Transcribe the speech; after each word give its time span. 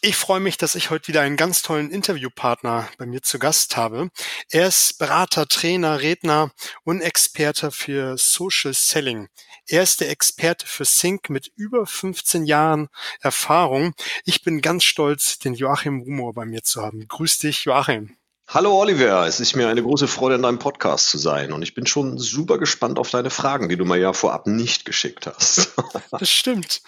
Ich 0.00 0.14
freue 0.14 0.38
mich, 0.38 0.56
dass 0.56 0.76
ich 0.76 0.90
heute 0.90 1.08
wieder 1.08 1.22
einen 1.22 1.36
ganz 1.36 1.60
tollen 1.60 1.90
Interviewpartner 1.90 2.88
bei 2.98 3.06
mir 3.06 3.20
zu 3.20 3.40
Gast 3.40 3.76
habe. 3.76 4.10
Er 4.48 4.68
ist 4.68 4.96
Berater, 4.98 5.48
Trainer, 5.48 6.00
Redner 6.00 6.52
und 6.84 7.00
Experte 7.00 7.72
für 7.72 8.16
Social 8.16 8.74
Selling. 8.74 9.26
Er 9.66 9.82
ist 9.82 10.00
der 10.00 10.10
Experte 10.10 10.68
für 10.68 10.84
Sync 10.84 11.30
mit 11.30 11.50
über 11.56 11.84
15 11.84 12.44
Jahren 12.44 12.88
Erfahrung. 13.20 13.92
Ich 14.24 14.44
bin 14.44 14.60
ganz 14.60 14.84
stolz, 14.84 15.40
den 15.40 15.54
Joachim 15.54 16.02
Rumor 16.02 16.32
bei 16.32 16.44
mir 16.44 16.62
zu 16.62 16.80
haben. 16.80 17.08
Grüß 17.08 17.38
dich, 17.38 17.64
Joachim. 17.64 18.16
Hallo 18.50 18.80
Oliver, 18.80 19.26
es 19.26 19.40
ist 19.40 19.56
mir 19.56 19.68
eine 19.68 19.82
große 19.82 20.08
Freude, 20.08 20.36
in 20.36 20.42
deinem 20.42 20.58
Podcast 20.58 21.10
zu 21.10 21.18
sein 21.18 21.52
und 21.52 21.60
ich 21.60 21.74
bin 21.74 21.84
schon 21.84 22.16
super 22.16 22.56
gespannt 22.56 22.98
auf 22.98 23.10
deine 23.10 23.28
Fragen, 23.28 23.68
die 23.68 23.76
du 23.76 23.84
mir 23.84 23.98
ja 23.98 24.14
vorab 24.14 24.46
nicht 24.46 24.86
geschickt 24.86 25.26
hast. 25.26 25.74
das 26.10 26.30
stimmt. 26.30 26.80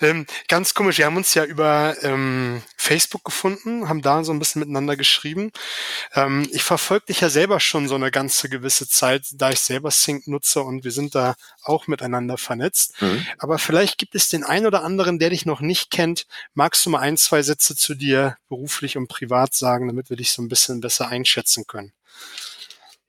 Ähm, 0.00 0.24
ganz 0.48 0.72
komisch, 0.72 0.96
wir 0.96 1.04
haben 1.04 1.18
uns 1.18 1.34
ja 1.34 1.44
über 1.44 1.96
ähm, 2.00 2.62
Facebook 2.78 3.24
gefunden, 3.24 3.90
haben 3.90 4.00
da 4.00 4.24
so 4.24 4.32
ein 4.32 4.38
bisschen 4.38 4.60
miteinander 4.60 4.96
geschrieben. 4.96 5.52
Ähm, 6.14 6.48
ich 6.50 6.62
verfolge 6.62 7.04
dich 7.04 7.20
ja 7.20 7.28
selber 7.28 7.60
schon 7.60 7.88
so 7.88 7.94
eine 7.94 8.10
ganze 8.10 8.48
gewisse 8.48 8.88
Zeit, 8.88 9.26
da 9.34 9.50
ich 9.50 9.60
selber 9.60 9.90
Sync 9.90 10.26
nutze 10.26 10.62
und 10.62 10.82
wir 10.82 10.92
sind 10.92 11.14
da 11.14 11.34
auch 11.62 11.88
miteinander 11.88 12.38
vernetzt. 12.38 13.02
Mhm. 13.02 13.26
Aber 13.36 13.58
vielleicht 13.58 13.98
gibt 13.98 14.14
es 14.14 14.30
den 14.30 14.44
einen 14.44 14.64
oder 14.64 14.82
anderen, 14.82 15.18
der 15.18 15.28
dich 15.28 15.44
noch 15.44 15.60
nicht 15.60 15.90
kennt. 15.90 16.26
Magst 16.54 16.86
du 16.86 16.90
mal 16.90 17.00
ein, 17.00 17.18
zwei 17.18 17.42
Sätze 17.42 17.76
zu 17.76 17.94
dir 17.94 18.38
beruflich 18.48 18.96
und 18.96 19.08
privat 19.08 19.54
sagen, 19.54 19.88
damit 19.88 20.08
wir 20.08 20.16
dich 20.16 20.32
so 20.32 20.40
ein 20.40 20.48
bisschen 20.48 20.80
besser 20.80 21.01
besser 21.02 21.12
einschätzen 21.12 21.66
können? 21.66 21.92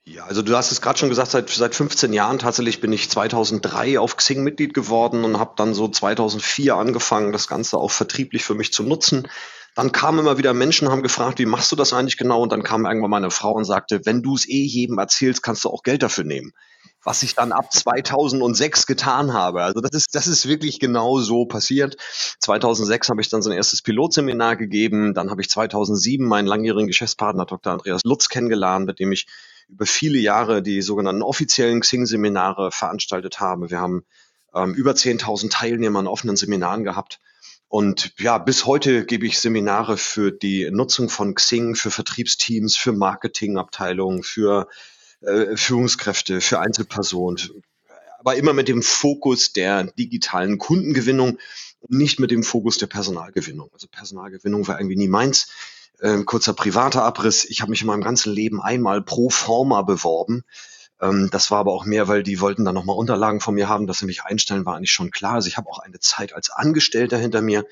Ja, 0.06 0.24
also 0.26 0.42
du 0.42 0.54
hast 0.54 0.70
es 0.70 0.82
gerade 0.82 0.98
schon 0.98 1.08
gesagt, 1.08 1.30
seit, 1.30 1.48
seit 1.48 1.74
15 1.74 2.12
Jahren 2.12 2.38
tatsächlich 2.38 2.82
bin 2.82 2.92
ich 2.92 3.08
2003 3.08 3.98
auf 3.98 4.16
Xing 4.16 4.42
Mitglied 4.42 4.74
geworden 4.74 5.24
und 5.24 5.38
habe 5.38 5.54
dann 5.56 5.72
so 5.72 5.88
2004 5.88 6.74
angefangen, 6.74 7.32
das 7.32 7.48
Ganze 7.48 7.78
auch 7.78 7.90
vertrieblich 7.90 8.44
für 8.44 8.54
mich 8.54 8.70
zu 8.72 8.82
nutzen. 8.82 9.28
Dann 9.74 9.92
kamen 9.92 10.18
immer 10.18 10.36
wieder 10.36 10.52
Menschen, 10.52 10.90
haben 10.90 11.02
gefragt, 11.02 11.38
wie 11.38 11.46
machst 11.46 11.72
du 11.72 11.76
das 11.76 11.94
eigentlich 11.94 12.18
genau? 12.18 12.42
Und 12.42 12.52
dann 12.52 12.62
kam 12.62 12.84
irgendwann 12.84 13.10
meine 13.10 13.30
Frau 13.30 13.52
und 13.52 13.64
sagte, 13.64 14.02
wenn 14.04 14.22
du 14.22 14.34
es 14.34 14.46
eh 14.46 14.62
jedem 14.62 14.98
erzählst, 14.98 15.42
kannst 15.42 15.64
du 15.64 15.70
auch 15.70 15.82
Geld 15.82 16.02
dafür 16.02 16.24
nehmen. 16.24 16.52
Was 17.04 17.22
ich 17.22 17.34
dann 17.34 17.52
ab 17.52 17.72
2006 17.72 18.86
getan 18.86 19.32
habe. 19.32 19.62
Also 19.62 19.80
das 19.80 19.92
ist, 19.92 20.14
das 20.14 20.26
ist 20.26 20.48
wirklich 20.48 20.80
genau 20.80 21.20
so 21.20 21.44
passiert. 21.44 21.96
2006 22.40 23.10
habe 23.10 23.20
ich 23.20 23.28
dann 23.28 23.42
so 23.42 23.50
ein 23.50 23.56
erstes 23.56 23.82
Pilotseminar 23.82 24.56
gegeben. 24.56 25.14
Dann 25.14 25.30
habe 25.30 25.42
ich 25.42 25.50
2007 25.50 26.26
meinen 26.26 26.46
langjährigen 26.46 26.86
Geschäftspartner 26.86 27.44
Dr. 27.46 27.72
Andreas 27.72 28.02
Lutz 28.04 28.28
kennengelernt, 28.28 28.86
mit 28.86 28.98
dem 28.98 29.12
ich 29.12 29.26
über 29.68 29.86
viele 29.86 30.18
Jahre 30.18 30.62
die 30.62 30.82
sogenannten 30.82 31.22
offiziellen 31.22 31.80
Xing-Seminare 31.80 32.70
veranstaltet 32.70 33.40
habe. 33.40 33.70
Wir 33.70 33.80
haben 33.80 34.04
ähm, 34.54 34.74
über 34.74 34.92
10.000 34.92 35.50
Teilnehmer 35.50 35.98
an 35.98 36.06
offenen 36.06 36.36
Seminaren 36.36 36.84
gehabt. 36.84 37.20
Und 37.68 38.12
ja, 38.18 38.38
bis 38.38 38.66
heute 38.66 39.04
gebe 39.04 39.26
ich 39.26 39.40
Seminare 39.40 39.96
für 39.96 40.30
die 40.30 40.70
Nutzung 40.70 41.08
von 41.08 41.34
Xing, 41.34 41.74
für 41.74 41.90
Vertriebsteams, 41.90 42.76
für 42.76 42.92
Marketingabteilungen, 42.92 44.22
für 44.22 44.68
äh, 45.26 45.56
Führungskräfte, 45.56 46.40
für 46.40 46.60
Einzelpersonen. 46.60 47.38
Aber 48.18 48.36
immer 48.36 48.52
mit 48.52 48.68
dem 48.68 48.82
Fokus 48.82 49.52
der 49.52 49.84
digitalen 49.84 50.58
Kundengewinnung 50.58 51.38
und 51.80 51.98
nicht 51.98 52.18
mit 52.20 52.30
dem 52.30 52.42
Fokus 52.42 52.78
der 52.78 52.86
Personalgewinnung. 52.86 53.70
Also 53.72 53.86
Personalgewinnung 53.88 54.66
war 54.66 54.78
irgendwie 54.80 54.96
nie 54.96 55.08
meins. 55.08 55.48
Ähm, 56.00 56.24
kurzer 56.24 56.54
privater 56.54 57.02
Abriss. 57.02 57.44
Ich 57.44 57.60
habe 57.60 57.70
mich 57.70 57.82
in 57.82 57.86
meinem 57.86 58.02
ganzen 58.02 58.32
Leben 58.32 58.60
einmal 58.60 59.02
pro 59.02 59.30
forma 59.30 59.82
beworben 59.82 60.44
ähm, 61.00 61.28
das 61.30 61.50
war 61.50 61.58
aber 61.58 61.72
auch 61.72 61.84
mehr, 61.84 62.08
weil 62.08 62.22
die 62.22 62.40
wollten 62.40 62.64
dann 62.64 62.74
nochmal 62.74 62.96
Unterlagen 62.96 63.40
von 63.40 63.54
mir 63.54 63.68
haben, 63.68 63.86
dass 63.86 63.98
sie 63.98 64.06
mich 64.06 64.24
einstellen, 64.24 64.64
war 64.64 64.76
eigentlich 64.76 64.92
schon 64.92 65.10
klar. 65.10 65.34
Also 65.34 65.48
ich 65.48 65.56
habe 65.56 65.68
auch 65.68 65.78
eine 65.78 65.98
Zeit 66.00 66.32
als 66.32 66.50
Angestellter 66.50 67.18
hinter 67.18 67.42
mir. 67.42 67.66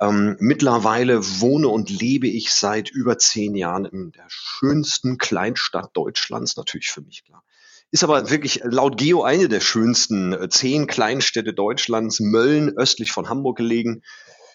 Ähm, 0.00 0.36
mittlerweile 0.40 1.40
wohne 1.40 1.68
und 1.68 1.90
lebe 1.90 2.26
ich 2.26 2.52
seit 2.52 2.90
über 2.90 3.18
zehn 3.18 3.54
Jahren 3.54 3.84
in 3.84 4.12
der 4.12 4.26
schönsten 4.28 5.18
Kleinstadt 5.18 5.90
Deutschlands, 5.92 6.56
natürlich 6.56 6.90
für 6.90 7.02
mich 7.02 7.24
klar. 7.24 7.42
Ist 7.90 8.04
aber 8.04 8.30
wirklich 8.30 8.62
laut 8.64 8.96
Geo 8.96 9.22
eine 9.22 9.48
der 9.48 9.60
schönsten 9.60 10.32
äh, 10.32 10.48
zehn 10.48 10.86
Kleinstädte 10.86 11.52
Deutschlands, 11.52 12.20
Mölln, 12.20 12.70
östlich 12.70 13.12
von 13.12 13.28
Hamburg 13.28 13.58
gelegen. 13.58 14.02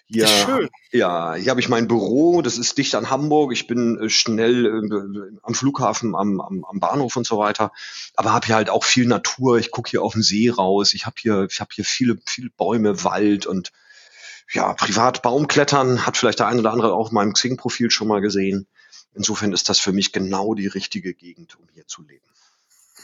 Hier, 0.08 0.26
schön. 0.26 0.68
Ja, 0.90 1.34
hier 1.34 1.50
habe 1.50 1.60
ich 1.60 1.68
mein 1.68 1.88
Büro, 1.88 2.40
das 2.40 2.58
ist 2.58 2.78
dicht 2.78 2.94
an 2.94 3.10
Hamburg. 3.10 3.52
Ich 3.52 3.66
bin 3.66 3.98
äh, 4.00 4.08
schnell 4.08 4.66
äh, 4.66 5.38
am 5.42 5.54
Flughafen, 5.54 6.16
am, 6.16 6.40
am, 6.40 6.64
am 6.64 6.80
Bahnhof 6.80 7.16
und 7.16 7.26
so 7.26 7.38
weiter. 7.38 7.72
Aber 8.14 8.32
habe 8.32 8.46
hier 8.46 8.56
halt 8.56 8.70
auch 8.70 8.84
viel 8.84 9.06
Natur. 9.06 9.58
Ich 9.58 9.70
gucke 9.70 9.90
hier 9.90 10.02
auf 10.02 10.14
den 10.14 10.22
See 10.22 10.48
raus. 10.48 10.94
Ich 10.94 11.06
habe 11.06 11.16
hier, 11.20 11.46
ich 11.50 11.60
habe 11.60 11.70
hier 11.74 11.84
viele, 11.84 12.18
viele 12.24 12.50
Bäume, 12.50 13.04
Wald 13.04 13.46
und 13.46 13.70
ja, 14.52 14.72
privat 14.74 15.22
Baumklettern 15.22 16.06
hat 16.06 16.16
vielleicht 16.16 16.38
der 16.38 16.46
eine 16.46 16.60
oder 16.60 16.72
andere 16.72 16.94
auch 16.94 17.10
in 17.10 17.14
meinem 17.14 17.32
Xing-Profil 17.32 17.90
schon 17.90 18.08
mal 18.08 18.20
gesehen. 18.20 18.66
Insofern 19.14 19.52
ist 19.52 19.68
das 19.68 19.80
für 19.80 19.92
mich 19.92 20.12
genau 20.12 20.54
die 20.54 20.66
richtige 20.66 21.14
Gegend, 21.14 21.58
um 21.58 21.66
hier 21.72 21.86
zu 21.86 22.02
leben. 22.02 22.24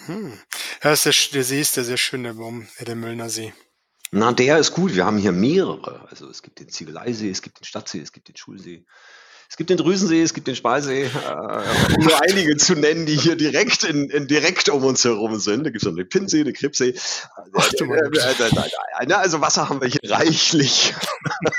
Hm. 0.06 0.38
Ja, 0.82 0.92
ist 0.92 1.06
der, 1.06 1.14
der 1.32 1.44
See 1.44 1.60
ist 1.60 1.76
der 1.76 1.84
sehr 1.84 1.96
schön, 1.96 2.22
der 2.22 2.34
Baum, 2.34 2.68
der 2.80 2.94
Möllner 2.96 3.30
See. 3.30 3.52
Na, 4.10 4.32
der 4.32 4.58
ist 4.58 4.72
gut. 4.72 4.94
Wir 4.94 5.06
haben 5.06 5.16
hier 5.16 5.32
mehrere. 5.32 6.06
Also 6.10 6.28
es 6.28 6.42
gibt 6.42 6.60
den 6.60 6.68
Ziegeleisee, 6.68 7.30
es 7.30 7.40
gibt 7.40 7.60
den 7.60 7.64
Stadtsee, 7.64 8.00
es 8.00 8.12
gibt 8.12 8.28
den 8.28 8.36
Schulsee. 8.36 8.84
Es 9.52 9.58
gibt 9.58 9.68
den 9.68 9.76
Drüsensee, 9.76 10.22
es 10.22 10.32
gibt 10.32 10.46
den 10.46 10.56
Speisee, 10.56 11.02
äh, 11.02 11.94
um 11.98 12.04
nur 12.04 12.22
einige 12.22 12.56
zu 12.56 12.74
nennen, 12.74 13.04
die 13.04 13.14
hier 13.14 13.36
direkt 13.36 13.84
in, 13.84 14.08
in 14.08 14.26
direkt 14.26 14.70
um 14.70 14.82
uns 14.82 15.04
herum 15.04 15.38
sind. 15.38 15.64
Da 15.64 15.70
gibt 15.70 15.82
es 15.82 15.86
noch 15.86 15.94
den 15.94 16.08
Pinsee, 16.08 16.42
den 16.42 16.54
Kripsee. 16.54 16.94
Ach, 17.54 17.70
äh, 17.70 17.84
äh, 17.84 19.06
äh, 19.06 19.12
also 19.12 19.42
Wasser 19.42 19.68
haben 19.68 19.82
wir 19.82 19.88
hier 19.88 20.00
reichlich. 20.10 20.94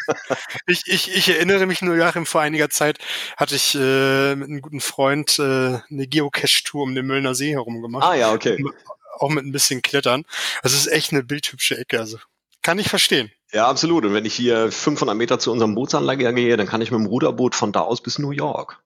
ich, 0.65 0.81
ich, 0.87 1.15
ich 1.15 1.29
erinnere 1.29 1.67
mich 1.67 1.83
nur, 1.83 1.95
Joachim, 1.95 2.25
vor 2.25 2.41
einiger 2.41 2.71
Zeit 2.71 2.97
hatte 3.37 3.53
ich 3.53 3.75
äh, 3.75 4.33
mit 4.37 4.49
einem 4.49 4.61
guten 4.61 4.81
Freund 4.81 5.37
äh, 5.37 5.43
eine 5.91 6.07
Geocache-Tour 6.07 6.81
um 6.81 6.95
den 6.95 7.05
Müllner 7.05 7.35
See 7.35 7.51
herum 7.51 7.83
gemacht. 7.83 8.05
Ah 8.07 8.15
ja, 8.15 8.33
okay. 8.33 8.57
Auch 9.19 9.29
mit 9.29 9.45
ein 9.45 9.51
bisschen 9.51 9.83
Klettern. 9.83 10.25
Das 10.63 10.73
ist 10.73 10.87
echt 10.87 11.11
eine 11.11 11.21
bildhübsche 11.21 11.77
Ecke. 11.77 11.99
Also 11.99 12.17
kann 12.63 12.79
ich 12.79 12.89
verstehen. 12.89 13.31
Ja, 13.53 13.67
absolut. 13.67 14.03
Und 14.05 14.13
wenn 14.13 14.25
ich 14.25 14.33
hier 14.33 14.69
500 14.71 15.15
Meter 15.15 15.39
zu 15.39 15.51
unserem 15.51 15.75
Bootsanlage 15.75 16.33
gehe, 16.33 16.57
dann 16.57 16.67
kann 16.67 16.81
ich 16.81 16.91
mit 16.91 16.99
dem 16.99 17.05
Ruderboot 17.05 17.55
von 17.55 17.71
da 17.71 17.81
aus 17.81 18.01
bis 18.01 18.19
New 18.19 18.31
York 18.31 18.82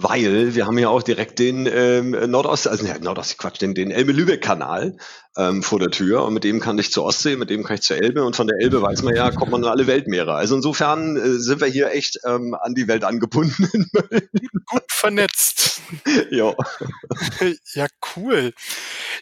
weil 0.00 0.54
wir 0.54 0.64
haben 0.64 0.78
ja 0.78 0.90
auch 0.90 1.02
direkt 1.02 1.40
den 1.40 1.66
ähm, 1.66 2.10
Nordost, 2.10 2.68
also 2.68 2.84
ne, 2.84 2.96
Nordost, 3.00 3.36
Quatsch, 3.36 3.60
den, 3.60 3.74
den 3.74 3.90
Elbe-Lübeck-Kanal 3.90 4.96
ähm, 5.36 5.64
vor 5.64 5.80
der 5.80 5.90
Tür 5.90 6.24
und 6.24 6.34
mit 6.34 6.44
dem 6.44 6.60
kann 6.60 6.78
ich 6.78 6.92
zur 6.92 7.04
Ostsee, 7.04 7.34
mit 7.34 7.50
dem 7.50 7.64
kann 7.64 7.74
ich 7.74 7.82
zur 7.82 7.96
Elbe 7.96 8.22
und 8.22 8.36
von 8.36 8.46
der 8.46 8.58
Elbe 8.60 8.80
weiß 8.80 9.02
man 9.02 9.16
ja, 9.16 9.32
kommt 9.32 9.50
man 9.50 9.64
in 9.64 9.68
alle 9.68 9.88
Weltmeere. 9.88 10.34
Also 10.34 10.54
insofern 10.54 11.16
äh, 11.16 11.40
sind 11.40 11.60
wir 11.60 11.66
hier 11.66 11.90
echt 11.90 12.20
ähm, 12.24 12.54
an 12.54 12.74
die 12.74 12.86
Welt 12.86 13.02
angebunden. 13.02 13.90
Gut 14.66 14.84
vernetzt. 14.88 15.80
ja. 16.30 16.54
ja, 17.74 17.86
cool. 18.14 18.52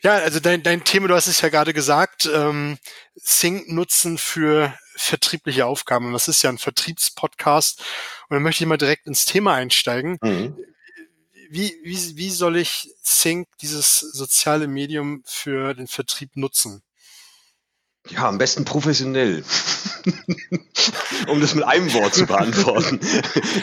Ja, 0.02 0.16
also 0.16 0.40
dein, 0.40 0.62
dein 0.62 0.84
Thema, 0.84 1.08
du 1.08 1.14
hast 1.14 1.26
es 1.26 1.40
ja 1.40 1.48
gerade 1.48 1.72
gesagt, 1.72 2.28
ähm, 2.30 2.76
Sync 3.14 3.72
nutzen 3.72 4.18
für 4.18 4.74
vertriebliche 4.96 5.66
Aufgaben. 5.66 6.06
Und 6.06 6.12
das 6.12 6.28
ist 6.28 6.42
ja 6.42 6.50
ein 6.50 6.58
Vertriebspodcast. 6.58 7.80
Und 8.28 8.34
dann 8.34 8.42
möchte 8.42 8.64
ich 8.64 8.68
mal 8.68 8.78
direkt 8.78 9.06
ins 9.06 9.24
Thema 9.24 9.54
einsteigen. 9.54 10.18
Mhm. 10.22 10.56
Wie, 11.48 11.78
wie, 11.84 12.16
wie 12.16 12.30
soll 12.30 12.56
ich 12.56 12.90
Sync, 13.02 13.46
dieses 13.60 14.00
soziale 14.00 14.66
Medium 14.66 15.22
für 15.24 15.74
den 15.74 15.86
Vertrieb 15.86 16.36
nutzen? 16.36 16.82
Ja, 18.08 18.28
am 18.28 18.38
besten 18.38 18.64
professionell. 18.64 19.44
um 21.28 21.40
das 21.40 21.54
mit 21.54 21.64
einem 21.64 21.92
Wort 21.94 22.14
zu 22.14 22.26
beantworten. 22.26 23.00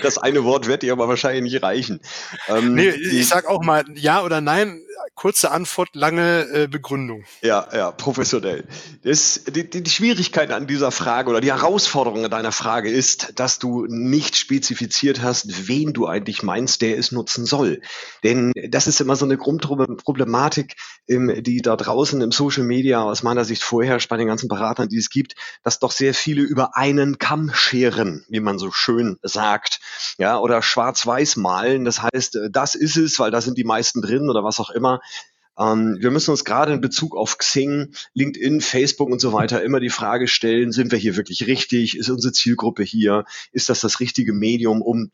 Das 0.01 0.17
eine 0.17 0.43
Wort 0.43 0.67
wird 0.67 0.81
dir 0.83 0.91
aber 0.91 1.07
wahrscheinlich 1.07 1.43
nicht 1.43 1.63
reichen. 1.63 2.01
Ähm, 2.47 2.75
nee, 2.75 2.89
ich 2.89 3.27
sag 3.27 3.47
auch 3.47 3.63
mal 3.63 3.85
ja 3.95 4.23
oder 4.23 4.41
nein 4.41 4.81
kurze 5.15 5.51
Antwort, 5.51 5.89
lange 5.93 6.47
äh, 6.53 6.67
Begründung. 6.67 7.23
Ja, 7.41 7.67
ja, 7.73 7.91
professionell. 7.91 8.65
Das, 9.03 9.43
die, 9.45 9.69
die 9.69 9.89
Schwierigkeit 9.89 10.51
an 10.51 10.67
dieser 10.67 10.91
Frage 10.91 11.29
oder 11.29 11.41
die 11.41 11.51
Herausforderung 11.51 12.25
an 12.25 12.31
deiner 12.31 12.51
Frage 12.51 12.89
ist, 12.89 13.39
dass 13.39 13.59
du 13.59 13.85
nicht 13.87 14.35
spezifiziert 14.35 15.21
hast, 15.21 15.67
wen 15.67 15.93
du 15.93 16.07
eigentlich 16.07 16.43
meinst, 16.43 16.81
der 16.81 16.97
es 16.97 17.11
nutzen 17.11 17.45
soll. 17.45 17.81
Denn 18.23 18.51
das 18.69 18.87
ist 18.87 19.01
immer 19.01 19.15
so 19.15 19.25
eine 19.25 19.37
Grundproblematik, 19.37 20.75
ähm, 21.07 21.43
die 21.43 21.61
da 21.61 21.75
draußen 21.75 22.21
im 22.21 22.31
Social 22.31 22.63
Media 22.63 23.03
aus 23.03 23.23
meiner 23.23 23.45
Sicht 23.45 23.63
vorherrscht 23.63 24.09
bei 24.09 24.17
den 24.17 24.27
ganzen 24.33 24.49
Beratern, 24.49 24.89
die 24.89 24.97
es 24.97 25.09
gibt, 25.09 25.35
dass 25.63 25.79
doch 25.79 25.91
sehr 25.91 26.13
viele 26.13 26.41
über 26.41 26.75
einen 26.75 27.19
Kamm 27.19 27.51
scheren, 27.53 28.25
wie 28.29 28.39
man 28.39 28.57
so 28.57 28.71
schön 28.71 29.17
sagt, 29.21 29.79
ja, 30.17 30.39
oder 30.39 30.61
schwarz-weiß 30.61 31.35
malen. 31.37 31.85
Das 31.85 32.01
heißt, 32.01 32.35
äh, 32.35 32.49
das 32.51 32.75
ist 32.75 32.97
es, 32.97 33.19
weil 33.19 33.31
da 33.31 33.41
sind 33.41 33.57
die 33.57 33.63
meisten 33.63 34.01
drin 34.01 34.29
oder 34.29 34.43
was 34.43 34.59
auch 34.59 34.71
immer. 34.71 34.99
Ähm, 35.57 35.97
wir 35.99 36.11
müssen 36.11 36.31
uns 36.31 36.45
gerade 36.45 36.73
in 36.73 36.81
Bezug 36.81 37.15
auf 37.15 37.37
Xing, 37.37 37.93
LinkedIn, 38.13 38.61
Facebook 38.61 39.09
und 39.09 39.21
so 39.21 39.33
weiter 39.33 39.61
immer 39.61 39.79
die 39.79 39.89
Frage 39.89 40.27
stellen, 40.27 40.71
sind 40.71 40.91
wir 40.91 40.97
hier 40.97 41.15
wirklich 41.15 41.45
richtig? 41.45 41.97
Ist 41.97 42.09
unsere 42.09 42.33
Zielgruppe 42.33 42.83
hier? 42.83 43.25
Ist 43.51 43.69
das 43.69 43.81
das 43.81 43.99
richtige 43.99 44.33
Medium, 44.33 44.81
um 44.81 45.11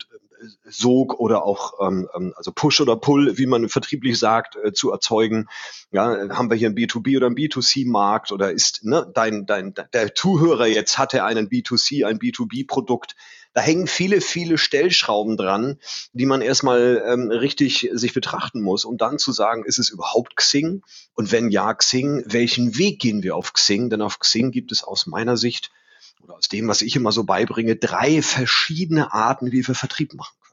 Sog 0.64 1.18
oder 1.18 1.44
auch 1.44 1.74
ähm, 1.86 2.08
ähm, 2.14 2.32
also 2.36 2.52
Push 2.52 2.80
oder 2.80 2.96
Pull, 2.96 3.36
wie 3.38 3.46
man 3.46 3.68
vertrieblich 3.68 4.18
sagt, 4.18 4.56
äh, 4.56 4.72
zu 4.72 4.90
erzeugen. 4.90 5.48
Ja, 5.90 6.28
haben 6.30 6.50
wir 6.50 6.56
hier 6.56 6.68
einen 6.68 6.76
B2B 6.76 7.16
oder 7.16 7.26
einen 7.26 7.36
B2C-Markt 7.36 8.32
oder 8.32 8.52
ist 8.52 8.84
ne, 8.84 9.10
dein, 9.14 9.46
dein, 9.46 9.74
der 9.92 10.14
Zuhörer 10.14 10.66
jetzt 10.66 10.98
hatte 10.98 11.24
einen 11.24 11.48
B2C, 11.48 12.06
ein 12.06 12.18
B2B-Produkt. 12.18 13.16
Da 13.52 13.60
hängen 13.60 13.88
viele, 13.88 14.20
viele 14.20 14.58
Stellschrauben 14.58 15.36
dran, 15.36 15.78
die 16.12 16.26
man 16.26 16.40
erstmal 16.40 17.02
ähm, 17.04 17.30
richtig 17.30 17.90
sich 17.92 18.14
betrachten 18.14 18.62
muss, 18.62 18.84
um 18.84 18.96
dann 18.96 19.18
zu 19.18 19.32
sagen, 19.32 19.64
ist 19.64 19.78
es 19.78 19.90
überhaupt 19.90 20.36
Xing? 20.36 20.82
Und 21.14 21.32
wenn 21.32 21.50
ja, 21.50 21.74
Xing, 21.74 22.22
welchen 22.26 22.78
Weg 22.78 23.00
gehen 23.00 23.24
wir 23.24 23.34
auf 23.34 23.52
Xing? 23.52 23.90
Denn 23.90 24.02
auf 24.02 24.20
Xing 24.20 24.52
gibt 24.52 24.70
es 24.70 24.84
aus 24.84 25.06
meiner 25.06 25.36
Sicht 25.36 25.72
oder 26.22 26.36
aus 26.36 26.48
dem, 26.48 26.68
was 26.68 26.82
ich 26.82 26.96
immer 26.96 27.12
so 27.12 27.24
beibringe, 27.24 27.76
drei 27.76 28.22
verschiedene 28.22 29.12
Arten, 29.12 29.52
wie 29.52 29.66
wir 29.66 29.74
Vertrieb 29.74 30.14
machen 30.14 30.34
können. 30.40 30.50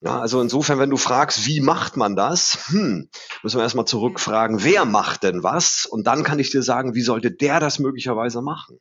Ja, 0.00 0.20
also 0.20 0.40
insofern, 0.40 0.78
wenn 0.78 0.90
du 0.90 0.96
fragst, 0.96 1.46
wie 1.46 1.60
macht 1.60 1.96
man 1.96 2.14
das, 2.14 2.68
hm, 2.68 3.08
müssen 3.42 3.58
wir 3.58 3.62
erstmal 3.62 3.86
zurückfragen, 3.86 4.62
wer 4.62 4.84
macht 4.84 5.22
denn 5.22 5.42
was? 5.42 5.86
Und 5.86 6.06
dann 6.06 6.24
kann 6.24 6.38
ich 6.38 6.50
dir 6.50 6.62
sagen, 6.62 6.94
wie 6.94 7.02
sollte 7.02 7.30
der 7.30 7.60
das 7.60 7.78
möglicherweise 7.78 8.42
machen? 8.42 8.80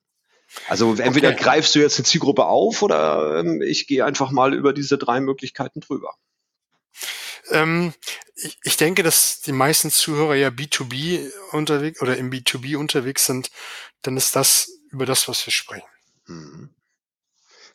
Also 0.68 0.96
entweder 0.96 1.30
okay. 1.30 1.42
greifst 1.42 1.76
du 1.76 1.80
jetzt 1.80 1.98
eine 1.98 2.06
Zielgruppe 2.06 2.46
auf 2.46 2.82
oder 2.82 3.40
ähm, 3.40 3.62
ich 3.62 3.88
gehe 3.88 4.06
einfach 4.06 4.32
mal 4.32 4.54
über 4.54 4.74
diese 4.74 4.98
drei 4.98 5.20
Möglichkeiten 5.20 5.80
drüber. 5.80 6.14
Ähm, 7.50 7.94
ich, 8.36 8.58
ich, 8.64 8.78
denke, 8.78 9.04
dass 9.04 9.42
die 9.42 9.52
meisten 9.52 9.92
Zuhörer 9.92 10.36
ja 10.36 10.50
B2B 10.50 11.32
unterwegs 11.52 12.02
oder 12.02 12.18
im 12.18 12.32
B2B 12.32 12.78
unterwegs 12.78 13.26
sind, 13.26 13.50
dann 14.02 14.18
ist 14.18 14.36
das 14.36 14.70
über 14.92 15.06
das, 15.06 15.28
was 15.28 15.46
wir 15.46 15.52
sprechen. 15.52 15.88
Mhm. 16.28 16.70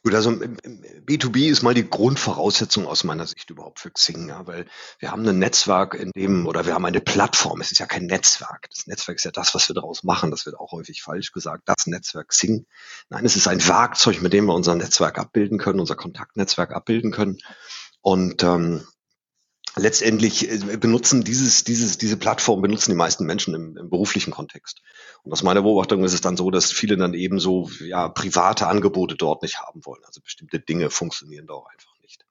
Gut, 0.05 0.15
also 0.15 0.31
B2B 0.31 1.51
ist 1.51 1.63
mal 1.63 1.75
die 1.75 1.89
Grundvoraussetzung 1.89 2.87
aus 2.87 3.03
meiner 3.03 3.27
Sicht 3.27 3.51
überhaupt 3.51 3.81
für 3.81 3.91
Xing, 3.91 4.29
ja, 4.29 4.47
weil 4.47 4.67
wir 5.01 5.11
haben 5.11 5.27
ein 5.27 5.41
Netzwerk, 5.41 5.95
in 5.95 6.13
dem, 6.13 6.47
oder 6.47 6.67
wir 6.67 6.75
haben 6.75 6.85
eine 6.85 7.01
Plattform, 7.01 7.61
es 7.61 7.73
ist 7.73 7.79
ja 7.79 7.87
kein 7.87 8.07
Netzwerk. 8.07 8.69
Das 8.71 8.87
Netzwerk 8.87 9.17
ist 9.17 9.25
ja 9.25 9.33
das, 9.33 9.57
was 9.57 9.69
wir 9.69 9.75
daraus 9.75 10.05
machen, 10.05 10.31
das 10.31 10.47
wird 10.47 10.55
auch 10.57 10.71
häufig 10.71 11.03
falsch 11.03 11.33
gesagt, 11.33 11.65
das 11.67 11.89
Netzwerk 11.89 12.29
Xing. 12.29 12.67
Nein, 13.09 13.25
es 13.25 13.35
ist 13.35 13.49
ein 13.49 13.67
Werkzeug, 13.67 14.23
mit 14.23 14.33
dem 14.33 14.47
wir 14.47 14.55
unser 14.55 14.77
Netzwerk 14.77 15.19
abbilden 15.19 15.59
können, 15.59 15.81
unser 15.81 15.97
Kontaktnetzwerk 15.97 16.71
abbilden 16.71 17.11
können. 17.11 17.39
Und 18.01 18.45
ähm, 18.45 18.87
letztendlich 19.79 20.51
äh, 20.51 20.77
benutzen 20.77 21.25
dieses, 21.25 21.65
dieses, 21.65 21.99
diese 21.99 22.17
Plattform 22.17 22.61
benutzen 22.61 22.91
die 22.91 22.97
meisten 22.97 23.25
Menschen 23.25 23.55
im, 23.55 23.77
im, 23.77 23.91
beruflichen 23.91 24.31
Kontext. 24.31 24.83
Und 25.23 25.33
aus 25.33 25.43
meiner 25.43 25.63
Beobachtung 25.63 26.05
ist 26.05 26.13
es 26.13 26.21
dann 26.21 26.37
so, 26.37 26.51
dass 26.51 26.73
viele 26.73 26.97
dann 26.97 27.15
eben 27.15 27.39
so 27.39 27.71
ja, 27.81 28.09
private 28.09 28.67
Angebote 28.67 29.15
dort 29.17 29.43
nicht 29.43 29.61
haben 29.61 29.85
wollen. 29.85 30.03
Also 30.05 30.21
bestimmte 30.21 30.61
Dinge 30.61 30.91
funktionieren 30.91 31.47
da 31.47 31.55
auch 31.55 31.67
einfach 31.67 31.93
nicht. 32.03 32.25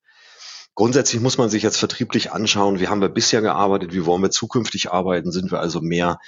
Grundsätzlich 0.76 1.22
muss 1.22 1.38
man 1.38 1.50
sich 1.50 1.64
jetzt 1.64 1.78
vertrieblich 1.78 2.32
anschauen, 2.32 2.80
wie 2.80 2.88
haben 2.88 3.02
wir 3.02 3.10
bisher 3.10 3.42
gearbeitet, 3.42 3.94
wie 3.94 4.06
wollen 4.06 4.22
wir 4.22 4.30
zukünftig 4.30 4.92
arbeiten, 4.92 5.32
sind 5.32 5.52
wir 5.52 5.60
also 5.60 5.82
mehr, 5.82 6.20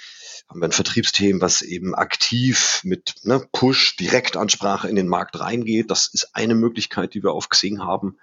haben 0.48 0.60
wir 0.60 0.68
ein 0.68 0.72
Vertriebsteam, 0.72 1.40
was 1.40 1.62
eben 1.62 1.94
aktiv 1.94 2.80
mit 2.82 3.14
ne, 3.22 3.46
Push, 3.52 3.96
Direktansprache 3.96 4.88
in 4.88 4.96
den 4.96 5.06
Markt 5.06 5.38
reingeht. 5.38 5.90
Das 5.90 6.08
ist 6.12 6.34
eine 6.34 6.56
Möglichkeit, 6.56 7.14
die 7.14 7.22
wir 7.22 7.32
auf 7.32 7.48
Xing 7.48 7.80
haben 7.80 8.16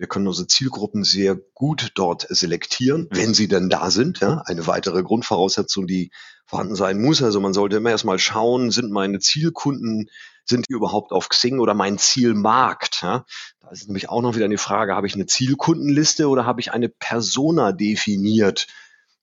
wir 0.00 0.06
können 0.06 0.26
unsere 0.26 0.46
Zielgruppen 0.46 1.04
sehr 1.04 1.36
gut 1.52 1.90
dort 1.94 2.26
selektieren, 2.30 3.06
wenn 3.10 3.34
sie 3.34 3.48
denn 3.48 3.68
da 3.68 3.90
sind. 3.90 4.20
Ja? 4.20 4.42
Eine 4.46 4.66
weitere 4.66 5.02
Grundvoraussetzung, 5.02 5.86
die 5.86 6.10
vorhanden 6.46 6.74
sein 6.74 7.02
muss. 7.02 7.22
Also 7.22 7.38
man 7.38 7.52
sollte 7.52 7.76
immer 7.76 7.90
erstmal 7.90 8.18
schauen, 8.18 8.70
sind 8.70 8.90
meine 8.90 9.18
Zielkunden, 9.18 10.08
sind 10.46 10.70
die 10.70 10.72
überhaupt 10.72 11.12
auf 11.12 11.28
Xing 11.28 11.58
oder 11.58 11.74
mein 11.74 11.98
Zielmarkt? 11.98 13.02
Ja? 13.02 13.26
Da 13.60 13.68
ist 13.72 13.88
nämlich 13.88 14.08
auch 14.08 14.22
noch 14.22 14.34
wieder 14.34 14.46
eine 14.46 14.56
Frage, 14.56 14.96
habe 14.96 15.06
ich 15.06 15.14
eine 15.14 15.26
Zielkundenliste 15.26 16.30
oder 16.30 16.46
habe 16.46 16.62
ich 16.62 16.72
eine 16.72 16.88
Persona 16.88 17.72
definiert? 17.72 18.68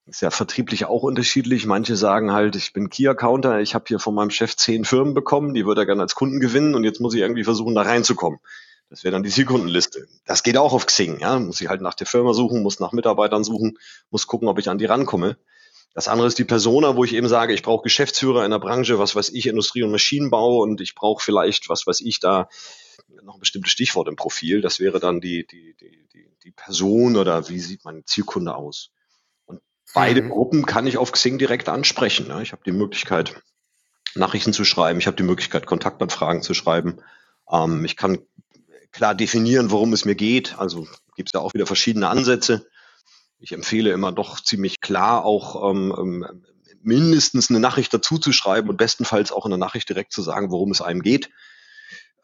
ist 0.06 0.22
ja 0.22 0.30
vertrieblich 0.30 0.86
auch 0.86 1.04
unterschiedlich. 1.04 1.66
Manche 1.66 1.98
sagen 1.98 2.32
halt, 2.32 2.56
ich 2.56 2.72
bin 2.72 2.90
Key-Accounter, 2.90 3.60
ich 3.60 3.76
habe 3.76 3.86
hier 3.88 4.00
von 4.00 4.16
meinem 4.16 4.30
Chef 4.30 4.56
zehn 4.56 4.86
Firmen 4.86 5.14
bekommen, 5.14 5.54
die 5.54 5.66
würde 5.66 5.82
er 5.82 5.86
gerne 5.86 6.04
als 6.04 6.16
Kunden 6.16 6.40
gewinnen 6.40 6.76
und 6.76 6.86
jetzt 6.86 7.02
muss 7.02 7.14
ich 7.14 7.20
irgendwie 7.20 7.44
versuchen, 7.44 7.76
da 7.76 7.82
reinzukommen. 7.82 8.40
Das 8.90 9.04
wäre 9.04 9.12
dann 9.12 9.24
die 9.24 9.30
Zielkundenliste. 9.30 10.08
Das 10.26 10.44
geht 10.44 10.58
auch 10.58 10.74
auf 10.74 10.86
Xing. 10.86 11.20
Ja? 11.20 11.40
Muss 11.40 11.60
ich 11.60 11.68
halt 11.68 11.82
nach 11.82 11.94
der 11.94 12.08
Firma 12.08 12.34
suchen, 12.34 12.64
muss 12.64 12.80
nach 12.80 12.94
Mitarbeitern 12.94 13.44
suchen, 13.44 13.78
muss 14.10 14.28
gucken, 14.28 14.48
ob 14.48 14.60
ich 14.60 14.70
an 14.70 14.78
die 14.78 14.86
rankomme. 14.86 15.38
Das 15.94 16.08
andere 16.08 16.28
ist 16.28 16.38
die 16.38 16.46
Persona, 16.46 16.96
wo 16.96 17.04
ich 17.04 17.14
eben 17.14 17.28
sage, 17.28 17.54
ich 17.54 17.64
brauche 17.64 17.84
Geschäftsführer 17.84 18.46
in 18.46 18.52
der 18.52 18.60
Branche, 18.60 19.00
was 19.00 19.16
weiß 19.16 19.30
ich, 19.30 19.48
Industrie- 19.48 19.84
und 19.84 19.92
Maschinenbau 19.92 20.62
und 20.62 20.80
ich 20.80 20.96
brauche 20.96 21.24
vielleicht, 21.24 21.70
was 21.70 21.88
weiß 21.88 22.02
ich, 22.02 22.20
da 22.20 22.50
noch 23.24 23.36
ein 23.36 23.40
bestimmtes 23.40 23.72
Stichwort 23.72 24.08
im 24.08 24.16
Profil. 24.16 24.62
Das 24.62 24.80
wäre 24.80 25.00
dann 25.00 25.22
die, 25.22 25.46
die, 25.48 25.76
die, 25.82 26.08
die, 26.14 26.30
die 26.44 26.52
Person 26.52 27.16
oder 27.16 27.50
wie 27.50 27.60
sieht 27.60 27.84
mein 27.84 28.06
Zielkunde 28.06 28.56
aus. 28.56 28.92
Und 29.46 29.62
beide 29.94 30.22
mhm. 30.22 30.30
Gruppen 30.30 30.66
kann 30.66 30.88
ich 30.88 30.98
auf 30.98 31.12
Xing 31.12 31.38
direkt 31.38 31.68
ansprechen. 31.68 32.28
Ja? 32.28 32.42
Ich 32.42 32.52
habe 32.52 32.62
die 32.66 32.72
Möglichkeit, 32.72 33.42
Nachrichten 34.16 34.54
zu 34.54 34.66
schreiben, 34.66 35.00
ich 35.00 35.08
habe 35.08 35.18
die 35.18 35.24
Möglichkeit, 35.24 35.66
Kontaktanfragen 35.66 36.42
zu 36.42 36.54
schreiben. 36.54 37.02
Ähm, 37.52 37.86
ich 37.86 37.98
kann 37.98 38.20
klar 38.98 39.14
definieren, 39.14 39.70
worum 39.70 39.94
es 39.94 40.06
mir 40.06 40.16
geht. 40.16 40.58
Also 40.58 40.88
gibt 41.16 41.30
es 41.30 41.32
da 41.32 41.40
auch 41.40 41.54
wieder 41.54 41.68
verschiedene 41.68 42.10
Ansätze. 42.10 42.68
Ich 43.40 43.52
empfehle 43.52 43.92
immer 43.92 44.12
doch 44.12 44.42
ziemlich 44.42 44.82
klar 44.82 45.24
auch 45.24 45.70
ähm, 45.70 45.96
ähm, 45.96 46.44
mindestens 46.82 47.52
eine 47.52 47.60
Nachricht 47.60 47.94
dazu 47.94 48.18
zu 48.18 48.32
schreiben 48.32 48.70
und 48.70 48.78
bestenfalls 48.78 49.32
auch 49.32 49.46
in 49.46 49.52
der 49.52 49.60
Nachricht 49.60 49.88
direkt 49.88 50.14
zu 50.14 50.24
sagen, 50.24 50.50
worum 50.50 50.72
es 50.72 50.82
einem 50.82 51.04
geht. 51.04 51.30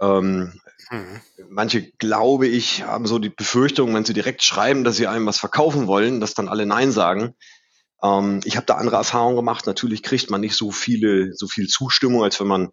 Ähm, 0.01 0.59
mhm. 0.89 1.21
Manche, 1.47 1.91
glaube 1.99 2.47
ich, 2.47 2.81
haben 2.81 3.05
so 3.05 3.19
die 3.19 3.29
Befürchtung, 3.29 3.93
wenn 3.93 4.05
sie 4.05 4.13
direkt 4.13 4.41
schreiben, 4.41 4.83
dass 4.83 4.95
sie 4.95 5.05
einem 5.05 5.27
was 5.27 5.37
verkaufen 5.37 5.85
wollen, 5.85 6.19
dass 6.21 6.33
dann 6.33 6.49
alle 6.49 6.65
Nein 6.65 6.91
sagen. 6.91 7.35
Ähm, 8.01 8.39
ich 8.45 8.55
habe 8.55 8.65
da 8.65 8.77
andere 8.77 8.95
Erfahrungen 8.95 9.35
gemacht. 9.35 9.67
Natürlich 9.67 10.01
kriegt 10.01 10.31
man 10.31 10.41
nicht 10.41 10.55
so 10.55 10.71
viele, 10.71 11.33
so 11.35 11.47
viel 11.47 11.67
Zustimmung, 11.67 12.23
als 12.23 12.39
wenn 12.39 12.47
man 12.47 12.71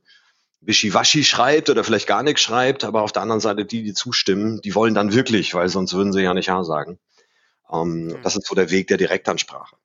wischiwaschi 0.61 1.25
schreibt 1.25 1.71
oder 1.71 1.85
vielleicht 1.85 2.07
gar 2.07 2.23
nichts 2.23 2.43
schreibt, 2.43 2.85
aber 2.85 3.03
auf 3.03 3.13
der 3.13 3.23
anderen 3.23 3.41
Seite 3.41 3.65
die, 3.65 3.83
die 3.83 3.95
zustimmen, 3.95 4.61
die 4.61 4.75
wollen 4.75 4.95
dann 4.95 5.15
wirklich, 5.15 5.55
weil 5.55 5.69
sonst 5.69 5.95
würden 5.95 6.13
sie 6.13 6.23
ja 6.23 6.35
nicht 6.35 6.47
Ja 6.47 6.65
sagen. 6.65 6.99
Ähm, 7.73 8.07
mhm. 8.07 8.23
Das 8.23 8.37
ist 8.37 8.47
so 8.47 8.55
der 8.55 8.71
Weg 8.71 8.89
der 8.89 8.99
Direktansprache. 8.99 9.77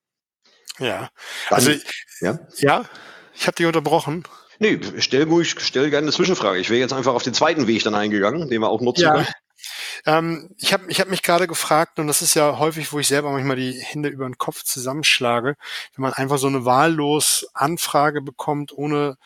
Ja, 0.79 1.09
dann, 1.49 1.57
also 1.57 1.71
ja, 2.19 2.39
ja 2.57 2.85
ich 3.33 3.47
habe 3.47 3.55
dich 3.55 3.65
unterbrochen. 3.65 4.23
Nee, 4.59 4.79
stell 4.99 5.23
ruhig, 5.23 5.55
stell 5.59 5.89
gerne 5.89 6.05
eine 6.05 6.11
Zwischenfrage. 6.13 6.59
Ich 6.59 6.69
wäre 6.69 6.79
jetzt 6.79 6.93
einfach 6.93 7.13
auf 7.13 7.23
den 7.23 7.33
zweiten 7.33 7.67
Weg 7.67 7.83
dann 7.83 7.95
eingegangen, 7.95 8.49
den 8.49 8.61
wir 8.61 8.69
auch 8.69 8.81
nutzen 8.81 9.03
ja. 9.03 9.13
können. 9.13 9.27
Ähm, 10.05 10.49
ich 10.57 10.71
habe 10.73 10.85
ich 10.89 11.01
hab 11.01 11.09
mich 11.09 11.23
gerade 11.23 11.47
gefragt, 11.47 11.99
und 11.99 12.07
das 12.07 12.21
ist 12.21 12.35
ja 12.35 12.59
häufig, 12.59 12.93
wo 12.93 12.99
ich 12.99 13.07
selber 13.07 13.31
manchmal 13.31 13.55
die 13.55 13.73
Hände 13.73 14.09
über 14.09 14.25
den 14.25 14.37
Kopf 14.37 14.63
zusammenschlage, 14.63 15.55
wenn 15.95 16.01
man 16.01 16.13
einfach 16.13 16.37
so 16.37 16.47
eine 16.47 16.65
wahllos 16.65 17.47
Anfrage 17.53 18.21
bekommt, 18.21 18.71
ohne 18.71 19.17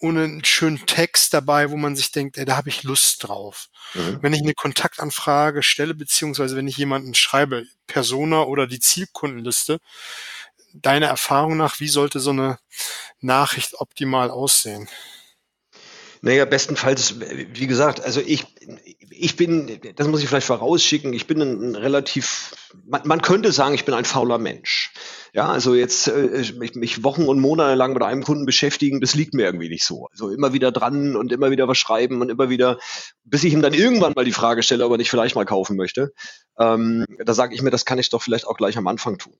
ohne 0.00 0.24
einen 0.24 0.44
schönen 0.44 0.84
Text 0.86 1.34
dabei, 1.34 1.70
wo 1.70 1.76
man 1.76 1.94
sich 1.94 2.10
denkt, 2.10 2.38
ey, 2.38 2.44
da 2.44 2.56
habe 2.56 2.68
ich 2.68 2.82
Lust 2.82 3.26
drauf. 3.26 3.68
Mhm. 3.94 4.18
Wenn 4.22 4.32
ich 4.32 4.40
eine 4.40 4.54
Kontaktanfrage 4.54 5.62
stelle, 5.62 5.94
beziehungsweise 5.94 6.56
wenn 6.56 6.68
ich 6.68 6.76
jemanden 6.76 7.14
schreibe, 7.14 7.66
Persona 7.86 8.42
oder 8.42 8.66
die 8.66 8.80
Zielkundenliste, 8.80 9.78
deiner 10.72 11.08
Erfahrung 11.08 11.56
nach, 11.56 11.80
wie 11.80 11.88
sollte 11.88 12.20
so 12.20 12.30
eine 12.30 12.58
Nachricht 13.20 13.74
optimal 13.80 14.30
aussehen? 14.30 14.88
Naja, 16.22 16.44
bestenfalls, 16.44 17.18
wie 17.18 17.66
gesagt, 17.66 18.02
also 18.02 18.20
ich, 18.20 18.44
ich 19.10 19.36
bin, 19.36 19.80
das 19.96 20.06
muss 20.06 20.22
ich 20.22 20.28
vielleicht 20.28 20.46
vorausschicken, 20.46 21.14
ich 21.14 21.26
bin 21.26 21.40
ein, 21.40 21.74
relativ, 21.74 22.54
man, 22.84 23.02
man 23.04 23.22
könnte 23.22 23.52
sagen, 23.52 23.74
ich 23.74 23.86
bin 23.86 23.94
ein 23.94 24.04
fauler 24.04 24.36
Mensch. 24.38 24.92
Ja, 25.32 25.48
also 25.48 25.74
jetzt 25.74 26.08
äh, 26.08 26.52
mich, 26.58 26.74
mich 26.74 27.04
Wochen 27.04 27.24
und 27.24 27.40
Monate 27.40 27.74
lang 27.74 27.92
mit 27.92 28.02
einem 28.02 28.24
Kunden 28.24 28.46
beschäftigen, 28.46 29.00
das 29.00 29.14
liegt 29.14 29.34
mir 29.34 29.44
irgendwie 29.44 29.68
nicht 29.68 29.84
so. 29.84 30.08
Also 30.10 30.30
immer 30.30 30.52
wieder 30.52 30.72
dran 30.72 31.16
und 31.16 31.32
immer 31.32 31.50
wieder 31.50 31.68
was 31.68 31.78
schreiben 31.78 32.20
und 32.20 32.30
immer 32.30 32.50
wieder, 32.50 32.78
bis 33.24 33.44
ich 33.44 33.52
ihm 33.52 33.62
dann 33.62 33.74
irgendwann 33.74 34.12
mal 34.14 34.24
die 34.24 34.32
Frage 34.32 34.62
stelle, 34.62 34.84
ob 34.84 34.92
er 34.92 34.98
nicht 34.98 35.10
vielleicht 35.10 35.36
mal 35.36 35.46
kaufen 35.46 35.76
möchte. 35.76 36.12
Ähm, 36.58 37.06
da 37.24 37.34
sage 37.34 37.54
ich 37.54 37.62
mir, 37.62 37.70
das 37.70 37.84
kann 37.84 37.98
ich 37.98 38.10
doch 38.10 38.22
vielleicht 38.22 38.46
auch 38.46 38.56
gleich 38.56 38.76
am 38.76 38.86
Anfang 38.86 39.18
tun. 39.18 39.34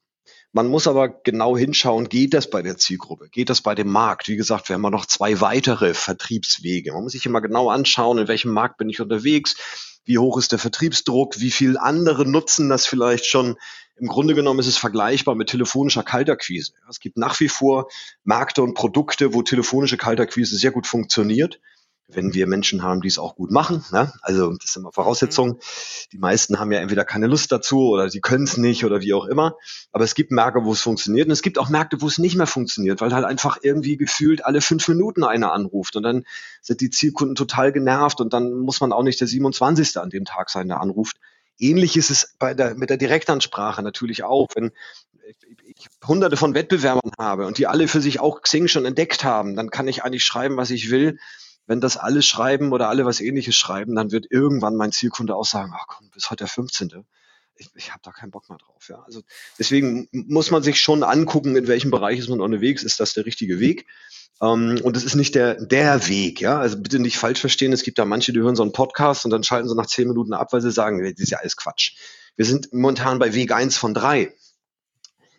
Man 0.53 0.67
muss 0.67 0.89
aber 0.89 1.09
genau 1.09 1.57
hinschauen, 1.57 2.09
geht 2.09 2.35
das 2.35 2.51
bei 2.51 2.63
der 2.63 2.77
Zielgruppe? 2.77 3.29
Geht 3.29 3.51
das 3.51 3.61
bei 3.61 3.77
dem 3.77 3.89
Markt? 3.89 4.27
Wie 4.27 4.37
gesagt, 4.37 4.69
wir 4.69 4.75
haben 4.75 4.83
ja 4.83 4.91
noch 4.91 5.07
zwei 5.07 5.41
weitere 5.41 5.95
Vertriebswege. 5.95 6.93
Man 6.93 7.05
muss 7.05 7.13
sich 7.13 7.27
immer 7.27 7.41
genau 7.41 7.71
anschauen, 7.71 8.19
in 8.19 8.29
welchem 8.29 8.53
Markt 8.53 8.77
bin 8.77 8.89
ich 8.89 9.01
unterwegs, 9.01 9.57
wie 10.05 10.19
hoch 10.19 10.39
ist 10.39 10.51
der 10.51 10.59
Vertriebsdruck, 10.59 11.39
wie 11.39 11.53
viel 11.53 11.79
andere 11.79 12.29
nutzen 12.29 12.69
das 12.69 12.87
vielleicht 12.87 13.27
schon. 13.27 13.57
Im 14.01 14.09
Grunde 14.09 14.35
genommen 14.35 14.61
ist 14.61 14.67
es 14.67 14.79
vergleichbar 14.79 15.35
mit 15.35 15.49
telefonischer 15.49 16.03
Kalterquise. 16.03 16.73
Es 16.89 17.01
gibt 17.01 17.17
nach 17.17 17.39
wie 17.41 17.49
vor 17.49 17.89
Märkte 18.25 18.63
und 18.63 18.75
Produkte, 18.75 19.35
wo 19.35 19.43
telefonische 19.43 19.99
Kalterquise 19.99 20.57
sehr 20.57 20.71
gut 20.71 20.87
funktioniert 20.87 21.61
wenn 22.15 22.35
wir 22.35 22.47
Menschen 22.47 22.83
haben, 22.83 23.01
die 23.01 23.09
es 23.09 23.19
auch 23.19 23.35
gut 23.35 23.51
machen. 23.51 23.85
Ne? 23.93 24.13
Also 24.23 24.53
das 24.53 24.71
ist 24.71 24.77
immer 24.77 24.93
Voraussetzung. 24.93 25.59
Die 26.13 26.19
meisten 26.19 26.59
haben 26.59 26.73
ja 26.73 26.81
entweder 26.81 27.05
keine 27.05 27.27
Lust 27.27 27.53
dazu 27.53 27.91
oder 27.91 28.11
sie 28.11 28.21
können 28.21 28.45
es 28.45 28.57
nicht 28.57 28.85
oder 28.85 29.01
wie 29.01 29.15
auch 29.15 29.27
immer. 29.27 29.57
Aber 29.93 30.05
es 30.05 30.15
gibt 30.15 30.31
Märkte, 30.31 30.65
wo 30.65 30.73
es 30.73 30.81
funktioniert 30.81 31.27
und 31.27 31.33
es 31.33 31.43
gibt 31.43 31.59
auch 31.59 31.69
Märkte, 31.69 32.01
wo 32.01 32.07
es 32.07 32.19
nicht 32.19 32.37
mehr 32.37 32.47
funktioniert, 32.47 33.01
weil 33.01 33.15
halt 33.15 33.25
einfach 33.25 33.59
irgendwie 33.63 33.97
gefühlt 33.97 34.45
alle 34.45 34.61
fünf 34.61 34.87
Minuten 34.89 35.25
einer 35.25 35.53
anruft 35.53 35.97
und 35.97 36.03
dann 36.03 36.25
sind 36.63 36.81
die 36.81 36.91
Zielkunden 36.91 37.35
total 37.35 37.73
genervt 37.73 38.21
und 38.21 38.33
dann 38.33 38.53
muss 38.53 38.81
man 38.81 38.93
auch 38.93 39.03
nicht 39.03 39.21
der 39.21 39.29
27. 39.29 39.99
an 39.99 40.11
dem 40.11 40.25
Tag 40.25 40.51
sein, 40.51 40.69
der 40.69 40.81
anruft. 40.81 41.17
Ähnlich 41.61 41.97
ist 41.97 42.11
es 42.11 42.37
der, 42.41 42.75
mit 42.75 42.91
der 42.91 42.97
Direktansprache 42.97 43.83
natürlich 43.83 44.25
auch. 44.25 44.49
Wenn 44.55 44.73
ich 45.77 45.89
hunderte 46.07 46.37
von 46.37 46.55
Wettbewerbern 46.55 47.13
habe 47.19 47.47
und 47.47 47.59
die 47.59 47.67
alle 47.67 47.87
für 47.87 48.01
sich 48.01 48.19
auch 48.21 48.43
Xing 48.43 48.67
schon 48.69 48.87
entdeckt 48.87 49.25
haben, 49.25 49.57
dann 49.57 49.71
kann 49.71 49.87
ich 49.87 50.03
eigentlich 50.03 50.25
schreiben, 50.25 50.57
was 50.57 50.71
ich 50.71 50.91
will. 50.91 51.19
Wenn 51.67 51.81
das 51.81 51.97
alle 51.97 52.23
schreiben 52.23 52.73
oder 52.73 52.89
alle 52.89 53.05
was 53.05 53.21
ähnliches 53.21 53.55
schreiben, 53.55 53.95
dann 53.95 54.11
wird 54.11 54.27
irgendwann 54.31 54.75
mein 54.75 54.91
Zielkunde 54.91 55.37
auch 55.37 55.45
sagen, 55.45 55.73
ach 55.77 55.87
komm, 55.87 56.11
bis 56.11 56.31
heute 56.31 56.45
der 56.45 56.49
15 56.49 56.89
ich, 57.61 57.69
ich 57.75 57.91
habe 57.91 58.01
da 58.03 58.11
keinen 58.11 58.31
Bock 58.31 58.49
mehr 58.49 58.59
drauf. 58.59 58.89
Ja. 58.89 59.03
Also 59.05 59.23
deswegen 59.59 60.09
muss 60.13 60.51
man 60.51 60.63
sich 60.63 60.81
schon 60.81 61.03
angucken, 61.03 61.57
in 61.57 61.69
welchem 61.69 61.91
Bereich 61.91 62.19
ist 62.19 62.29
man 62.29 62.41
unterwegs, 62.41 62.83
ist 62.83 63.01
das 63.01 63.15
der 63.15 63.27
richtige 63.27 63.61
Weg. 63.61 63.87
Ähm, 64.41 64.81
und 64.83 64.97
es 64.97 65.05
ist 65.05 65.15
nicht 65.15 65.35
der, 65.35 65.55
der 65.55 66.09
Weg, 66.09 66.41
ja. 66.41 66.59
Also 66.59 66.81
bitte 66.81 66.99
nicht 66.99 67.19
falsch 67.19 67.41
verstehen. 67.41 67.73
Es 67.73 67.83
gibt 67.83 67.99
da 67.99 68.05
manche, 68.05 68.33
die 68.33 68.41
hören 68.41 68.57
so 68.57 68.63
einen 68.63 68.73
Podcast 68.73 69.25
und 69.25 69.31
dann 69.31 69.45
schalten 69.45 69.69
sie 69.69 69.77
nach 69.77 69.87
zehn 69.87 70.09
Minuten 70.09 70.33
ab, 70.33 70.53
weil 70.53 70.63
sie 70.63 70.73
sagen, 70.73 71.03
das 71.03 71.21
ist 71.23 71.31
ja 71.31 71.39
alles 71.39 71.57
Quatsch. 71.57 71.97
Wir 72.37 72.47
sind 72.47 72.73
momentan 72.73 73.19
bei 73.19 73.35
Weg 73.35 73.53
eins 73.53 73.77
von 73.77 73.93
drei. 73.93 74.35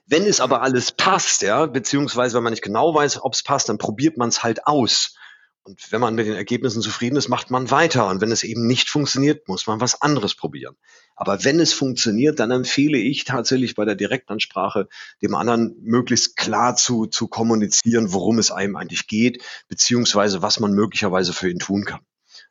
Wenn 0.05 0.25
es 0.25 0.39
aber 0.41 0.61
alles 0.61 0.91
passt, 0.91 1.41
ja, 1.41 1.65
beziehungsweise 1.65 2.35
wenn 2.35 2.43
man 2.43 2.53
nicht 2.53 2.63
genau 2.63 2.93
weiß, 2.93 3.23
ob 3.23 3.33
es 3.33 3.43
passt, 3.43 3.69
dann 3.69 3.77
probiert 3.77 4.17
man 4.17 4.29
es 4.29 4.43
halt 4.43 4.67
aus. 4.67 5.15
Und 5.63 5.91
wenn 5.91 6.01
man 6.01 6.15
mit 6.15 6.25
den 6.25 6.35
Ergebnissen 6.35 6.81
zufrieden 6.81 7.17
ist, 7.17 7.29
macht 7.29 7.51
man 7.51 7.69
weiter. 7.69 8.07
Und 8.07 8.19
wenn 8.19 8.31
es 8.31 8.43
eben 8.43 8.65
nicht 8.65 8.89
funktioniert, 8.89 9.47
muss 9.47 9.67
man 9.67 9.79
was 9.79 10.01
anderes 10.01 10.35
probieren. 10.35 10.75
Aber 11.21 11.43
wenn 11.43 11.59
es 11.59 11.71
funktioniert, 11.71 12.39
dann 12.39 12.49
empfehle 12.49 12.97
ich 12.97 13.25
tatsächlich 13.25 13.75
bei 13.75 13.85
der 13.85 13.93
Direktansprache 13.93 14.87
dem 15.21 15.35
anderen 15.35 15.75
möglichst 15.83 16.35
klar 16.35 16.75
zu, 16.75 17.05
zu 17.05 17.27
kommunizieren, 17.27 18.11
worum 18.11 18.39
es 18.39 18.49
einem 18.49 18.75
eigentlich 18.75 19.05
geht, 19.05 19.43
beziehungsweise 19.67 20.41
was 20.41 20.59
man 20.59 20.73
möglicherweise 20.73 21.31
für 21.31 21.47
ihn 21.47 21.59
tun 21.59 21.85
kann. 21.85 21.99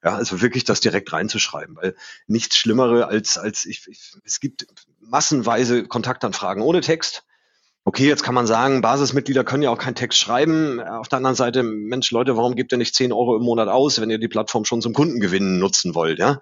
Ja, 0.04 0.14
also 0.14 0.40
wirklich 0.40 0.62
das 0.62 0.78
direkt 0.78 1.12
reinzuschreiben, 1.12 1.74
weil 1.74 1.96
nichts 2.28 2.56
Schlimmere 2.58 3.08
als, 3.08 3.38
als 3.38 3.64
ich, 3.64 3.88
ich 3.88 4.12
es 4.22 4.38
gibt 4.38 4.68
massenweise 5.00 5.82
Kontaktanfragen 5.82 6.62
ohne 6.62 6.80
Text 6.80 7.24
Okay, 7.90 8.06
jetzt 8.06 8.22
kann 8.22 8.36
man 8.36 8.46
sagen, 8.46 8.82
Basismitglieder 8.82 9.42
können 9.42 9.64
ja 9.64 9.70
auch 9.70 9.78
keinen 9.78 9.96
Text 9.96 10.16
schreiben. 10.16 10.78
Auf 10.78 11.08
der 11.08 11.16
anderen 11.16 11.34
Seite, 11.34 11.64
Mensch, 11.64 12.12
Leute, 12.12 12.36
warum 12.36 12.54
gebt 12.54 12.70
ihr 12.70 12.78
nicht 12.78 12.94
10 12.94 13.12
Euro 13.12 13.36
im 13.36 13.42
Monat 13.42 13.66
aus, 13.66 14.00
wenn 14.00 14.10
ihr 14.10 14.18
die 14.18 14.28
Plattform 14.28 14.64
schon 14.64 14.80
zum 14.80 14.92
Kundengewinnen 14.92 15.58
nutzen 15.58 15.96
wollt, 15.96 16.20
ja? 16.20 16.40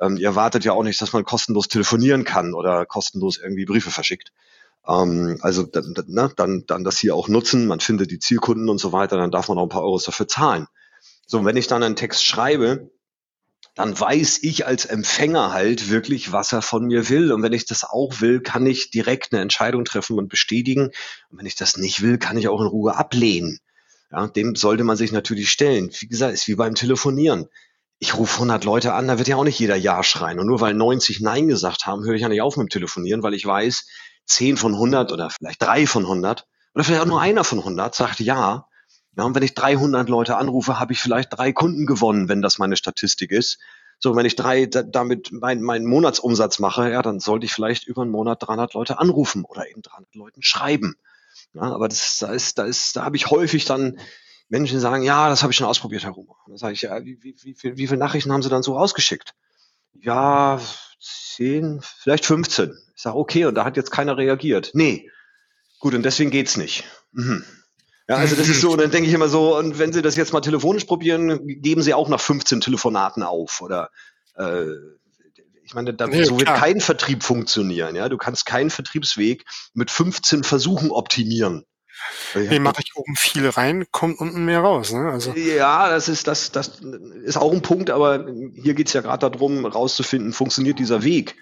Ähm, 0.00 0.18
ihr 0.18 0.28
erwartet 0.28 0.64
ja 0.64 0.72
auch 0.72 0.84
nicht, 0.84 1.02
dass 1.02 1.12
man 1.12 1.24
kostenlos 1.24 1.66
telefonieren 1.66 2.22
kann 2.22 2.54
oder 2.54 2.86
kostenlos 2.86 3.38
irgendwie 3.38 3.64
Briefe 3.64 3.90
verschickt. 3.90 4.30
Ähm, 4.86 5.38
also 5.40 5.64
dann, 5.64 5.96
ne, 6.06 6.30
dann, 6.36 6.62
dann 6.68 6.84
das 6.84 6.98
hier 6.98 7.16
auch 7.16 7.26
nutzen, 7.26 7.66
man 7.66 7.80
findet 7.80 8.12
die 8.12 8.20
Zielkunden 8.20 8.68
und 8.68 8.78
so 8.78 8.92
weiter, 8.92 9.16
dann 9.16 9.32
darf 9.32 9.48
man 9.48 9.58
auch 9.58 9.64
ein 9.64 9.70
paar 9.70 9.82
Euros 9.82 10.04
dafür 10.04 10.28
zahlen. 10.28 10.68
So, 11.26 11.44
wenn 11.44 11.56
ich 11.56 11.66
dann 11.66 11.82
einen 11.82 11.96
Text 11.96 12.24
schreibe, 12.24 12.92
dann 13.74 13.98
weiß 13.98 14.38
ich 14.42 14.66
als 14.66 14.84
Empfänger 14.84 15.52
halt 15.52 15.90
wirklich, 15.90 16.30
was 16.30 16.52
er 16.52 16.62
von 16.62 16.84
mir 16.84 17.08
will. 17.08 17.32
Und 17.32 17.42
wenn 17.42 17.52
ich 17.52 17.66
das 17.66 17.82
auch 17.82 18.20
will, 18.20 18.40
kann 18.40 18.66
ich 18.66 18.90
direkt 18.90 19.32
eine 19.32 19.42
Entscheidung 19.42 19.84
treffen 19.84 20.16
und 20.16 20.28
bestätigen. 20.28 20.90
Und 21.30 21.38
wenn 21.38 21.46
ich 21.46 21.56
das 21.56 21.76
nicht 21.76 22.00
will, 22.00 22.18
kann 22.18 22.36
ich 22.36 22.48
auch 22.48 22.60
in 22.60 22.68
Ruhe 22.68 22.96
ablehnen. 22.96 23.58
Ja, 24.12 24.28
dem 24.28 24.54
sollte 24.54 24.84
man 24.84 24.96
sich 24.96 25.10
natürlich 25.10 25.50
stellen. 25.50 25.90
Wie 25.98 26.06
gesagt, 26.06 26.34
ist 26.34 26.46
wie 26.46 26.54
beim 26.54 26.76
Telefonieren. 26.76 27.46
Ich 27.98 28.16
rufe 28.16 28.34
100 28.34 28.64
Leute 28.64 28.92
an, 28.92 29.08
da 29.08 29.18
wird 29.18 29.28
ja 29.28 29.36
auch 29.36 29.44
nicht 29.44 29.58
jeder 29.58 29.76
Ja 29.76 30.04
schreien. 30.04 30.38
Und 30.38 30.46
nur 30.46 30.60
weil 30.60 30.74
90 30.74 31.20
Nein 31.20 31.48
gesagt 31.48 31.86
haben, 31.86 32.04
höre 32.04 32.14
ich 32.14 32.22
ja 32.22 32.28
nicht 32.28 32.42
auf 32.42 32.56
mit 32.56 32.66
dem 32.66 32.70
Telefonieren, 32.70 33.22
weil 33.24 33.34
ich 33.34 33.44
weiß, 33.44 33.86
10 34.26 34.56
von 34.56 34.74
100 34.74 35.10
oder 35.10 35.30
vielleicht 35.30 35.62
3 35.62 35.86
von 35.86 36.04
100 36.04 36.46
oder 36.74 36.84
vielleicht 36.84 37.02
auch 37.02 37.06
nur 37.06 37.20
einer 37.20 37.44
von 37.44 37.58
100 37.58 37.94
sagt 37.94 38.20
Ja. 38.20 38.68
Ja, 39.16 39.24
und 39.24 39.34
wenn 39.34 39.42
ich 39.42 39.54
300 39.54 40.08
Leute 40.08 40.36
anrufe, 40.36 40.80
habe 40.80 40.92
ich 40.92 41.00
vielleicht 41.00 41.36
drei 41.36 41.52
Kunden 41.52 41.86
gewonnen, 41.86 42.28
wenn 42.28 42.42
das 42.42 42.58
meine 42.58 42.76
Statistik 42.76 43.30
ist. 43.30 43.58
So, 44.00 44.16
wenn 44.16 44.26
ich 44.26 44.36
drei 44.36 44.66
da, 44.66 44.82
damit 44.82 45.30
meinen 45.32 45.62
mein 45.62 45.84
Monatsumsatz 45.84 46.58
mache, 46.58 46.90
ja, 46.90 47.00
dann 47.00 47.20
sollte 47.20 47.46
ich 47.46 47.52
vielleicht 47.52 47.86
über 47.86 48.02
einen 48.02 48.10
Monat 48.10 48.42
300 48.42 48.74
Leute 48.74 48.98
anrufen 48.98 49.44
oder 49.44 49.68
eben 49.68 49.82
300 49.82 50.14
Leuten 50.14 50.42
schreiben. 50.42 50.96
Ja, 51.52 51.62
aber 51.62 51.88
das, 51.88 52.18
da 52.18 52.32
ist, 52.32 52.58
da 52.58 52.64
ist, 52.64 52.96
da 52.96 53.04
habe 53.04 53.16
ich 53.16 53.30
häufig 53.30 53.64
dann 53.64 53.98
Menschen, 54.48 54.80
sagen, 54.80 55.02
ja, 55.02 55.28
das 55.28 55.42
habe 55.42 55.52
ich 55.52 55.56
schon 55.56 55.66
ausprobiert, 55.66 56.04
Herr 56.04 56.10
Rumer. 56.10 56.36
Dann 56.46 56.58
sage 56.58 56.74
ich, 56.74 56.82
ja, 56.82 57.04
wie, 57.04 57.22
wie, 57.22 57.34
wie, 57.42 57.76
wie, 57.76 57.86
viele 57.86 57.98
Nachrichten 57.98 58.32
haben 58.32 58.42
Sie 58.42 58.48
dann 58.48 58.62
so 58.62 58.76
rausgeschickt? 58.76 59.34
Ja, 59.94 60.60
zehn, 61.00 61.80
vielleicht 61.82 62.26
15. 62.26 62.76
Ich 62.94 63.02
sage, 63.02 63.16
okay, 63.16 63.46
und 63.46 63.54
da 63.54 63.64
hat 63.64 63.76
jetzt 63.76 63.90
keiner 63.90 64.16
reagiert. 64.16 64.70
Nee. 64.74 65.10
Gut, 65.78 65.94
und 65.94 66.02
deswegen 66.02 66.30
geht's 66.30 66.56
nicht. 66.56 66.84
Mhm. 67.12 67.44
Ja, 68.08 68.16
also 68.16 68.36
das 68.36 68.48
ist 68.48 68.60
so, 68.60 68.76
dann 68.76 68.90
denke 68.90 69.08
ich 69.08 69.14
immer 69.14 69.28
so, 69.28 69.56
und 69.56 69.78
wenn 69.78 69.92
Sie 69.92 70.02
das 70.02 70.16
jetzt 70.16 70.32
mal 70.32 70.42
telefonisch 70.42 70.84
probieren, 70.84 71.40
geben 71.46 71.82
Sie 71.82 71.94
auch 71.94 72.08
nach 72.08 72.20
15 72.20 72.60
Telefonaten 72.60 73.22
auf 73.22 73.62
oder 73.62 73.90
äh, 74.36 74.66
ich 75.64 75.72
meine, 75.72 75.94
da, 75.94 76.06
nee, 76.06 76.24
so 76.24 76.38
wird 76.38 76.48
kein 76.48 76.80
Vertrieb 76.80 77.22
funktionieren. 77.22 77.96
Ja, 77.96 78.10
du 78.10 78.18
kannst 78.18 78.44
keinen 78.44 78.68
Vertriebsweg 78.68 79.44
mit 79.72 79.90
15 79.90 80.44
Versuchen 80.44 80.90
optimieren. 80.90 81.64
Nee, 82.34 82.58
mache 82.58 82.82
ich 82.84 82.94
oben 82.96 83.16
viel 83.16 83.48
rein, 83.48 83.86
kommt 83.90 84.18
unten 84.18 84.44
mehr 84.44 84.60
raus. 84.60 84.92
Ne? 84.92 85.10
Also. 85.10 85.32
Ja, 85.32 85.88
das 85.88 86.08
ist, 86.08 86.26
das, 86.26 86.52
das 86.52 86.80
ist 87.24 87.36
auch 87.36 87.52
ein 87.52 87.62
Punkt, 87.62 87.90
aber 87.90 88.26
hier 88.54 88.74
geht's 88.74 88.92
ja 88.92 89.00
gerade 89.00 89.30
darum, 89.30 89.64
rauszufinden, 89.64 90.32
funktioniert 90.32 90.78
dieser 90.78 91.02
Weg. 91.02 91.36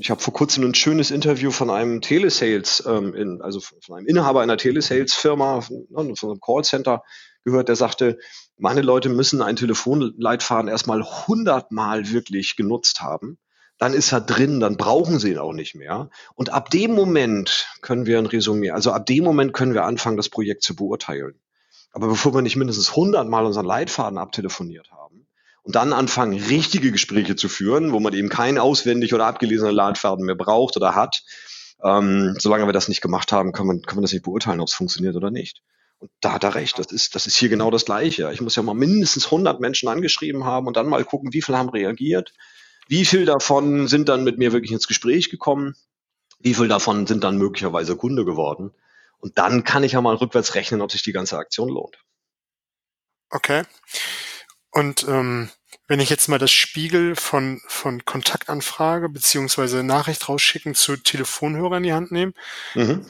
Ich 0.00 0.10
habe 0.10 0.22
vor 0.22 0.32
kurzem 0.32 0.64
ein 0.64 0.74
schönes 0.74 1.10
Interview 1.10 1.50
von 1.50 1.68
einem 1.68 2.00
Telesales, 2.00 2.82
ähm, 2.86 3.14
in, 3.14 3.42
also 3.42 3.60
von 3.60 3.98
einem 3.98 4.06
Inhaber 4.06 4.40
einer 4.40 4.56
Telesales-Firma, 4.56 5.60
von, 5.60 5.86
ne, 5.90 6.16
von 6.16 6.30
einem 6.30 6.40
Callcenter 6.40 7.02
gehört, 7.44 7.68
der 7.68 7.76
sagte, 7.76 8.18
meine 8.56 8.80
Leute 8.80 9.10
müssen 9.10 9.42
einen 9.42 9.56
Telefonleitfaden 9.56 10.70
erstmal 10.70 11.02
hundertmal 11.02 12.10
wirklich 12.10 12.56
genutzt 12.56 13.02
haben. 13.02 13.38
Dann 13.76 13.92
ist 13.92 14.12
er 14.12 14.22
drin, 14.22 14.58
dann 14.58 14.78
brauchen 14.78 15.18
sie 15.18 15.32
ihn 15.32 15.38
auch 15.38 15.52
nicht 15.52 15.74
mehr. 15.74 16.08
Und 16.34 16.50
ab 16.50 16.70
dem 16.70 16.94
Moment 16.94 17.68
können 17.82 18.06
wir 18.06 18.18
ein 18.18 18.26
Resümee, 18.26 18.70
also 18.70 18.92
ab 18.92 19.04
dem 19.04 19.22
Moment 19.22 19.52
können 19.52 19.74
wir 19.74 19.84
anfangen, 19.84 20.16
das 20.16 20.30
Projekt 20.30 20.62
zu 20.62 20.74
beurteilen. 20.74 21.38
Aber 21.92 22.08
bevor 22.08 22.32
wir 22.32 22.40
nicht 22.40 22.56
mindestens 22.56 22.96
hundertmal 22.96 23.44
unseren 23.44 23.66
Leitfaden 23.66 24.16
abtelefoniert 24.16 24.90
haben, 24.92 25.19
und 25.70 25.76
dann 25.76 25.92
anfangen, 25.92 26.36
richtige 26.36 26.90
Gespräche 26.90 27.36
zu 27.36 27.48
führen, 27.48 27.92
wo 27.92 28.00
man 28.00 28.12
eben 28.12 28.28
keinen 28.28 28.58
auswendig 28.58 29.14
oder 29.14 29.26
abgelesenen 29.26 29.72
Leitfaden 29.72 30.26
mehr 30.26 30.34
braucht 30.34 30.76
oder 30.76 30.96
hat. 30.96 31.22
Ähm, 31.80 32.34
solange 32.40 32.66
wir 32.66 32.72
das 32.72 32.88
nicht 32.88 33.00
gemacht 33.00 33.30
haben, 33.30 33.52
kann 33.52 33.68
man, 33.68 33.80
kann 33.80 33.94
man 33.94 34.02
das 34.02 34.12
nicht 34.12 34.24
beurteilen, 34.24 34.58
ob 34.58 34.66
es 34.66 34.74
funktioniert 34.74 35.14
oder 35.14 35.30
nicht. 35.30 35.62
Und 36.00 36.10
da 36.20 36.32
hat 36.32 36.42
er 36.42 36.56
recht, 36.56 36.76
das 36.80 36.90
ist, 36.90 37.14
das 37.14 37.28
ist 37.28 37.36
hier 37.36 37.48
genau 37.48 37.70
das 37.70 37.84
Gleiche. 37.84 38.32
Ich 38.32 38.40
muss 38.40 38.56
ja 38.56 38.64
mal 38.64 38.74
mindestens 38.74 39.26
100 39.26 39.60
Menschen 39.60 39.88
angeschrieben 39.88 40.44
haben 40.44 40.66
und 40.66 40.76
dann 40.76 40.88
mal 40.88 41.04
gucken, 41.04 41.32
wie 41.32 41.40
viele 41.40 41.58
haben 41.58 41.68
reagiert, 41.68 42.32
wie 42.88 43.04
viel 43.04 43.24
davon 43.24 43.86
sind 43.86 44.08
dann 44.08 44.24
mit 44.24 44.38
mir 44.38 44.52
wirklich 44.52 44.72
ins 44.72 44.88
Gespräch 44.88 45.30
gekommen, 45.30 45.76
wie 46.40 46.54
viel 46.54 46.66
davon 46.66 47.06
sind 47.06 47.22
dann 47.22 47.38
möglicherweise 47.38 47.94
Kunde 47.94 48.24
geworden. 48.24 48.72
Und 49.20 49.38
dann 49.38 49.62
kann 49.62 49.84
ich 49.84 49.92
ja 49.92 50.00
mal 50.00 50.16
rückwärts 50.16 50.56
rechnen, 50.56 50.80
ob 50.80 50.90
sich 50.90 51.04
die 51.04 51.12
ganze 51.12 51.38
Aktion 51.38 51.68
lohnt. 51.68 51.96
Okay. 53.30 53.62
Und 54.72 55.06
ähm, 55.08 55.50
wenn 55.86 56.00
ich 56.00 56.10
jetzt 56.10 56.28
mal 56.28 56.38
das 56.38 56.52
Spiegel 56.52 57.16
von, 57.16 57.60
von 57.66 58.04
Kontaktanfrage 58.04 59.08
beziehungsweise 59.08 59.82
Nachricht 59.82 60.28
rausschicken 60.28 60.74
zu 60.74 60.96
Telefonhörer 60.96 61.78
in 61.78 61.82
die 61.82 61.92
Hand 61.92 62.12
nehme, 62.12 62.32
mhm. 62.74 63.06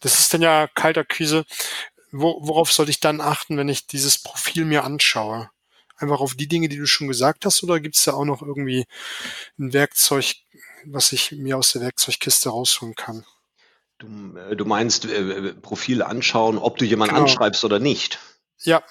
das 0.00 0.18
ist 0.18 0.34
dann 0.34 0.42
ja 0.42 0.68
Kaltakquise. 0.74 1.44
Wo, 2.10 2.38
worauf 2.42 2.72
sollte 2.72 2.90
ich 2.90 3.00
dann 3.00 3.20
achten, 3.20 3.56
wenn 3.56 3.68
ich 3.68 3.86
dieses 3.86 4.18
Profil 4.18 4.64
mir 4.64 4.84
anschaue? 4.84 5.50
Einfach 5.96 6.20
auf 6.20 6.34
die 6.34 6.48
Dinge, 6.48 6.68
die 6.68 6.78
du 6.78 6.86
schon 6.86 7.08
gesagt 7.08 7.44
hast, 7.44 7.62
oder 7.62 7.80
gibt 7.80 7.96
es 7.96 8.04
da 8.04 8.12
auch 8.12 8.24
noch 8.24 8.40
irgendwie 8.40 8.86
ein 9.58 9.72
Werkzeug, 9.72 10.36
was 10.84 11.12
ich 11.12 11.32
mir 11.32 11.58
aus 11.58 11.72
der 11.72 11.82
Werkzeugkiste 11.82 12.50
rausholen 12.50 12.94
kann? 12.94 13.24
Du, 13.98 14.36
äh, 14.36 14.54
du 14.54 14.64
meinst 14.64 15.06
äh, 15.06 15.54
Profil 15.54 16.02
anschauen, 16.02 16.56
ob 16.56 16.78
du 16.78 16.84
jemanden 16.84 17.16
genau. 17.16 17.26
anschreibst 17.26 17.64
oder 17.64 17.80
nicht? 17.80 18.20
Ja, 18.60 18.82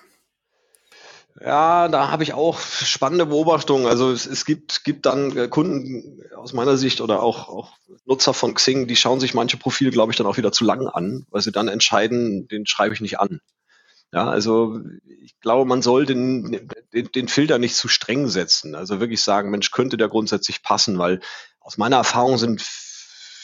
ja, 1.39 1.87
da 1.87 2.09
habe 2.09 2.23
ich 2.23 2.33
auch 2.33 2.59
spannende 2.59 3.27
Beobachtungen. 3.27 3.85
Also 3.85 4.11
es, 4.11 4.25
es 4.25 4.45
gibt, 4.45 4.83
gibt 4.83 5.05
dann 5.05 5.37
äh, 5.37 5.47
Kunden 5.47 6.21
aus 6.35 6.53
meiner 6.53 6.77
Sicht 6.77 7.01
oder 7.01 7.21
auch, 7.21 7.47
auch 7.49 7.73
Nutzer 8.05 8.33
von 8.33 8.55
Xing, 8.55 8.87
die 8.87 8.95
schauen 8.95 9.19
sich 9.19 9.33
manche 9.33 9.57
Profile, 9.57 9.91
glaube 9.91 10.11
ich, 10.11 10.17
dann 10.17 10.27
auch 10.27 10.37
wieder 10.37 10.51
zu 10.51 10.63
lang 10.63 10.87
an, 10.87 11.25
weil 11.29 11.41
sie 11.41 11.51
dann 11.51 11.67
entscheiden, 11.67 12.47
den 12.47 12.65
schreibe 12.65 12.93
ich 12.93 13.01
nicht 13.01 13.19
an. 13.19 13.39
Ja, 14.13 14.29
also 14.29 14.79
ich 15.05 15.39
glaube, 15.41 15.65
man 15.65 15.81
soll 15.81 16.05
den, 16.05 16.69
den, 16.93 17.11
den 17.13 17.27
Filter 17.27 17.59
nicht 17.59 17.75
zu 17.75 17.87
streng 17.87 18.29
setzen. 18.29 18.73
Also 18.73 18.99
wirklich 18.99 19.21
sagen, 19.21 19.51
Mensch, 19.51 19.71
könnte 19.71 19.97
der 19.97 20.07
grundsätzlich 20.07 20.63
passen, 20.63 20.97
weil 20.97 21.19
aus 21.59 21.77
meiner 21.77 21.97
Erfahrung 21.97 22.37
sind 22.37 22.61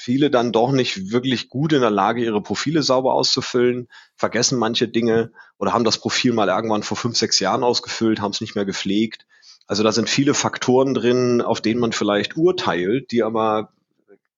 viele 0.04 0.30
dann 0.30 0.52
doch 0.52 0.74
nicht 0.74 1.12
wirklich 1.12 1.48
gut 1.48 1.72
in 1.72 1.80
der 1.80 1.90
Lage, 1.90 2.26
ihre 2.26 2.42
Profile 2.42 2.84
sauber 2.84 3.14
auszufüllen, 3.14 3.88
vergessen 4.16 4.60
manche 4.60 4.90
Dinge 4.90 5.32
oder 5.58 5.72
haben 5.72 5.86
das 5.86 5.98
Profil 5.98 6.34
mal 6.34 6.50
irgendwann 6.50 6.84
vor 6.84 6.98
fünf, 6.98 7.16
sechs 7.16 7.40
Jahren 7.40 7.64
ausgefüllt, 7.64 8.20
haben 8.20 8.32
es 8.32 8.42
nicht 8.42 8.54
mehr 8.54 8.66
gepflegt. 8.66 9.26
Also 9.66 9.82
da 9.82 9.94
sind 9.94 10.10
viele 10.10 10.34
Faktoren 10.34 10.94
drin, 10.94 11.42
auf 11.42 11.62
denen 11.62 11.80
man 11.80 11.94
vielleicht 11.94 12.36
urteilt, 12.36 13.12
die 13.12 13.24
aber 13.24 13.72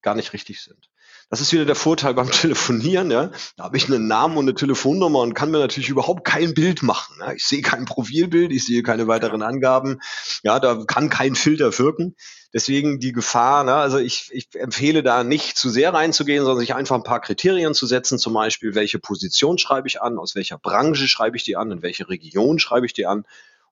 gar 0.02 0.14
nicht 0.14 0.32
richtig 0.34 0.60
sind. 0.60 0.88
Das 1.28 1.40
ist 1.40 1.52
wieder 1.52 1.64
der 1.64 1.74
Vorteil 1.74 2.14
beim 2.14 2.30
Telefonieren. 2.30 3.10
Ja. 3.10 3.30
Da 3.56 3.64
habe 3.64 3.76
ich 3.76 3.86
einen 3.86 4.06
Namen 4.06 4.36
und 4.36 4.44
eine 4.44 4.54
Telefonnummer 4.54 5.20
und 5.20 5.34
kann 5.34 5.50
mir 5.50 5.58
natürlich 5.58 5.88
überhaupt 5.88 6.24
kein 6.24 6.54
Bild 6.54 6.82
machen. 6.82 7.16
Ja. 7.20 7.32
Ich 7.32 7.44
sehe 7.44 7.62
kein 7.62 7.84
Profilbild, 7.84 8.52
ich 8.52 8.64
sehe 8.64 8.82
keine 8.82 9.08
weiteren 9.08 9.42
Angaben. 9.42 10.00
Ja, 10.42 10.60
da 10.60 10.84
kann 10.86 11.10
kein 11.10 11.34
Filter 11.34 11.76
wirken. 11.78 12.14
Deswegen 12.54 13.00
die 13.00 13.12
Gefahr, 13.12 13.64
ne, 13.64 13.74
also 13.74 13.98
ich, 13.98 14.30
ich 14.32 14.48
empfehle 14.54 15.02
da 15.02 15.24
nicht 15.24 15.58
zu 15.58 15.68
sehr 15.68 15.92
reinzugehen, 15.92 16.44
sondern 16.44 16.60
sich 16.60 16.74
einfach 16.74 16.96
ein 16.96 17.02
paar 17.02 17.20
Kriterien 17.20 17.74
zu 17.74 17.86
setzen, 17.86 18.18
zum 18.18 18.32
Beispiel, 18.32 18.74
welche 18.74 18.98
Position 18.98 19.58
schreibe 19.58 19.88
ich 19.88 20.00
an, 20.00 20.16
aus 20.16 20.34
welcher 20.34 20.56
Branche 20.56 21.06
schreibe 21.06 21.36
ich 21.36 21.44
die 21.44 21.56
an, 21.56 21.70
in 21.70 21.82
welche 21.82 22.08
Region 22.08 22.58
schreibe 22.58 22.86
ich 22.86 22.94
die 22.94 23.04
an 23.04 23.24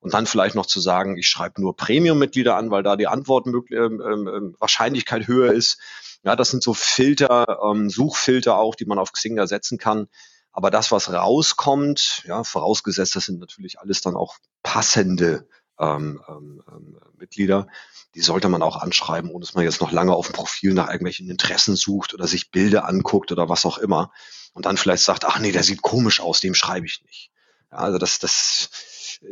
und 0.05 0.13
dann 0.13 0.27
vielleicht 0.27 0.55
noch 0.55 0.67
zu 0.67 0.81
sagen, 0.81 1.17
ich 1.17 1.29
schreibe 1.29 1.63
nur 1.63 1.75
Premium-Mitglieder 1.75 2.57
an, 2.57 2.71
weil 2.71 2.83
da 2.83 2.95
die 2.95 3.07
Antwortwahrscheinlichkeit 3.07 5.23
ähm, 5.23 5.27
ähm, 5.27 5.35
höher 5.35 5.55
ist. 5.55 5.79
Ja, 6.23 6.37
das 6.37 6.51
sind 6.51 6.63
so 6.63 6.75
Filter, 6.75 7.61
ähm, 7.65 7.89
Suchfilter 7.89 8.59
auch, 8.59 8.75
die 8.75 8.85
man 8.85 8.99
auf 8.99 9.13
Xing 9.13 9.35
da 9.35 9.47
setzen 9.47 9.79
kann. 9.79 10.09
Aber 10.53 10.71
das, 10.71 10.93
was 10.93 11.11
rauskommt, 11.11 12.23
ja, 12.27 12.45
vorausgesetzt, 12.45 13.17
das 13.17 13.25
sind 13.25 13.41
natürlich 13.41 13.81
alles 13.81 14.03
dann 14.03 14.15
auch 14.15 14.37
passende 14.63 15.49
ähm, 15.81 16.21
ähm, 16.29 16.63
ähm, 16.71 16.99
Mitglieder, 17.17 17.67
die 18.15 18.21
sollte 18.21 18.51
man 18.51 18.61
auch 18.61 18.77
anschreiben, 18.77 19.31
ohne 19.31 19.47
dass 19.47 19.55
man 19.55 19.65
jetzt 19.65 19.81
noch 19.81 19.91
lange 19.91 20.15
auf 20.15 20.27
dem 20.27 20.35
Profil 20.35 20.75
nach 20.75 20.89
irgendwelchen 20.89 21.31
Interessen 21.31 21.77
sucht 21.77 22.13
oder 22.13 22.27
sich 22.27 22.51
Bilder 22.51 22.87
anguckt 22.87 23.33
oder 23.33 23.49
was 23.49 23.65
auch 23.65 23.79
immer 23.79 24.13
und 24.53 24.67
dann 24.67 24.77
vielleicht 24.77 25.03
sagt, 25.03 25.25
ach 25.25 25.39
nee, 25.39 25.51
der 25.51 25.63
sieht 25.63 25.81
komisch 25.81 26.21
aus, 26.21 26.41
dem 26.41 26.55
schreibe 26.55 26.85
ich 26.85 27.03
nicht. 27.05 27.31
Ja, 27.75 27.81
also 27.81 27.99
das, 27.99 28.19
das, 28.19 28.71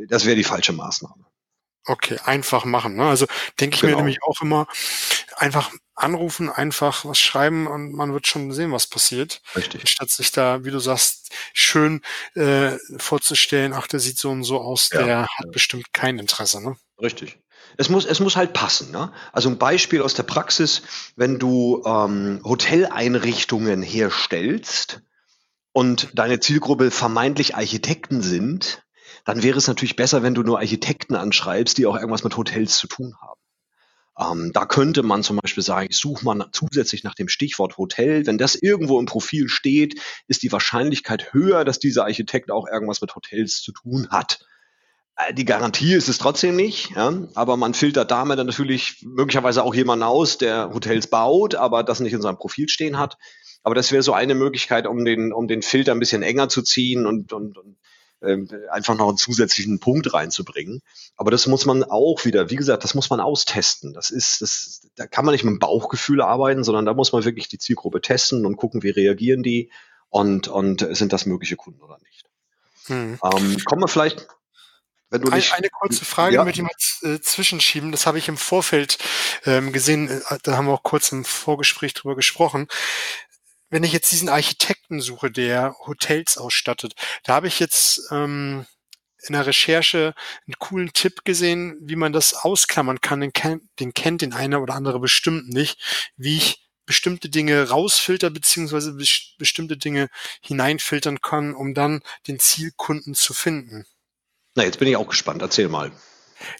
das 0.08 0.24
wäre 0.24 0.36
die 0.36 0.44
falsche 0.44 0.72
Maßnahme. 0.72 1.24
Okay, 1.86 2.18
einfach 2.24 2.64
machen. 2.64 2.94
Ne? 2.94 3.04
Also 3.04 3.26
denke 3.58 3.74
ich 3.74 3.80
genau. 3.80 3.92
mir 3.92 3.96
nämlich 3.98 4.22
auch 4.22 4.40
immer, 4.40 4.66
einfach 5.36 5.70
anrufen, 5.94 6.48
einfach 6.48 7.04
was 7.04 7.18
schreiben 7.18 7.66
und 7.66 7.92
man 7.92 8.12
wird 8.12 8.26
schon 8.26 8.52
sehen, 8.52 8.72
was 8.72 8.86
passiert. 8.86 9.42
Richtig. 9.56 9.88
Statt 9.88 10.10
sich 10.10 10.30
da, 10.30 10.64
wie 10.64 10.70
du 10.70 10.78
sagst, 10.78 11.32
schön 11.52 12.02
äh, 12.34 12.76
vorzustellen, 12.98 13.72
ach, 13.72 13.88
der 13.88 14.00
sieht 14.00 14.18
so 14.18 14.30
und 14.30 14.44
so 14.44 14.60
aus, 14.60 14.90
ja, 14.92 15.02
der 15.02 15.22
hat 15.22 15.50
bestimmt 15.52 15.92
kein 15.92 16.18
Interesse. 16.18 16.62
Ne? 16.62 16.76
Richtig. 17.00 17.38
Es 17.76 17.88
muss, 17.88 18.04
es 18.04 18.20
muss 18.20 18.36
halt 18.36 18.52
passen. 18.52 18.92
Ne? 18.92 19.12
Also 19.32 19.48
ein 19.48 19.58
Beispiel 19.58 20.02
aus 20.02 20.14
der 20.14 20.24
Praxis, 20.24 20.82
wenn 21.16 21.38
du 21.38 21.82
ähm, 21.84 22.40
Hoteleinrichtungen 22.44 23.82
herstellst 23.82 25.02
und 25.72 26.10
deine 26.14 26.40
Zielgruppe 26.40 26.90
vermeintlich 26.90 27.56
Architekten 27.56 28.22
sind, 28.22 28.82
dann 29.24 29.42
wäre 29.42 29.58
es 29.58 29.68
natürlich 29.68 29.96
besser, 29.96 30.22
wenn 30.22 30.34
du 30.34 30.42
nur 30.42 30.58
Architekten 30.58 31.14
anschreibst, 31.14 31.78
die 31.78 31.86
auch 31.86 31.96
irgendwas 31.96 32.24
mit 32.24 32.36
Hotels 32.36 32.76
zu 32.76 32.88
tun 32.88 33.14
haben. 33.20 33.40
Ähm, 34.18 34.52
da 34.52 34.66
könnte 34.66 35.02
man 35.02 35.22
zum 35.22 35.38
Beispiel 35.38 35.62
sagen, 35.62 35.88
ich 35.90 35.96
suche 35.96 36.24
mal 36.24 36.48
zusätzlich 36.52 37.02
nach 37.02 37.14
dem 37.14 37.28
Stichwort 37.28 37.78
Hotel. 37.78 38.26
Wenn 38.26 38.36
das 38.36 38.54
irgendwo 38.54 38.98
im 38.98 39.06
Profil 39.06 39.48
steht, 39.48 40.00
ist 40.28 40.42
die 40.42 40.52
Wahrscheinlichkeit 40.52 41.32
höher, 41.32 41.64
dass 41.64 41.78
dieser 41.78 42.04
Architekt 42.04 42.50
auch 42.50 42.66
irgendwas 42.66 43.00
mit 43.00 43.14
Hotels 43.14 43.62
zu 43.62 43.72
tun 43.72 44.08
hat. 44.10 44.44
Äh, 45.16 45.32
die 45.32 45.44
Garantie 45.46 45.94
ist 45.94 46.08
es 46.08 46.18
trotzdem 46.18 46.56
nicht, 46.56 46.90
ja, 46.90 47.12
aber 47.34 47.56
man 47.56 47.74
filtert 47.74 48.10
damit 48.10 48.38
dann 48.38 48.46
natürlich 48.46 49.02
möglicherweise 49.02 49.62
auch 49.62 49.74
jemanden 49.74 50.02
aus, 50.02 50.36
der 50.36 50.72
Hotels 50.74 51.06
baut, 51.06 51.54
aber 51.54 51.82
das 51.82 52.00
nicht 52.00 52.12
in 52.12 52.22
seinem 52.22 52.38
Profil 52.38 52.68
stehen 52.68 52.98
hat. 52.98 53.16
Aber 53.62 53.74
das 53.74 53.92
wäre 53.92 54.02
so 54.02 54.12
eine 54.12 54.34
Möglichkeit, 54.34 54.86
um 54.86 55.04
den, 55.04 55.32
um 55.32 55.48
den 55.48 55.62
Filter 55.62 55.92
ein 55.92 56.00
bisschen 56.00 56.22
enger 56.22 56.48
zu 56.48 56.62
ziehen 56.62 57.06
und, 57.06 57.32
und, 57.32 57.56
und 57.58 57.76
ähm, 58.22 58.48
einfach 58.70 58.96
noch 58.96 59.08
einen 59.08 59.16
zusätzlichen 59.16 59.80
Punkt 59.80 60.12
reinzubringen. 60.12 60.80
Aber 61.16 61.30
das 61.30 61.46
muss 61.46 61.66
man 61.66 61.84
auch 61.84 62.24
wieder, 62.24 62.50
wie 62.50 62.56
gesagt, 62.56 62.84
das 62.84 62.94
muss 62.94 63.10
man 63.10 63.20
austesten. 63.20 63.92
Das 63.92 64.10
ist, 64.10 64.40
das, 64.40 64.88
da 64.96 65.06
kann 65.06 65.24
man 65.24 65.32
nicht 65.32 65.44
mit 65.44 65.52
dem 65.52 65.58
Bauchgefühl 65.58 66.22
arbeiten, 66.22 66.64
sondern 66.64 66.86
da 66.86 66.94
muss 66.94 67.12
man 67.12 67.24
wirklich 67.24 67.48
die 67.48 67.58
Zielgruppe 67.58 68.00
testen 68.00 68.46
und 68.46 68.56
gucken, 68.56 68.82
wie 68.82 68.90
reagieren 68.90 69.42
die 69.42 69.70
und, 70.08 70.48
und 70.48 70.86
sind 70.96 71.12
das 71.12 71.26
mögliche 71.26 71.56
Kunden 71.56 71.82
oder 71.82 71.98
nicht. 71.98 72.24
Hm. 72.86 73.18
Ähm, 73.22 73.56
kommen 73.64 73.82
wir 73.82 73.88
vielleicht 73.88 74.26
wenn 75.10 75.20
du 75.20 75.30
nicht, 75.30 75.52
eine, 75.52 75.58
eine 75.58 75.68
kurze 75.68 76.06
Frage 76.06 76.36
ja. 76.36 76.44
möchte 76.44 76.62
ich 76.62 76.66
mal 77.04 77.14
äh, 77.16 77.20
zwischenschieben. 77.20 77.92
Das 77.92 78.06
habe 78.06 78.16
ich 78.16 78.28
im 78.28 78.38
Vorfeld 78.38 78.96
ähm, 79.44 79.70
gesehen. 79.70 80.08
Äh, 80.08 80.38
da 80.42 80.56
haben 80.56 80.66
wir 80.66 80.72
auch 80.72 80.82
kurz 80.82 81.12
im 81.12 81.26
Vorgespräch 81.26 81.92
drüber 81.92 82.16
gesprochen 82.16 82.66
wenn 83.72 83.84
ich 83.84 83.92
jetzt 83.92 84.12
diesen 84.12 84.28
Architekten 84.28 85.00
suche, 85.00 85.30
der 85.30 85.74
Hotels 85.86 86.36
ausstattet, 86.36 86.92
da 87.24 87.32
habe 87.32 87.48
ich 87.48 87.58
jetzt 87.58 88.02
ähm, 88.10 88.66
in 89.26 89.32
der 89.32 89.46
Recherche 89.46 90.14
einen 90.46 90.58
coolen 90.58 90.92
Tipp 90.92 91.24
gesehen, 91.24 91.78
wie 91.80 91.96
man 91.96 92.12
das 92.12 92.34
ausklammern 92.34 93.00
kann. 93.00 93.20
Den, 93.20 93.32
kennt, 93.32 93.62
den 93.80 93.94
kennt 93.94 94.20
den 94.20 94.34
einer 94.34 94.60
oder 94.60 94.74
andere 94.74 95.00
bestimmt 95.00 95.48
nicht, 95.48 95.80
wie 96.16 96.36
ich 96.36 96.68
bestimmte 96.84 97.30
Dinge 97.30 97.70
rausfilter 97.70 98.28
beziehungsweise 98.28 98.94
bestimmte 99.38 99.78
Dinge 99.78 100.08
hineinfiltern 100.42 101.22
kann, 101.22 101.54
um 101.54 101.72
dann 101.72 102.02
den 102.28 102.38
Zielkunden 102.38 103.14
zu 103.14 103.32
finden. 103.32 103.86
Na, 104.54 104.64
jetzt 104.64 104.80
bin 104.80 104.88
ich 104.88 104.96
auch 104.96 105.08
gespannt. 105.08 105.40
Erzähl 105.40 105.70
mal. 105.70 105.92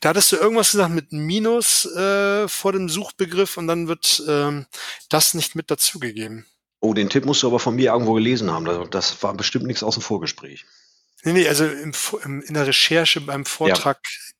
Da 0.01 0.11
hattest 0.11 0.33
du 0.33 0.37
irgendwas 0.37 0.71
gesagt 0.71 0.95
mit 0.95 1.13
Minus 1.13 1.85
äh, 1.85 2.49
vor 2.49 2.73
dem 2.73 2.89
Suchbegriff 2.89 3.59
und 3.59 3.67
dann 3.67 3.87
wird 3.87 4.23
ähm, 4.27 4.65
das 5.11 5.35
nicht 5.35 5.57
mit 5.57 5.71
dazugegeben. 5.71 6.47
Oh, 6.85 6.95
den 6.95 7.09
Tipp 7.09 7.25
musst 7.25 7.45
du 7.45 7.47
aber 7.47 7.61
von 7.61 7.77
mir 7.77 7.93
irgendwo 7.93 8.15
gelesen 8.15 8.51
haben. 8.51 8.91
Das 8.91 9.23
war 9.23 9.33
bestimmt 9.35 9.67
nichts 9.67 9.85
aus 9.85 9.95
dem 9.95 10.03
Vorgespräch. 10.03 10.67
Nee, 11.23 11.33
nee, 11.33 11.49
also 11.49 11.65
im, 11.65 11.93
im, 12.25 12.43
in 12.43 12.55
der 12.55 12.67
Recherche 12.67 13.21
beim 13.21 13.45
Vortrag 13.45 14.01
ja. 14.03 14.33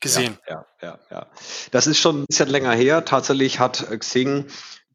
gesehen. 0.00 0.38
Ja, 0.48 0.64
ja, 0.80 0.88
ja, 0.88 0.98
ja. 1.10 1.26
Das 1.72 1.86
ist 1.86 1.98
schon 1.98 2.22
ein 2.22 2.26
bisschen 2.26 2.48
länger 2.48 2.72
her. 2.72 3.04
Tatsächlich 3.04 3.58
hat 3.58 3.86
Xing 3.98 4.46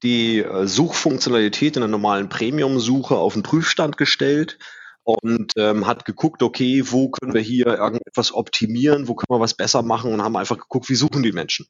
die 0.01 0.39
äh, 0.39 0.65
Suchfunktionalität 0.65 1.75
in 1.75 1.81
der 1.81 1.89
normalen 1.89 2.27
Premium-Suche 2.27 3.15
auf 3.15 3.33
den 3.33 3.43
Prüfstand 3.43 3.97
gestellt 3.97 4.57
und 5.05 5.53
ähm, 5.55 5.85
hat 5.85 6.03
geguckt, 6.03 6.41
okay, 6.41 6.83
wo 6.87 7.09
können 7.09 7.35
wir 7.35 7.41
hier 7.41 7.67
irgendetwas 7.67 8.33
optimieren, 8.33 9.07
wo 9.07 9.13
können 9.13 9.39
wir 9.39 9.43
was 9.43 9.53
besser 9.53 9.83
machen 9.83 10.11
und 10.11 10.23
haben 10.23 10.35
einfach 10.35 10.57
geguckt, 10.57 10.89
wie 10.89 10.95
suchen 10.95 11.21
die 11.21 11.31
Menschen. 11.31 11.67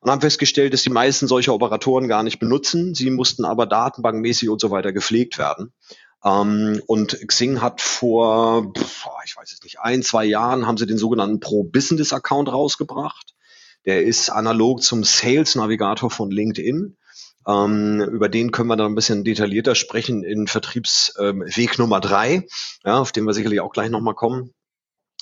Und 0.00 0.10
haben 0.10 0.22
festgestellt, 0.22 0.72
dass 0.72 0.82
die 0.82 0.90
meisten 0.90 1.28
solcher 1.28 1.52
Operatoren 1.52 2.08
gar 2.08 2.22
nicht 2.22 2.38
benutzen. 2.38 2.94
Sie 2.94 3.10
mussten 3.10 3.44
aber 3.44 3.66
datenbankmäßig 3.66 4.48
und 4.48 4.60
so 4.60 4.70
weiter 4.70 4.94
gepflegt 4.94 5.38
werden. 5.38 5.74
Ähm, 6.24 6.80
und 6.86 7.18
Xing 7.28 7.60
hat 7.60 7.82
vor, 7.82 8.72
ich 9.26 9.36
weiß 9.36 9.52
es 9.52 9.62
nicht, 9.62 9.80
ein, 9.80 10.02
zwei 10.02 10.24
Jahren 10.24 10.66
haben 10.66 10.78
sie 10.78 10.86
den 10.86 10.98
sogenannten 10.98 11.40
Pro-Business-Account 11.40 12.50
rausgebracht. 12.50 13.34
Der 13.84 14.02
ist 14.02 14.30
analog 14.30 14.82
zum 14.82 15.04
Sales-Navigator 15.04 16.10
von 16.10 16.30
LinkedIn. 16.30 16.96
Ähm, 17.48 18.00
über 18.02 18.28
den 18.28 18.52
können 18.52 18.68
wir 18.68 18.76
dann 18.76 18.92
ein 18.92 18.94
bisschen 18.94 19.24
detaillierter 19.24 19.74
sprechen 19.74 20.22
in 20.22 20.46
Vertriebsweg 20.46 21.70
ähm, 21.70 21.78
Nummer 21.78 22.00
drei, 22.00 22.46
ja, 22.84 22.98
auf 22.98 23.10
den 23.10 23.24
wir 23.24 23.32
sicherlich 23.32 23.60
auch 23.60 23.72
gleich 23.72 23.90
nochmal 23.90 24.14
kommen. 24.14 24.52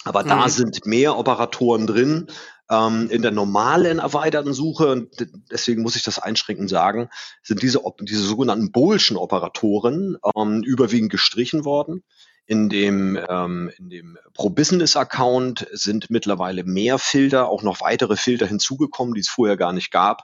Aber 0.05 0.25
mhm. 0.25 0.29
da 0.29 0.49
sind 0.49 0.87
mehr 0.87 1.17
Operatoren 1.17 1.87
drin 1.87 2.27
ähm, 2.71 3.09
in 3.11 3.23
der 3.23 3.31
normalen 3.31 4.01
erweiterten 4.01 4.55
Suche. 4.55 4.91
Und 4.91 5.09
deswegen 5.51 5.83
muss 5.83 5.97
ich 5.97 6.03
das 6.03 6.19
einschränkend 6.19 6.69
sagen, 6.69 7.09
sind 7.43 7.62
diese, 7.62 7.81
diese 8.01 8.23
sogenannten 8.23 8.73
Boolschen 8.73 9.17
Operatoren 9.17 10.17
ähm, 10.35 10.62
überwiegend 10.62 11.11
gestrichen 11.11 11.65
worden. 11.65 12.03
In 12.49 12.69
dem, 12.69 13.19
ähm, 13.29 13.73
in 13.77 13.91
dem 13.91 14.19
Pro-Business-Account 14.35 15.67
sind 15.73 16.11
mittlerweile 16.11 16.62
mehr 16.62 17.01
Filter, 17.01 17.49
auch 17.49 17.65
noch 17.65 17.81
weitere 17.81 18.15
Filter 18.15 18.47
hinzugekommen, 18.47 19.15
die 19.15 19.21
es 19.21 19.29
vorher 19.29 19.57
gar 19.57 19.73
nicht 19.73 19.91
gab. 19.91 20.23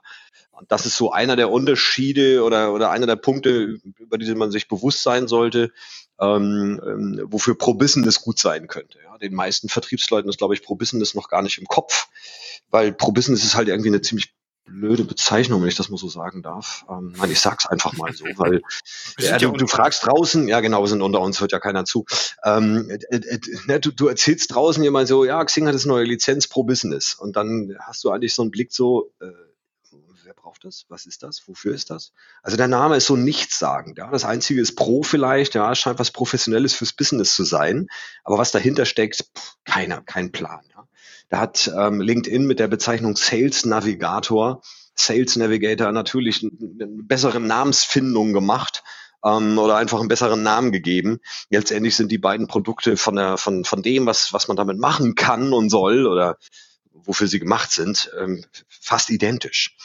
Und 0.53 0.71
das 0.71 0.87
ist 0.87 0.97
so 0.97 1.11
einer 1.11 1.35
der 1.35 1.51
Unterschiede 1.51 2.45
oder, 2.45 2.73
oder 2.73 2.91
einer 2.91 3.07
der 3.07 3.17
Punkte, 3.17 3.81
über 3.99 4.19
die 4.19 4.35
man 4.35 4.51
sich 4.51 4.69
bewusst 4.69 5.03
sein 5.03 5.27
sollte, 5.27 5.73
ähm, 6.21 6.81
ähm, 6.87 7.21
wofür 7.27 7.57
Pro 7.57 7.75
Business 7.75 8.21
gut 8.21 8.38
sein 8.38 8.69
könnte. 8.69 8.99
Ja, 9.05 9.19
den 9.19 9.35
meisten 9.35 9.69
Vertriebsleuten 9.69 10.29
ist, 10.29 10.38
glaube 10.38 10.55
ich, 10.55 10.62
Pro 10.62 10.77
Business 10.77 11.15
noch 11.15 11.29
gar 11.29 11.43
nicht 11.43 11.59
im 11.59 11.67
Kopf, 11.67 12.09
weil 12.71 12.93
Pro 12.93 13.12
Business 13.12 13.45
ist 13.45 13.57
halt 13.57 13.69
irgendwie 13.69 13.88
eine 13.88 14.03
ziemlich 14.03 14.35
blöde 14.65 15.05
Bezeichnung, 15.05 15.61
wenn 15.61 15.69
ich 15.69 15.75
das 15.75 15.88
mal 15.88 15.97
so 15.97 16.09
sagen 16.09 16.43
darf. 16.43 16.85
Ähm, 16.88 17.15
nein, 17.17 17.31
ich 17.31 17.41
sag's 17.41 17.67
einfach 17.67 17.95
mal 17.95 18.12
so, 18.12 18.25
weil 18.37 18.62
ja, 19.19 19.38
du, 19.38 19.53
du, 19.53 19.67
fragst 19.67 20.07
draußen, 20.07 20.47
ja 20.49 20.61
genau, 20.61 20.83
wir 20.83 20.88
sind 20.88 21.03
unter 21.03 21.21
uns, 21.21 21.41
hört 21.41 21.53
ja 21.53 21.59
keiner 21.59 21.85
zu. 21.85 22.05
Ähm, 22.45 22.88
äh, 22.88 23.17
äh, 23.17 23.41
ne, 23.67 23.81
du, 23.81 23.91
du 23.91 24.07
erzählst 24.07 24.55
draußen 24.55 24.83
jemand 24.83 25.09
so, 25.09 25.25
ja, 25.25 25.45
Xing 25.45 25.67
hat 25.67 25.75
jetzt 25.75 25.87
neue 25.87 26.05
Lizenz 26.05 26.47
pro 26.47 26.62
Business 26.62 27.15
und 27.15 27.37
dann 27.37 27.77
hast 27.81 28.05
du 28.05 28.11
eigentlich 28.11 28.35
so 28.35 28.43
einen 28.43 28.51
Blick 28.51 28.73
so, 28.73 29.11
äh, 29.21 29.27
braucht 30.42 30.64
das? 30.64 30.87
Was 30.88 31.07
ist 31.07 31.22
das? 31.22 31.46
Wofür 31.46 31.72
ist 31.72 31.90
das? 31.90 32.12
Also 32.42 32.57
der 32.57 32.66
Name 32.66 32.96
ist 32.96 33.07
so 33.07 33.16
nichtssagend. 33.16 33.98
Ja. 33.98 34.11
Das 34.11 34.24
Einzige 34.24 34.61
ist 34.61 34.74
Pro 34.74 35.05
vielleicht, 35.05 35.55
ja, 35.55 35.72
scheint 35.74 36.00
was 36.00 36.11
Professionelles 36.11 36.74
fürs 36.74 36.92
Business 36.92 37.37
zu 37.37 37.44
sein. 37.44 37.87
Aber 38.24 38.38
was 38.38 38.50
dahinter 38.50 38.85
steckt, 38.85 39.24
pff, 39.37 39.55
keiner, 39.64 40.02
kein 40.02 40.33
Plan. 40.33 40.61
Ja. 40.74 40.88
Da 41.28 41.38
hat 41.38 41.72
ähm, 41.74 42.00
LinkedIn 42.00 42.44
mit 42.44 42.59
der 42.59 42.66
Bezeichnung 42.66 43.16
Sales 43.16 43.64
Navigator, 43.64 44.62
Sales 44.94 45.37
Navigator 45.37 45.92
natürlich 45.92 46.42
eine 46.42 46.88
bessere 47.05 47.40
Namensfindung 47.40 48.33
gemacht 48.33 48.83
ähm, 49.24 49.59
oder 49.59 49.76
einfach 49.76 50.00
einen 50.00 50.09
besseren 50.09 50.42
Namen 50.42 50.72
gegeben. 50.72 51.20
Letztendlich 51.50 51.94
sind 51.94 52.11
die 52.11 52.18
beiden 52.18 52.48
Produkte 52.48 52.96
von 52.96 53.14
der 53.14 53.38
von 53.38 53.64
von 53.64 53.83
dem, 53.83 54.07
was 54.07 54.33
was 54.33 54.48
man 54.48 54.57
damit 54.57 54.78
machen 54.78 55.14
kann 55.14 55.52
und 55.52 55.70
soll 55.70 56.07
oder 56.07 56.37
wofür 56.92 57.28
sie 57.28 57.38
gemacht 57.38 57.70
sind, 57.70 58.11
ähm, 58.20 58.44
fast 58.68 59.09
identisch. 59.11 59.76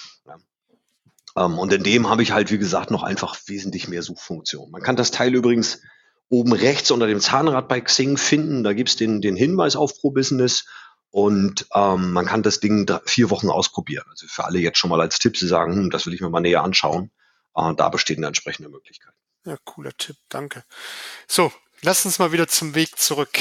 Ähm, 1.37 1.59
und 1.59 1.71
in 1.71 1.83
dem 1.83 2.09
habe 2.09 2.23
ich 2.23 2.31
halt, 2.31 2.51
wie 2.51 2.57
gesagt, 2.57 2.91
noch 2.91 3.03
einfach 3.03 3.37
wesentlich 3.45 3.87
mehr 3.87 4.01
Suchfunktionen. 4.01 4.71
Man 4.71 4.81
kann 4.81 4.95
das 4.95 5.11
Teil 5.11 5.35
übrigens 5.35 5.81
oben 6.29 6.53
rechts 6.53 6.91
unter 6.91 7.07
dem 7.07 7.21
Zahnrad 7.21 7.67
bei 7.67 7.79
Xing 7.79 8.17
finden. 8.17 8.63
Da 8.63 8.73
gibt's 8.73 8.95
den, 8.95 9.21
den 9.21 9.35
Hinweis 9.35 9.75
auf 9.75 9.99
Pro 9.99 10.11
Business. 10.11 10.65
Und 11.09 11.67
ähm, 11.73 12.11
man 12.11 12.25
kann 12.25 12.43
das 12.43 12.59
Ding 12.59 12.89
vier 13.05 13.29
Wochen 13.29 13.49
ausprobieren. 13.49 14.05
Also 14.09 14.27
für 14.27 14.43
alle 14.43 14.59
jetzt 14.59 14.77
schon 14.77 14.89
mal 14.89 14.99
als 14.99 15.19
Tipp, 15.19 15.37
sie 15.37 15.47
sagen, 15.47 15.73
hm, 15.73 15.89
das 15.89 16.05
will 16.05 16.13
ich 16.13 16.21
mir 16.21 16.29
mal 16.29 16.41
näher 16.41 16.63
anschauen. 16.63 17.11
Äh, 17.55 17.73
da 17.75 17.89
besteht 17.89 18.17
eine 18.17 18.27
entsprechende 18.27 18.69
Möglichkeit. 18.69 19.13
Ja, 19.45 19.57
cooler 19.63 19.95
Tipp, 19.97 20.17
danke. 20.27 20.65
So, 21.27 21.53
lass 21.81 22.05
uns 22.05 22.19
mal 22.19 22.33
wieder 22.33 22.47
zum 22.47 22.75
Weg 22.75 22.99
zurück. 22.99 23.39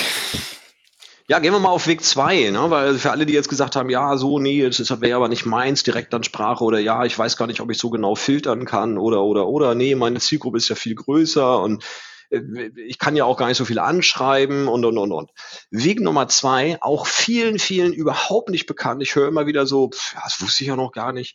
Ja, 1.28 1.40
gehen 1.40 1.52
wir 1.52 1.58
mal 1.58 1.70
auf 1.70 1.88
Weg 1.88 2.04
zwei, 2.04 2.50
ne? 2.50 2.70
weil 2.70 2.98
für 2.98 3.10
alle, 3.10 3.26
die 3.26 3.32
jetzt 3.32 3.48
gesagt 3.48 3.74
haben, 3.74 3.90
ja, 3.90 4.16
so, 4.16 4.38
nee, 4.38 4.62
das 4.62 5.00
wäre 5.00 5.16
aber 5.16 5.28
nicht 5.28 5.44
meins, 5.44 5.82
Direktansprache 5.82 6.62
oder 6.62 6.78
ja, 6.78 7.04
ich 7.04 7.18
weiß 7.18 7.36
gar 7.36 7.48
nicht, 7.48 7.60
ob 7.60 7.68
ich 7.72 7.78
so 7.78 7.90
genau 7.90 8.14
filtern 8.14 8.64
kann 8.64 8.96
oder, 8.96 9.24
oder, 9.24 9.48
oder, 9.48 9.74
nee, 9.74 9.96
meine 9.96 10.20
Zielgruppe 10.20 10.58
ist 10.58 10.68
ja 10.68 10.76
viel 10.76 10.94
größer 10.94 11.60
und 11.60 11.82
äh, 12.30 12.70
ich 12.86 13.00
kann 13.00 13.16
ja 13.16 13.24
auch 13.24 13.36
gar 13.36 13.48
nicht 13.48 13.56
so 13.56 13.64
viel 13.64 13.80
anschreiben 13.80 14.68
und, 14.68 14.84
und, 14.84 14.98
und, 14.98 15.10
und. 15.10 15.30
Weg 15.70 16.00
Nummer 16.00 16.28
zwei, 16.28 16.78
auch 16.80 17.08
vielen, 17.08 17.58
vielen 17.58 17.92
überhaupt 17.92 18.50
nicht 18.50 18.66
bekannt. 18.66 19.02
Ich 19.02 19.16
höre 19.16 19.26
immer 19.26 19.46
wieder 19.46 19.66
so, 19.66 19.90
pff, 19.90 20.14
das 20.22 20.40
wusste 20.40 20.62
ich 20.62 20.68
ja 20.68 20.76
noch 20.76 20.92
gar 20.92 21.12
nicht, 21.12 21.34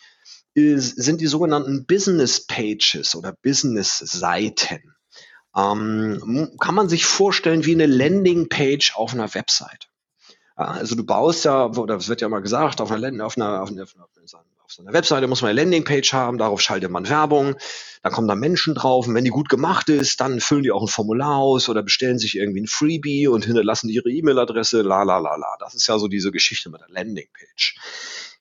ist, 0.53 0.95
sind 1.03 1.19
die 1.19 1.27
sogenannten 1.27 1.85
Business 1.85 2.45
Pages 2.47 3.13
oder 3.13 3.33
Business 3.43 3.97
Seiten 3.97 4.95
ähm, 5.55 6.51
kann 6.59 6.75
man 6.75 6.89
sich 6.89 7.05
vorstellen 7.05 7.65
wie 7.65 7.73
eine 7.73 7.85
Landingpage 7.85 8.95
auf 8.95 9.13
einer 9.13 9.33
Website. 9.33 9.89
Also 10.55 10.95
du 10.95 11.03
baust 11.03 11.45
ja, 11.45 11.65
oder 11.65 11.95
es 11.95 12.07
wird 12.07 12.21
ja 12.21 12.29
mal 12.29 12.41
gesagt, 12.41 12.81
auf 12.81 12.91
einer, 12.91 12.99
Land 12.99 13.21
auf 13.21 13.37
einer, 13.37 13.61
auf 13.63 13.71
einer, 13.71 13.83
auf 13.83 13.89
einer 14.79 14.93
Webseite 14.93 15.27
muss 15.27 15.41
man 15.41 15.49
eine 15.49 15.61
Landingpage 15.61 16.13
haben, 16.13 16.37
darauf 16.37 16.61
schaltet 16.61 16.91
man 16.91 17.09
Werbung, 17.09 17.55
da 18.03 18.09
kommen 18.09 18.27
da 18.27 18.35
Menschen 18.35 18.75
drauf 18.75 19.07
und 19.07 19.15
wenn 19.15 19.23
die 19.23 19.31
gut 19.31 19.49
gemacht 19.49 19.89
ist, 19.89 20.21
dann 20.21 20.39
füllen 20.39 20.63
die 20.63 20.71
auch 20.71 20.83
ein 20.83 20.87
Formular 20.87 21.37
aus 21.37 21.67
oder 21.67 21.83
bestellen 21.83 22.19
sich 22.19 22.37
irgendwie 22.37 22.61
ein 22.61 22.67
Freebie 22.67 23.27
und 23.27 23.45
hinterlassen 23.45 23.89
ihre 23.89 24.09
E-Mail-Adresse, 24.09 24.81
la 24.81 25.03
la 25.03 25.17
la 25.17 25.35
la. 25.35 25.57
Das 25.59 25.73
ist 25.73 25.87
ja 25.87 25.97
so 25.97 26.07
diese 26.07 26.31
Geschichte 26.31 26.69
mit 26.69 26.81
der 26.81 26.89
Landingpage. 26.89 27.75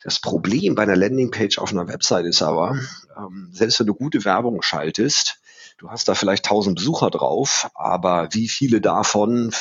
Das 0.02 0.20
Problem 0.20 0.74
bei 0.74 0.82
einer 0.82 0.96
Landingpage 0.96 1.58
auf 1.58 1.72
einer 1.72 1.88
Website 1.88 2.26
ist 2.26 2.42
aber, 2.42 2.78
ähm, 3.16 3.50
selbst 3.52 3.80
wenn 3.80 3.86
du 3.86 3.94
gute 3.94 4.24
Werbung 4.24 4.62
schaltest, 4.62 5.40
du 5.80 5.90
hast 5.90 6.08
da 6.08 6.14
vielleicht 6.14 6.44
1000 6.44 6.76
Besucher 6.76 7.10
drauf, 7.10 7.70
aber 7.74 8.28
wie 8.32 8.48
viele 8.48 8.80
davon 8.80 9.52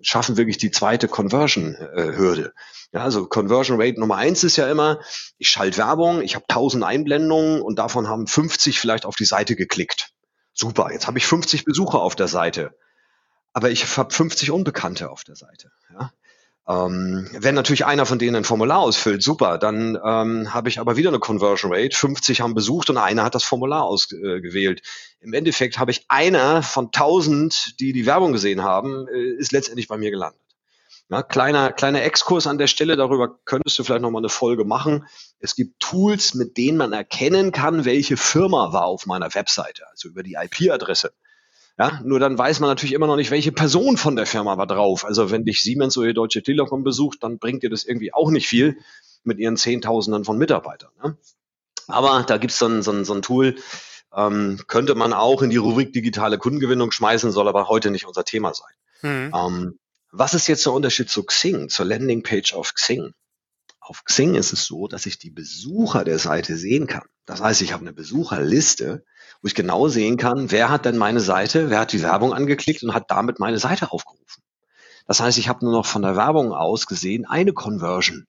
schaffen 0.00 0.36
wirklich 0.36 0.58
die 0.58 0.70
zweite 0.70 1.08
Conversion-Hürde? 1.08 2.54
Ja, 2.92 3.02
also 3.02 3.26
Conversion 3.26 3.80
Rate 3.80 3.98
Nummer 3.98 4.16
eins 4.16 4.44
ist 4.44 4.56
ja 4.56 4.70
immer, 4.70 5.00
ich 5.36 5.50
schalte 5.50 5.76
Werbung, 5.76 6.22
ich 6.22 6.36
habe 6.36 6.44
1000 6.48 6.84
Einblendungen 6.84 7.60
und 7.60 7.78
davon 7.78 8.08
haben 8.08 8.28
50 8.28 8.78
vielleicht 8.78 9.04
auf 9.04 9.16
die 9.16 9.24
Seite 9.24 9.56
geklickt. 9.56 10.12
Super, 10.54 10.92
jetzt 10.92 11.08
habe 11.08 11.18
ich 11.18 11.26
50 11.26 11.64
Besucher 11.64 12.00
auf 12.00 12.14
der 12.14 12.28
Seite, 12.28 12.74
aber 13.52 13.70
ich 13.70 13.96
habe 13.96 14.14
50 14.14 14.52
Unbekannte 14.52 15.10
auf 15.10 15.24
der 15.24 15.34
Seite. 15.34 15.72
Ja? 15.92 16.12
Ähm, 16.68 17.26
wenn 17.32 17.54
natürlich 17.54 17.86
einer 17.86 18.04
von 18.04 18.18
denen 18.18 18.36
ein 18.36 18.44
Formular 18.44 18.80
ausfüllt, 18.80 19.22
super, 19.22 19.56
dann 19.56 19.98
ähm, 20.04 20.52
habe 20.52 20.68
ich 20.68 20.78
aber 20.78 20.98
wieder 20.98 21.08
eine 21.08 21.18
Conversion 21.18 21.72
Rate. 21.72 21.96
50 21.96 22.42
haben 22.42 22.54
besucht 22.54 22.90
und 22.90 22.98
einer 22.98 23.24
hat 23.24 23.34
das 23.34 23.44
Formular 23.44 23.84
ausgewählt. 23.84 24.80
Äh, 24.80 25.24
Im 25.24 25.32
Endeffekt 25.32 25.78
habe 25.78 25.90
ich 25.90 26.04
einer 26.08 26.62
von 26.62 26.86
1000, 26.86 27.80
die 27.80 27.94
die 27.94 28.04
Werbung 28.04 28.32
gesehen 28.32 28.62
haben, 28.62 29.08
äh, 29.08 29.30
ist 29.38 29.52
letztendlich 29.52 29.88
bei 29.88 29.96
mir 29.96 30.10
gelandet. 30.10 30.42
Ja, 31.10 31.22
kleiner, 31.22 31.72
kleiner 31.72 32.02
Exkurs 32.02 32.46
an 32.46 32.58
der 32.58 32.66
Stelle, 32.66 32.96
darüber 32.96 33.38
könntest 33.46 33.78
du 33.78 33.84
vielleicht 33.84 34.02
nochmal 34.02 34.20
eine 34.20 34.28
Folge 34.28 34.66
machen. 34.66 35.06
Es 35.38 35.56
gibt 35.56 35.80
Tools, 35.80 36.34
mit 36.34 36.58
denen 36.58 36.76
man 36.76 36.92
erkennen 36.92 37.50
kann, 37.50 37.86
welche 37.86 38.18
Firma 38.18 38.74
war 38.74 38.84
auf 38.84 39.06
meiner 39.06 39.34
Webseite, 39.34 39.88
also 39.88 40.08
über 40.08 40.22
die 40.22 40.34
IP-Adresse. 40.34 41.14
Ja, 41.78 42.00
nur 42.04 42.18
dann 42.18 42.36
weiß 42.36 42.58
man 42.58 42.68
natürlich 42.68 42.92
immer 42.92 43.06
noch 43.06 43.16
nicht, 43.16 43.30
welche 43.30 43.52
Person 43.52 43.96
von 43.96 44.16
der 44.16 44.26
Firma 44.26 44.58
war 44.58 44.66
drauf. 44.66 45.04
Also 45.04 45.30
wenn 45.30 45.44
dich 45.44 45.62
Siemens 45.62 45.96
oder 45.96 46.08
die 46.08 46.14
Deutsche 46.14 46.42
Telekom 46.42 46.82
besucht, 46.82 47.22
dann 47.22 47.38
bringt 47.38 47.62
dir 47.62 47.70
das 47.70 47.84
irgendwie 47.84 48.12
auch 48.12 48.30
nicht 48.30 48.48
viel 48.48 48.78
mit 49.22 49.38
ihren 49.38 49.56
Zehntausenden 49.56 50.24
von 50.24 50.38
Mitarbeitern. 50.38 50.90
Ne? 51.02 51.16
Aber 51.86 52.24
da 52.26 52.36
gibt's 52.38 52.58
dann 52.58 52.82
so, 52.82 53.04
so 53.04 53.14
ein 53.14 53.22
Tool, 53.22 53.54
ähm, 54.12 54.60
könnte 54.66 54.96
man 54.96 55.12
auch 55.12 55.40
in 55.42 55.50
die 55.50 55.56
Rubrik 55.56 55.92
digitale 55.92 56.38
Kundengewinnung 56.38 56.90
schmeißen, 56.90 57.30
soll 57.30 57.46
aber 57.46 57.68
heute 57.68 57.90
nicht 57.92 58.06
unser 58.06 58.24
Thema 58.24 58.52
sein. 58.54 58.74
Mhm. 59.02 59.32
Ähm, 59.34 59.78
was 60.10 60.34
ist 60.34 60.48
jetzt 60.48 60.66
der 60.66 60.72
Unterschied 60.72 61.08
zu 61.08 61.22
Xing, 61.22 61.68
zur 61.68 61.86
Landingpage 61.86 62.54
auf 62.54 62.74
Xing? 62.74 63.12
Auf 63.88 64.04
Xing 64.04 64.34
ist 64.34 64.52
es 64.52 64.66
so, 64.66 64.86
dass 64.86 65.06
ich 65.06 65.18
die 65.18 65.30
Besucher 65.30 66.04
der 66.04 66.18
Seite 66.18 66.56
sehen 66.56 66.86
kann. 66.86 67.06
Das 67.26 67.40
heißt, 67.40 67.62
ich 67.62 67.72
habe 67.72 67.82
eine 67.82 67.92
Besucherliste 67.92 69.04
wo 69.40 69.46
ich 69.46 69.54
genau 69.54 69.88
sehen 69.88 70.16
kann, 70.16 70.50
wer 70.50 70.68
hat 70.70 70.84
denn 70.84 70.96
meine 70.96 71.20
Seite, 71.20 71.70
wer 71.70 71.80
hat 71.80 71.92
die 71.92 72.02
Werbung 72.02 72.32
angeklickt 72.32 72.82
und 72.82 72.94
hat 72.94 73.10
damit 73.10 73.38
meine 73.38 73.58
Seite 73.58 73.92
aufgerufen. 73.92 74.42
Das 75.06 75.20
heißt, 75.20 75.38
ich 75.38 75.48
habe 75.48 75.64
nur 75.64 75.72
noch 75.72 75.86
von 75.86 76.02
der 76.02 76.16
Werbung 76.16 76.52
aus 76.52 76.86
gesehen 76.86 77.24
eine 77.24 77.52
Conversion. 77.52 78.26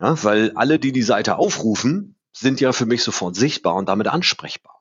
Ja, 0.00 0.22
weil 0.22 0.52
alle, 0.54 0.78
die 0.78 0.92
die 0.92 1.02
Seite 1.02 1.36
aufrufen, 1.36 2.16
sind 2.32 2.60
ja 2.60 2.72
für 2.72 2.86
mich 2.86 3.02
sofort 3.02 3.34
sichtbar 3.34 3.74
und 3.74 3.88
damit 3.88 4.06
ansprechbar. 4.06 4.80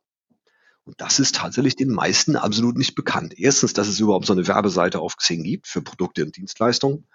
Und 0.84 1.02
das 1.02 1.20
ist 1.20 1.36
tatsächlich 1.36 1.76
den 1.76 1.89
meisten 1.89 2.36
absolut 2.36 2.78
nicht 2.78 2.96
bekannt. 2.96 3.38
Erstens, 3.38 3.74
dass 3.74 3.88
es 3.88 4.00
überhaupt 4.00 4.28
so 4.28 4.34
eine 4.34 4.48
Werbeseite 4.48 5.00
auf 5.00 5.17
Xing 5.17 5.43
gibt 5.43 5.67
für 5.67 5.82
Produkte 5.82 6.24
und 6.24 6.38
Dienstleistungen. 6.38 7.08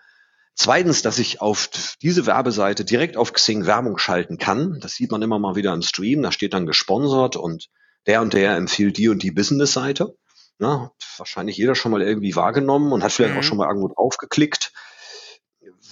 Zweitens, 0.55 1.03
dass 1.03 1.19
ich 1.19 1.41
auf 1.41 1.69
diese 2.03 2.27
Werbeseite 2.27 2.85
direkt 2.85 3.17
auf 3.17 3.33
Xing 3.33 3.67
Werbung 3.67 3.99
schalten 3.99 4.39
kann. 4.39 4.79
Das 4.81 4.95
sieht 4.95 5.11
man 5.11 5.23
immer 5.23 5.39
mal 5.39 5.57
wieder 5.57 5.73
im 5.73 5.83
Stream. 5.83 6.23
Da 6.23 6.31
steht 6.31 6.53
dann 6.53 6.67
gesponsert 6.67 7.37
und 7.37 7.69
der 8.07 8.21
und 8.21 8.35
der 8.35 8.57
empfiehlt 8.57 8.99
die 8.99 9.09
und 9.09 9.23
die 9.23 9.31
Business-Seite. 9.31 10.15
Ja, 10.59 10.93
wahrscheinlich 11.17 11.57
jeder 11.57 11.75
schon 11.75 11.93
mal 11.93 12.03
irgendwie 12.03 12.37
wahrgenommen 12.37 12.93
und 12.93 13.03
hat 13.03 13.13
vielleicht 13.13 13.35
mhm. 13.35 13.41
auch 13.41 13.45
schon 13.45 13.59
mal 13.59 13.69
irgendwo 13.69 13.89
draufgeklickt. 13.89 14.73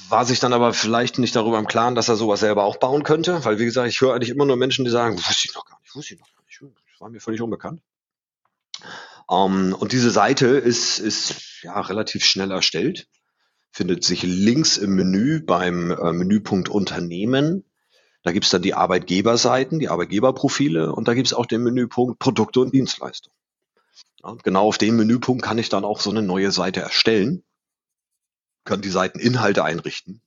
War 0.09 0.25
sich 0.25 0.41
dann 0.41 0.53
aber 0.53 0.75
vielleicht 0.75 1.19
nicht 1.19 1.35
darüber 1.35 1.59
im 1.59 1.67
Klaren, 1.67 1.95
dass 1.95 2.09
er 2.09 2.17
sowas 2.17 2.41
selber 2.41 2.65
auch 2.65 2.77
bauen 2.77 3.03
könnte, 3.03 3.45
weil 3.45 3.59
wie 3.59 3.65
gesagt, 3.65 3.89
ich 3.89 4.01
höre 4.01 4.15
eigentlich 4.15 4.31
immer 4.31 4.45
nur 4.45 4.57
Menschen, 4.57 4.85
die 4.85 4.91
sagen, 4.91 5.17
wusste 5.17 5.49
ich 5.49 5.55
noch 5.55 5.65
gar 5.65 5.81
nicht, 5.81 5.95
wusste 5.95 6.15
ich 6.15 6.21
noch 6.21 6.33
gar 6.35 6.45
nicht, 6.45 6.61
das 6.61 7.01
war 7.01 7.09
mir 7.09 7.21
völlig 7.21 7.41
unbekannt. 7.41 7.81
Um, 9.27 9.69
ähm, 9.69 9.75
und 9.75 9.93
diese 9.93 10.11
Seite 10.11 10.47
ist, 10.47 10.99
ist 10.99 11.63
ja 11.63 11.81
relativ 11.81 12.25
schnell 12.25 12.51
erstellt, 12.51 13.07
findet 13.71 14.05
sich 14.05 14.23
links 14.23 14.77
im 14.77 14.95
Menü 14.95 15.41
beim 15.41 15.91
äh, 15.91 16.13
Menüpunkt 16.13 16.69
Unternehmen 16.69 17.65
da 18.23 18.33
gibt's 18.33 18.51
dann 18.51 18.63
die 18.63 18.75
Arbeitgeberseiten, 18.75 19.79
die 19.79 19.89
Arbeitgeberprofile 19.89 20.93
und 20.93 21.09
da 21.09 21.15
gibt's 21.15 21.33
auch 21.33 21.47
den 21.47 21.63
Menüpunkt 21.63 22.19
Produkte 22.19 22.61
und 22.61 22.75
Dienstleistungen. 22.75 23.37
Ja, 24.23 24.29
und 24.29 24.45
genau 24.45 24.67
auf 24.67 24.79
dem 24.79 24.97
Menüpunkt 24.97 25.43
kann 25.43 25.59
ich 25.59 25.71
dann 25.71 25.85
auch 25.85 26.01
so 26.01 26.11
eine 26.11 26.23
neue 26.23 26.53
Seite 26.53 26.81
erstellen, 26.81 27.43
kann 28.65 28.83
die 28.83 28.91
Seiteninhalte 28.91 29.65
einrichten, 29.65 30.21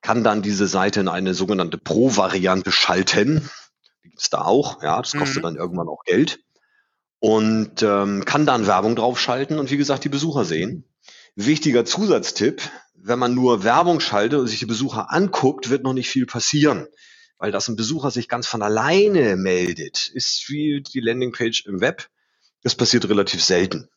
kann 0.00 0.24
dann 0.24 0.40
diese 0.40 0.66
Seite 0.66 1.00
in 1.00 1.08
eine 1.08 1.34
sogenannte 1.34 1.76
Pro-Variante 1.76 2.72
schalten. 2.72 3.50
Die 4.04 4.10
gibt's 4.10 4.30
da 4.30 4.42
auch, 4.42 4.82
ja, 4.82 5.00
das 5.00 5.12
kostet 5.12 5.38
mhm. 5.38 5.42
dann 5.42 5.56
irgendwann 5.56 5.88
auch 5.88 6.04
Geld. 6.04 6.40
Und 7.20 7.82
ähm, 7.82 8.24
kann 8.24 8.46
dann 8.46 8.68
Werbung 8.68 8.94
draufschalten 8.94 9.58
und 9.58 9.70
wie 9.72 9.76
gesagt 9.76 10.04
die 10.04 10.08
Besucher 10.08 10.44
sehen. 10.44 10.84
Wichtiger 11.46 11.84
Zusatztipp, 11.84 12.62
wenn 12.94 13.18
man 13.18 13.34
nur 13.34 13.64
Werbung 13.64 14.00
schaltet 14.00 14.40
und 14.40 14.48
sich 14.48 14.58
die 14.58 14.66
Besucher 14.66 15.12
anguckt, 15.12 15.70
wird 15.70 15.82
noch 15.82 15.94
nicht 15.94 16.10
viel 16.10 16.26
passieren 16.26 16.88
weil 17.38 17.52
das 17.52 17.68
ein 17.68 17.76
Besucher 17.76 18.10
sich 18.10 18.28
ganz 18.28 18.46
von 18.46 18.62
alleine 18.62 19.36
meldet, 19.36 20.08
ist 20.08 20.48
wie 20.48 20.82
die 20.82 21.00
Landingpage 21.00 21.66
im 21.66 21.80
Web. 21.80 22.08
Das 22.62 22.74
passiert 22.74 23.08
relativ 23.08 23.42
selten. 23.42 23.88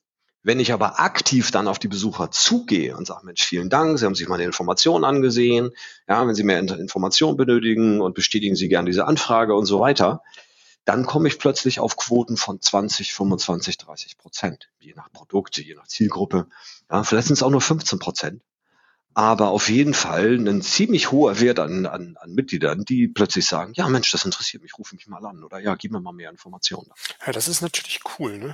Wenn 0.43 0.59
ich 0.59 0.73
aber 0.73 0.99
aktiv 0.99 1.51
dann 1.51 1.67
auf 1.67 1.77
die 1.77 1.87
Besucher 1.87 2.31
zugehe 2.31 2.95
und 2.95 3.05
sage, 3.05 3.25
Mensch, 3.25 3.43
vielen 3.43 3.69
Dank, 3.69 3.99
Sie 3.99 4.05
haben 4.05 4.15
sich 4.15 4.27
meine 4.27 4.43
Informationen 4.43 5.03
angesehen, 5.03 5.71
ja, 6.07 6.25
wenn 6.25 6.33
Sie 6.33 6.43
mehr 6.43 6.59
Informationen 6.59 7.37
benötigen 7.37 8.01
und 8.01 8.15
bestätigen 8.15 8.55
Sie 8.55 8.67
gerne 8.67 8.89
diese 8.89 9.05
Anfrage 9.05 9.53
und 9.53 9.65
so 9.65 9.79
weiter, 9.79 10.21
dann 10.85 11.05
komme 11.05 11.27
ich 11.27 11.39
plötzlich 11.39 11.79
auf 11.79 11.95
Quoten 11.95 12.37
von 12.37 12.61
20, 12.61 13.13
25, 13.13 13.77
30 13.77 14.17
Prozent, 14.17 14.69
je 14.79 14.93
nach 14.95 15.11
Produkte, 15.11 15.61
je 15.61 15.75
nach 15.75 15.87
Zielgruppe. 15.87 16.47
Ja, 16.89 17.03
vielleicht 17.03 17.27
sind 17.27 17.35
es 17.35 17.43
auch 17.43 17.51
nur 17.51 17.61
15 17.61 17.99
Prozent 17.99 18.41
aber 19.13 19.49
auf 19.49 19.69
jeden 19.69 19.93
Fall 19.93 20.35
ein 20.35 20.61
ziemlich 20.61 21.11
hoher 21.11 21.39
Wert 21.39 21.59
an, 21.59 21.85
an, 21.85 22.15
an 22.17 22.31
Mitgliedern, 22.31 22.85
die 22.85 23.07
plötzlich 23.07 23.45
sagen, 23.45 23.73
ja 23.75 23.87
Mensch, 23.89 24.11
das 24.11 24.25
interessiert 24.25 24.63
mich, 24.63 24.77
rufe 24.77 24.95
mich 24.95 25.07
mal 25.07 25.25
an 25.25 25.43
oder 25.43 25.59
ja, 25.59 25.75
gib 25.75 25.91
mir 25.91 25.99
mal 25.99 26.13
mehr 26.13 26.29
Informationen. 26.29 26.89
Ja, 27.25 27.33
das 27.33 27.47
ist 27.47 27.61
natürlich 27.61 27.99
cool, 28.17 28.37
ne? 28.37 28.53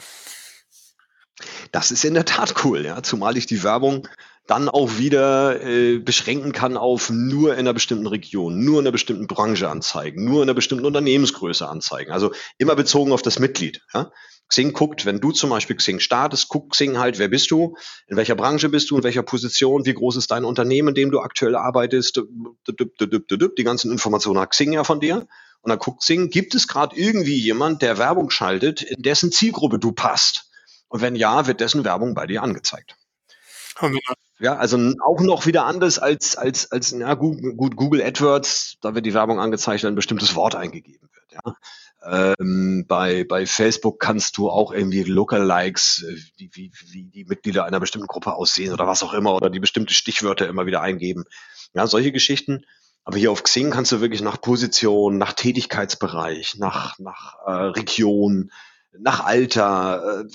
Das 1.72 1.92
ist 1.92 2.04
in 2.04 2.16
der 2.16 2.26
Tat 2.26 2.66
cool, 2.66 2.84
ja, 2.86 3.04
zumal 3.04 3.38
ich 3.38 3.46
die 3.46 3.62
Werbung 3.62 4.08
dann 4.48 4.70
auch 4.70 4.98
wieder 4.98 5.62
äh, 5.62 6.00
beschränken 6.00 6.54
kann 6.54 6.78
auf 6.78 7.10
nur 7.10 7.54
in 7.54 7.60
einer 7.60 7.74
bestimmten 7.74 8.08
Region, 8.08 8.64
nur 8.64 8.80
in 8.80 8.86
einer 8.86 8.92
bestimmten 8.92 9.28
Branche 9.28 9.70
anzeigen, 9.70 10.24
nur 10.24 10.38
in 10.38 10.44
einer 10.44 10.54
bestimmten 10.56 10.86
Unternehmensgröße 10.86 11.68
anzeigen. 11.68 12.12
Also 12.12 12.32
immer 12.58 12.76
bezogen 12.76 13.12
auf 13.12 13.22
das 13.22 13.40
Mitglied. 13.40 13.82
Ja? 13.94 14.12
Xing 14.48 14.72
guckt, 14.72 15.06
wenn 15.06 15.20
du 15.20 15.32
zum 15.32 15.50
Beispiel 15.50 15.76
Xing 15.76 16.00
startest, 16.00 16.48
guckt 16.48 16.72
Xing 16.72 16.98
halt, 16.98 17.20
wer 17.20 17.28
bist 17.28 17.52
du, 17.52 17.76
in 18.08 18.16
welcher 18.16 18.36
Branche 18.36 18.70
bist 18.70 18.90
du, 18.90 18.98
in 18.98 19.04
welcher 19.04 19.24
Position, 19.24 19.86
wie 19.86 19.94
groß 19.94 20.16
ist 20.16 20.32
dein 20.32 20.46
Unternehmen, 20.46 20.90
in 20.90 20.96
dem 20.96 21.12
du 21.12 21.20
aktuell 21.20 21.56
arbeitest, 21.56 22.22
die 22.68 23.64
ganzen 23.64 23.92
Informationen 23.92 24.40
hat 24.40 24.52
Xing 24.52 24.72
ja 24.72 24.86
von 24.86 25.02
dir 25.02 25.28
Und 25.62 25.70
dann 25.70 25.80
guckt 25.80 26.00
Xing, 26.00 26.30
gibt 26.30 26.56
es 26.56 26.68
gerade 26.70 26.96
irgendwie 26.96 27.36
jemand, 27.36 27.82
der 27.82 27.98
Werbung 27.98 28.30
schaltet, 28.30 28.82
in 28.82 29.02
dessen 29.02 29.34
Zielgruppe 29.34 29.80
du 29.80 29.92
passt? 29.92 30.50
Und 30.88 31.02
wenn 31.02 31.18
ja, 31.18 31.48
wird 31.48 31.60
dessen 31.60 31.84
Werbung 31.84 32.14
bei 32.14 32.26
dir 32.26 32.42
angezeigt. 32.42 32.96
Ja, 34.40 34.56
also 34.56 34.94
auch 35.04 35.20
noch 35.22 35.46
wieder 35.46 35.66
anders 35.66 35.98
als, 35.98 36.36
als, 36.36 36.72
als 36.72 36.92
ja, 36.92 37.14
gut, 37.16 37.40
Google 37.58 38.04
AdWords, 38.04 38.78
da 38.82 38.94
wird 38.94 39.06
die 39.06 39.14
Werbung 39.14 39.40
angezeigt, 39.40 39.84
wenn 39.84 39.94
ein 39.94 39.96
bestimmtes 39.96 40.36
Wort 40.36 40.56
eingegeben 40.56 41.10
wird. 41.12 41.44
Ja. 41.44 41.56
Ähm, 42.40 42.86
bei, 42.88 43.24
bei 43.24 43.46
Facebook 43.46 44.00
kannst 44.00 44.38
du 44.38 44.50
auch 44.50 44.72
irgendwie 44.72 45.04
Lookalikes, 45.04 46.06
äh, 46.08 46.16
die, 46.40 46.50
wie, 46.54 46.72
wie 46.86 47.04
die 47.04 47.26
Mitglieder 47.26 47.66
einer 47.66 47.80
bestimmten 47.80 48.08
Gruppe 48.08 48.34
aussehen 48.34 48.72
oder 48.72 48.88
was 48.88 49.02
auch 49.02 49.14
immer, 49.14 49.36
oder 49.36 49.50
die 49.50 49.60
bestimmte 49.60 49.94
Stichwörter 49.94 50.48
immer 50.48 50.68
wieder 50.68 50.82
eingeben. 50.82 51.26
Ja, 51.74 51.88
solche 51.88 52.12
Geschichten. 52.12 52.64
Aber 53.04 53.18
hier 53.18 53.32
auf 53.32 53.44
Xing 53.44 53.72
kannst 53.72 53.92
du 53.92 54.02
wirklich 54.02 54.22
nach 54.22 54.40
Position, 54.40 55.18
nach 55.18 55.34
Tätigkeitsbereich, 55.34 56.58
nach, 56.58 57.00
nach 57.00 57.38
äh, 57.46 57.52
Region, 57.52 58.52
nach 58.98 59.26
Alter, 59.26 60.22
äh, 60.22 60.28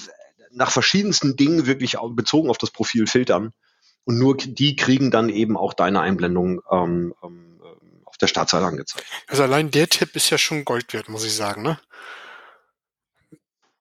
nach 0.50 0.70
verschiedensten 0.70 1.36
Dingen 1.36 1.66
wirklich 1.66 1.96
bezogen 2.10 2.50
auf 2.50 2.58
das 2.58 2.70
Profil 2.70 3.06
filtern. 3.06 3.52
Und 4.04 4.18
nur 4.18 4.36
die 4.36 4.76
kriegen 4.76 5.10
dann 5.10 5.28
eben 5.28 5.56
auch 5.56 5.74
deine 5.74 6.00
Einblendung 6.00 6.60
ähm, 6.70 7.14
ähm, 7.22 7.60
auf 8.04 8.16
der 8.16 8.26
Startseite 8.26 8.66
angezeigt. 8.66 9.06
Also 9.28 9.42
allein 9.42 9.70
der 9.70 9.88
Tipp 9.88 10.16
ist 10.16 10.30
ja 10.30 10.38
schon 10.38 10.64
Gold 10.64 10.92
wert, 10.92 11.08
muss 11.08 11.24
ich 11.24 11.34
sagen, 11.34 11.62
ne? 11.62 11.78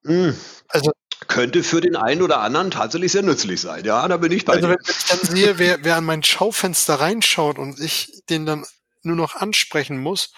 Mm. 0.03 0.31
Also 0.67 0.91
könnte 1.27 1.63
für 1.63 1.81
den 1.81 1.95
einen 1.95 2.21
oder 2.21 2.41
anderen 2.41 2.71
tatsächlich 2.71 3.11
sehr 3.11 3.21
nützlich 3.21 3.61
sein. 3.61 3.85
Ja, 3.85 4.07
da 4.07 4.17
bin 4.17 4.31
ich 4.31 4.45
bei 4.45 4.53
also 4.53 4.67
dir. 4.67 4.73
Wenn 4.73 4.79
ich 4.87 5.05
dann 5.05 5.19
sehe, 5.19 5.59
wer, 5.59 5.83
wer 5.83 5.97
an 5.97 6.05
mein 6.05 6.23
Schaufenster 6.23 6.95
reinschaut 6.95 7.57
und 7.57 7.79
ich 7.79 8.23
den 8.29 8.45
dann 8.45 8.65
nur 9.03 9.15
noch 9.15 9.35
ansprechen 9.35 9.97
muss, 9.97 10.33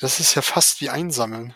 das 0.00 0.20
ist 0.20 0.34
ja 0.34 0.42
fast 0.42 0.80
wie 0.80 0.90
einsammeln. 0.90 1.54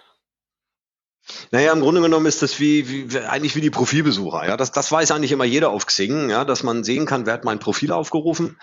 Naja, 1.51 1.73
im 1.73 1.81
Grunde 1.81 2.01
genommen 2.01 2.27
ist 2.27 2.42
das 2.42 2.59
wie, 2.61 3.11
wie 3.12 3.18
eigentlich 3.18 3.57
wie 3.57 3.61
die 3.61 3.71
Profilbesucher. 3.71 4.47
Ja, 4.47 4.57
das, 4.57 4.73
das 4.73 4.90
weiß 4.90 5.11
eigentlich 5.11 5.33
immer 5.33 5.45
jeder 5.45 5.71
auf 5.71 5.87
Xing, 5.87 6.31
ja, 6.31 6.45
dass 6.45 6.62
man 6.62 6.85
sehen 6.85 7.07
kann, 7.07 7.27
wer 7.27 7.35
hat 7.35 7.45
mein 7.45 7.59
Profil 7.59 7.92
aufgerufen. 7.92 8.57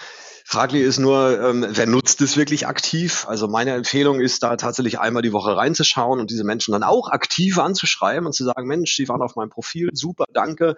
Fraglich 0.46 0.82
ist 0.82 0.98
nur, 0.98 1.40
ähm, 1.40 1.66
wer 1.70 1.86
nutzt 1.86 2.22
es 2.22 2.36
wirklich 2.36 2.66
aktiv? 2.66 3.28
Also 3.28 3.48
meine 3.48 3.76
Empfehlung 3.76 4.20
ist 4.20 4.42
da 4.42 4.56
tatsächlich 4.56 5.00
einmal 5.00 5.22
die 5.22 5.32
Woche 5.32 5.56
reinzuschauen 5.56 6.20
und 6.20 6.32
diese 6.32 6.44
Menschen 6.44 6.72
dann 6.72 6.82
auch 6.82 7.10
aktiv 7.10 7.60
anzuschreiben 7.60 8.26
und 8.26 8.34
zu 8.34 8.46
sagen, 8.46 8.68
Mensch, 8.68 8.96
Sie 8.96 9.08
waren 9.08 9.22
auf 9.22 9.36
meinem 9.36 9.50
Profil, 9.52 9.92
super, 9.94 10.26
danke. 10.34 10.76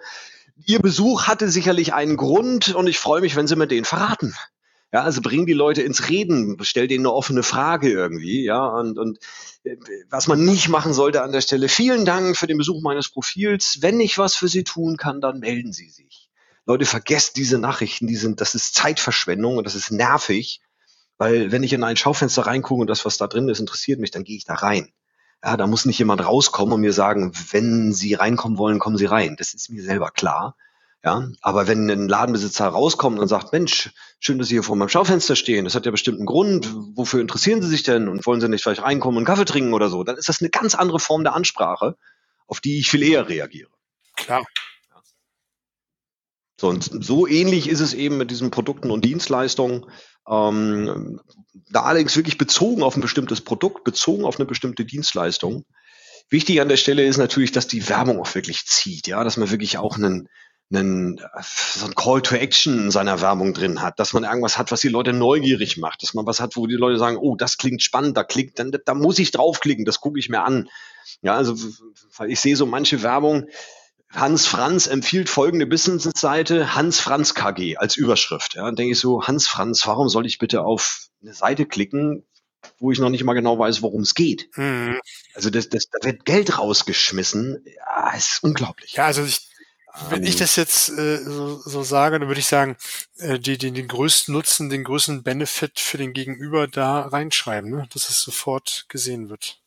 Ihr 0.66 0.78
Besuch 0.78 1.26
hatte 1.26 1.48
sicherlich 1.48 1.94
einen 1.94 2.18
Grund 2.18 2.74
und 2.74 2.86
ich 2.86 2.98
freue 2.98 3.22
mich, 3.22 3.34
wenn 3.34 3.46
Sie 3.46 3.56
mir 3.56 3.66
den 3.66 3.86
verraten. 3.86 4.34
Ja, 4.92 5.02
also 5.02 5.22
bring 5.22 5.46
die 5.46 5.54
Leute 5.54 5.80
ins 5.80 6.10
Reden, 6.10 6.58
stell 6.62 6.86
denen 6.86 7.06
eine 7.06 7.14
offene 7.14 7.42
Frage 7.42 7.90
irgendwie, 7.90 8.44
ja, 8.44 8.66
und, 8.66 8.98
und 8.98 9.18
äh, 9.64 9.76
was 10.10 10.26
man 10.28 10.44
nicht 10.44 10.68
machen 10.68 10.92
sollte 10.92 11.22
an 11.22 11.32
der 11.32 11.40
Stelle, 11.40 11.68
vielen 11.68 12.04
Dank 12.04 12.36
für 12.36 12.46
den 12.46 12.58
Besuch 12.58 12.82
meines 12.82 13.08
Profils. 13.08 13.78
Wenn 13.80 14.00
ich 14.00 14.18
was 14.18 14.34
für 14.34 14.48
Sie 14.48 14.64
tun 14.64 14.98
kann, 14.98 15.22
dann 15.22 15.40
melden 15.40 15.72
Sie 15.72 15.88
sich. 15.88 16.28
Leute, 16.66 16.84
vergesst 16.84 17.36
diese 17.36 17.58
Nachrichten, 17.58 18.06
die 18.06 18.16
sind, 18.16 18.40
das 18.40 18.54
ist 18.54 18.74
Zeitverschwendung 18.74 19.56
und 19.56 19.64
das 19.64 19.74
ist 19.74 19.90
nervig, 19.90 20.60
weil 21.16 21.50
wenn 21.52 21.62
ich 21.62 21.72
in 21.72 21.84
ein 21.84 21.96
Schaufenster 21.96 22.46
reingucke 22.46 22.82
und 22.82 22.90
das, 22.90 23.04
was 23.04 23.16
da 23.16 23.26
drin 23.26 23.48
ist, 23.48 23.60
interessiert 23.60 23.98
mich, 23.98 24.10
dann 24.10 24.24
gehe 24.24 24.36
ich 24.36 24.44
da 24.44 24.54
rein. 24.54 24.92
Ja, 25.42 25.56
da 25.56 25.66
muss 25.66 25.86
nicht 25.86 25.98
jemand 25.98 26.24
rauskommen 26.24 26.74
und 26.74 26.82
mir 26.82 26.92
sagen, 26.92 27.32
wenn 27.50 27.92
Sie 27.92 28.14
reinkommen 28.14 28.58
wollen, 28.58 28.78
kommen 28.78 28.98
Sie 28.98 29.06
rein. 29.06 29.36
Das 29.38 29.54
ist 29.54 29.70
mir 29.70 29.82
selber 29.82 30.10
klar. 30.10 30.54
Ja, 31.04 31.28
aber 31.40 31.66
wenn 31.66 31.90
ein 31.90 32.08
Ladenbesitzer 32.08 32.68
rauskommt 32.68 33.18
und 33.18 33.26
sagt, 33.26 33.52
Mensch, 33.52 33.90
schön, 34.20 34.38
dass 34.38 34.48
Sie 34.48 34.54
hier 34.54 34.62
vor 34.62 34.76
meinem 34.76 34.88
Schaufenster 34.88 35.34
stehen, 35.34 35.64
das 35.64 35.74
hat 35.74 35.84
ja 35.84 35.90
bestimmt 35.90 36.18
einen 36.18 36.26
Grund, 36.26 36.72
wofür 36.94 37.20
interessieren 37.20 37.60
Sie 37.60 37.68
sich 37.68 37.82
denn 37.82 38.08
und 38.08 38.24
wollen 38.24 38.40
Sie 38.40 38.48
nicht 38.48 38.62
vielleicht 38.62 38.82
reinkommen 38.82 39.18
und 39.18 39.24
Kaffee 39.24 39.44
trinken 39.44 39.74
oder 39.74 39.88
so, 39.88 40.04
dann 40.04 40.16
ist 40.16 40.28
das 40.28 40.40
eine 40.40 40.50
ganz 40.50 40.76
andere 40.76 41.00
Form 41.00 41.24
der 41.24 41.34
Ansprache, 41.34 41.96
auf 42.46 42.60
die 42.60 42.78
ich 42.78 42.88
viel 42.88 43.02
eher 43.02 43.28
reagiere. 43.28 43.70
Klar. 44.16 44.44
So, 46.60 46.68
und 46.68 47.04
so 47.04 47.26
ähnlich 47.26 47.68
ist 47.68 47.80
es 47.80 47.92
eben 47.92 48.18
mit 48.18 48.30
diesen 48.30 48.52
Produkten 48.52 48.92
und 48.92 49.04
Dienstleistungen. 49.04 49.86
Ähm, 50.28 51.20
da 51.70 51.82
allerdings 51.82 52.14
wirklich 52.14 52.38
bezogen 52.38 52.84
auf 52.84 52.94
ein 52.94 53.00
bestimmtes 53.00 53.40
Produkt, 53.40 53.82
bezogen 53.82 54.24
auf 54.24 54.38
eine 54.38 54.46
bestimmte 54.46 54.84
Dienstleistung. 54.84 55.64
Wichtig 56.28 56.60
an 56.60 56.68
der 56.68 56.76
Stelle 56.76 57.04
ist 57.04 57.16
natürlich, 57.16 57.50
dass 57.50 57.66
die 57.66 57.88
Werbung 57.88 58.20
auch 58.20 58.32
wirklich 58.36 58.66
zieht, 58.66 59.08
ja, 59.08 59.24
dass 59.24 59.36
man 59.36 59.50
wirklich 59.50 59.78
auch 59.78 59.96
einen, 59.96 60.28
einen, 60.70 61.20
so 61.42 61.86
ein 61.86 61.94
Call 61.94 62.22
to 62.22 62.34
Action 62.34 62.84
in 62.84 62.90
seiner 62.90 63.20
Werbung 63.20 63.52
drin 63.52 63.82
hat, 63.82 63.98
dass 63.98 64.12
man 64.12 64.24
irgendwas 64.24 64.58
hat, 64.58 64.72
was 64.72 64.80
die 64.80 64.88
Leute 64.88 65.12
neugierig 65.12 65.76
macht, 65.76 66.02
dass 66.02 66.14
man 66.14 66.26
was 66.26 66.40
hat, 66.40 66.56
wo 66.56 66.66
die 66.66 66.76
Leute 66.76 66.98
sagen, 66.98 67.18
oh, 67.18 67.36
das 67.36 67.58
klingt 67.58 67.82
spannend, 67.82 68.16
da 68.16 68.24
klickt, 68.24 68.58
dann, 68.58 68.72
da 68.84 68.94
muss 68.94 69.18
ich 69.18 69.30
draufklicken, 69.30 69.84
das 69.84 70.00
gucke 70.00 70.18
ich 70.18 70.28
mir 70.28 70.42
an. 70.42 70.68
Ja, 71.20 71.34
also 71.34 71.54
ich 72.26 72.40
sehe 72.40 72.56
so 72.56 72.64
manche 72.64 73.02
Werbung, 73.02 73.48
Hans 74.12 74.46
Franz 74.46 74.86
empfiehlt 74.86 75.30
folgende 75.30 75.66
Business-Seite, 75.66 76.74
Hans 76.74 77.00
Franz 77.00 77.34
KG 77.34 77.76
als 77.76 77.96
Überschrift. 77.96 78.54
Ja, 78.54 78.66
dann 78.66 78.76
denke 78.76 78.92
ich 78.92 79.00
so, 79.00 79.22
Hans 79.22 79.48
Franz, 79.48 79.86
warum 79.86 80.08
soll 80.08 80.26
ich 80.26 80.38
bitte 80.38 80.62
auf 80.62 81.06
eine 81.22 81.32
Seite 81.32 81.64
klicken, 81.64 82.26
wo 82.78 82.92
ich 82.92 82.98
noch 82.98 83.08
nicht 83.08 83.24
mal 83.24 83.32
genau 83.32 83.58
weiß, 83.58 83.80
worum 83.80 84.02
es 84.02 84.14
geht? 84.14 84.50
Mhm. 84.56 85.00
Also 85.34 85.48
das, 85.48 85.70
das, 85.70 85.86
da 85.88 86.06
wird 86.06 86.26
Geld 86.26 86.58
rausgeschmissen. 86.58 87.64
Ja, 87.64 88.14
ist 88.14 88.42
unglaublich. 88.42 88.92
Ja, 88.92 89.06
also 89.06 89.24
ich, 89.24 89.48
wenn 90.08 90.24
ich 90.24 90.34
ähm. 90.34 90.40
das 90.40 90.56
jetzt 90.56 90.88
äh, 90.90 91.18
so, 91.18 91.60
so 91.60 91.82
sage, 91.82 92.18
dann 92.18 92.28
würde 92.28 92.40
ich 92.40 92.46
sagen, 92.46 92.76
äh, 93.18 93.38
die, 93.38 93.58
die 93.58 93.72
den 93.72 93.88
größten 93.88 94.32
Nutzen, 94.32 94.70
den 94.70 94.84
größten 94.84 95.22
Benefit 95.22 95.78
für 95.80 95.98
den 95.98 96.12
Gegenüber 96.12 96.66
da 96.66 97.02
reinschreiben, 97.02 97.70
ne? 97.70 97.88
dass 97.92 98.08
es 98.08 98.22
sofort 98.22 98.86
gesehen 98.88 99.28
wird. 99.28 99.58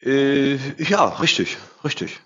Äh, 0.00 0.56
ja, 0.82 1.06
richtig, 1.06 1.58
richtig. 1.84 2.20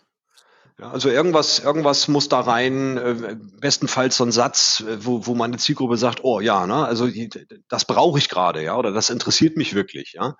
Ja, 0.78 0.90
also 0.90 1.08
irgendwas, 1.10 1.58
irgendwas 1.60 2.08
muss 2.08 2.28
da 2.28 2.40
rein, 2.40 2.96
äh, 2.96 3.36
bestenfalls 3.60 4.16
so 4.16 4.24
ein 4.24 4.32
Satz, 4.32 4.80
äh, 4.80 5.04
wo, 5.04 5.26
wo 5.26 5.34
meine 5.34 5.58
Zielgruppe 5.58 5.96
sagt, 5.96 6.24
oh 6.24 6.40
ja, 6.40 6.66
ne, 6.66 6.86
also 6.86 7.08
das 7.68 7.84
brauche 7.84 8.18
ich 8.18 8.28
gerade, 8.28 8.62
ja, 8.62 8.76
oder 8.76 8.92
das 8.92 9.10
interessiert 9.10 9.56
mich 9.56 9.74
wirklich, 9.74 10.14
ja. 10.14 10.36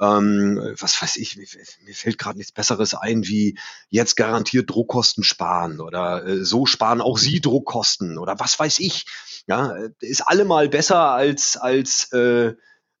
Ähm, 0.00 0.74
was 0.80 1.00
weiß 1.00 1.16
ich, 1.16 1.36
mir, 1.36 1.46
mir 1.84 1.94
fällt 1.94 2.18
gerade 2.18 2.36
nichts 2.36 2.52
Besseres 2.52 2.94
ein, 2.94 3.26
wie 3.26 3.56
jetzt 3.90 4.16
garantiert 4.16 4.68
Druckkosten 4.68 5.22
sparen 5.22 5.80
oder 5.80 6.26
äh, 6.26 6.44
so 6.44 6.66
sparen 6.66 7.00
auch 7.00 7.16
Sie 7.16 7.40
Druckkosten 7.40 8.18
oder 8.18 8.38
was 8.40 8.58
weiß 8.58 8.80
ich. 8.80 9.06
Ja, 9.46 9.76
ist 10.00 10.22
allemal 10.22 10.68
besser 10.68 11.10
als 11.10 11.56
als 11.56 12.12
äh, 12.12 12.54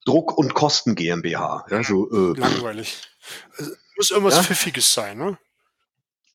Druck 0.04 0.36
und 0.38 0.54
Kosten 0.54 0.94
GmbH. 0.94 1.66
Ja, 1.68 1.82
so, 1.82 2.10
äh, 2.10 2.38
Langweilig. 2.38 2.98
Also, 3.56 3.72
muss 3.96 4.10
irgendwas 4.10 4.36
ja? 4.36 4.42
Pfiffiges 4.42 4.92
sein, 4.92 5.18
ne? 5.18 5.38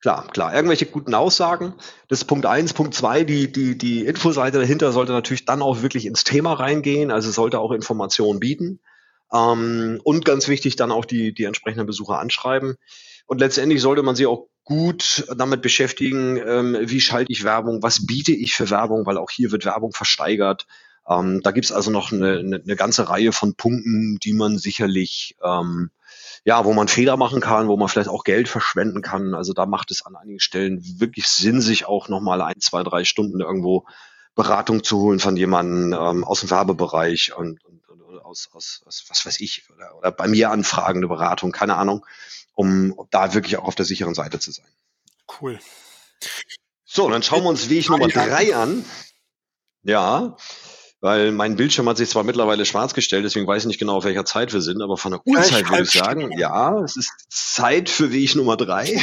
Klar, 0.01 0.27
klar. 0.27 0.55
Irgendwelche 0.55 0.85
guten 0.85 1.13
Aussagen. 1.13 1.73
Das 2.07 2.19
ist 2.19 2.25
Punkt 2.25 2.45
eins. 2.45 2.73
Punkt 2.73 2.93
zwei, 2.93 3.25
die, 3.25 3.51
die, 3.51 3.77
die 3.77 4.05
Infoseite 4.05 4.57
dahinter 4.57 4.93
sollte 4.93 5.11
natürlich 5.11 5.45
dann 5.45 5.61
auch 5.61 5.81
wirklich 5.81 6.05
ins 6.05 6.23
Thema 6.23 6.53
reingehen, 6.53 7.11
also 7.11 7.31
sollte 7.31 7.59
auch 7.59 7.71
Informationen 7.71 8.39
bieten. 8.39 8.79
Ähm, 9.33 9.99
und 10.03 10.25
ganz 10.25 10.47
wichtig, 10.47 10.75
dann 10.75 10.91
auch 10.91 11.05
die, 11.05 11.33
die 11.33 11.43
entsprechenden 11.43 11.85
Besucher 11.85 12.19
anschreiben. 12.19 12.75
Und 13.25 13.39
letztendlich 13.39 13.81
sollte 13.81 14.03
man 14.03 14.15
sich 14.15 14.25
auch 14.25 14.47
gut 14.63 15.25
damit 15.35 15.61
beschäftigen, 15.61 16.37
ähm, 16.37 16.77
wie 16.81 17.01
schalte 17.01 17.31
ich 17.31 17.43
Werbung, 17.43 17.81
was 17.81 18.05
biete 18.05 18.31
ich 18.31 18.53
für 18.53 18.69
Werbung, 18.69 19.05
weil 19.05 19.17
auch 19.17 19.31
hier 19.31 19.51
wird 19.51 19.65
Werbung 19.65 19.93
versteigert. 19.93 20.67
Ähm, 21.07 21.41
da 21.41 21.51
gibt's 21.51 21.71
also 21.71 21.91
noch 21.91 22.11
eine, 22.11 22.39
eine, 22.39 22.55
eine 22.57 22.75
ganze 22.75 23.09
Reihe 23.09 23.31
von 23.31 23.55
Punkten, 23.55 24.19
die 24.19 24.33
man 24.33 24.57
sicherlich 24.57 25.35
ähm, 25.43 25.89
ja, 26.45 26.65
wo 26.65 26.73
man 26.73 26.87
Fehler 26.87 27.17
machen 27.17 27.41
kann, 27.41 27.67
wo 27.67 27.77
man 27.77 27.89
vielleicht 27.89 28.09
auch 28.09 28.23
Geld 28.23 28.47
verschwenden 28.47 29.01
kann. 29.01 29.33
Also 29.33 29.53
da 29.53 29.65
macht 29.65 29.91
es 29.91 30.05
an 30.05 30.15
einigen 30.15 30.39
Stellen 30.39 30.81
wirklich 30.99 31.27
Sinn, 31.27 31.61
sich 31.61 31.85
auch 31.85 32.09
nochmal 32.09 32.41
ein, 32.41 32.59
zwei, 32.59 32.83
drei 32.83 33.03
Stunden 33.03 33.41
irgendwo 33.41 33.85
Beratung 34.35 34.83
zu 34.83 34.99
holen 34.99 35.19
von 35.19 35.35
jemandem 35.35 35.93
ähm, 35.93 36.23
aus 36.23 36.41
dem 36.41 36.49
Werbebereich 36.49 37.35
und, 37.35 37.63
und, 37.65 37.73
und 37.75 37.78
aus, 38.19 38.49
aus, 38.53 38.81
aus, 38.85 39.05
was 39.09 39.25
weiß 39.25 39.39
ich, 39.39 39.69
oder, 39.69 39.97
oder 39.97 40.11
bei 40.11 40.27
mir 40.27 40.51
anfragende 40.51 41.07
Beratung, 41.07 41.51
keine 41.51 41.75
Ahnung, 41.75 42.05
um 42.53 42.95
da 43.11 43.33
wirklich 43.33 43.57
auch 43.57 43.65
auf 43.65 43.75
der 43.75 43.85
sicheren 43.85 44.13
Seite 44.13 44.39
zu 44.39 44.51
sein. 44.51 44.67
Cool. 45.39 45.59
So, 46.85 47.09
dann 47.09 47.23
schauen 47.23 47.43
wir 47.43 47.49
uns 47.49 47.69
Weg 47.69 47.89
Nummer 47.89 48.07
drei 48.07 48.55
an. 48.55 48.83
Ja, 49.83 50.35
weil 51.01 51.31
mein 51.31 51.55
Bildschirm 51.55 51.87
hat 51.87 51.97
sich 51.97 52.09
zwar 52.09 52.23
mittlerweile 52.23 52.65
schwarz 52.65 52.93
gestellt, 52.93 53.23
deswegen 53.23 53.47
weiß 53.47 53.63
ich 53.63 53.67
nicht 53.67 53.79
genau, 53.79 53.95
auf 53.97 54.03
welcher 54.03 54.25
Zeit 54.25 54.51
wir 54.51 54.61
sind, 54.61 54.81
aber 54.81 54.97
von 54.97 55.13
der 55.13 55.21
Uhrzeit 55.25 55.69
würde 55.69 55.83
ich 55.83 55.91
sagen, 55.91 56.37
ja, 56.37 56.77
es 56.81 56.97
ist 56.97 57.11
Zeit 57.29 57.89
für 57.89 58.11
Weg 58.11 58.35
Nummer 58.35 58.57
drei. 58.57 59.01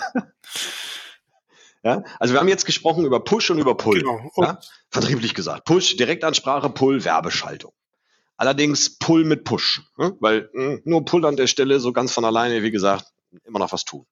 ja, 1.84 2.02
also 2.18 2.32
wir 2.32 2.40
haben 2.40 2.48
jetzt 2.48 2.64
gesprochen 2.64 3.04
über 3.04 3.22
Push 3.22 3.50
und 3.50 3.58
über 3.58 3.76
Pull. 3.76 4.00
Genau. 4.00 4.30
Ja? 4.36 4.58
Vertrieblich 4.88 5.34
gesagt. 5.34 5.66
Push, 5.66 5.96
Direktansprache, 5.96 6.70
Pull, 6.70 7.04
Werbeschaltung. 7.04 7.74
Allerdings 8.36 8.98
Pull 8.98 9.24
mit 9.24 9.44
Push, 9.44 9.82
ne? 9.96 10.16
weil 10.20 10.50
hm, 10.52 10.82
nur 10.84 11.04
Pull 11.04 11.24
an 11.24 11.36
der 11.36 11.46
Stelle 11.46 11.80
so 11.80 11.92
ganz 11.92 12.12
von 12.12 12.24
alleine, 12.24 12.62
wie 12.62 12.70
gesagt, 12.70 13.06
immer 13.44 13.58
noch 13.58 13.72
was 13.72 13.84
tun. 13.84 14.06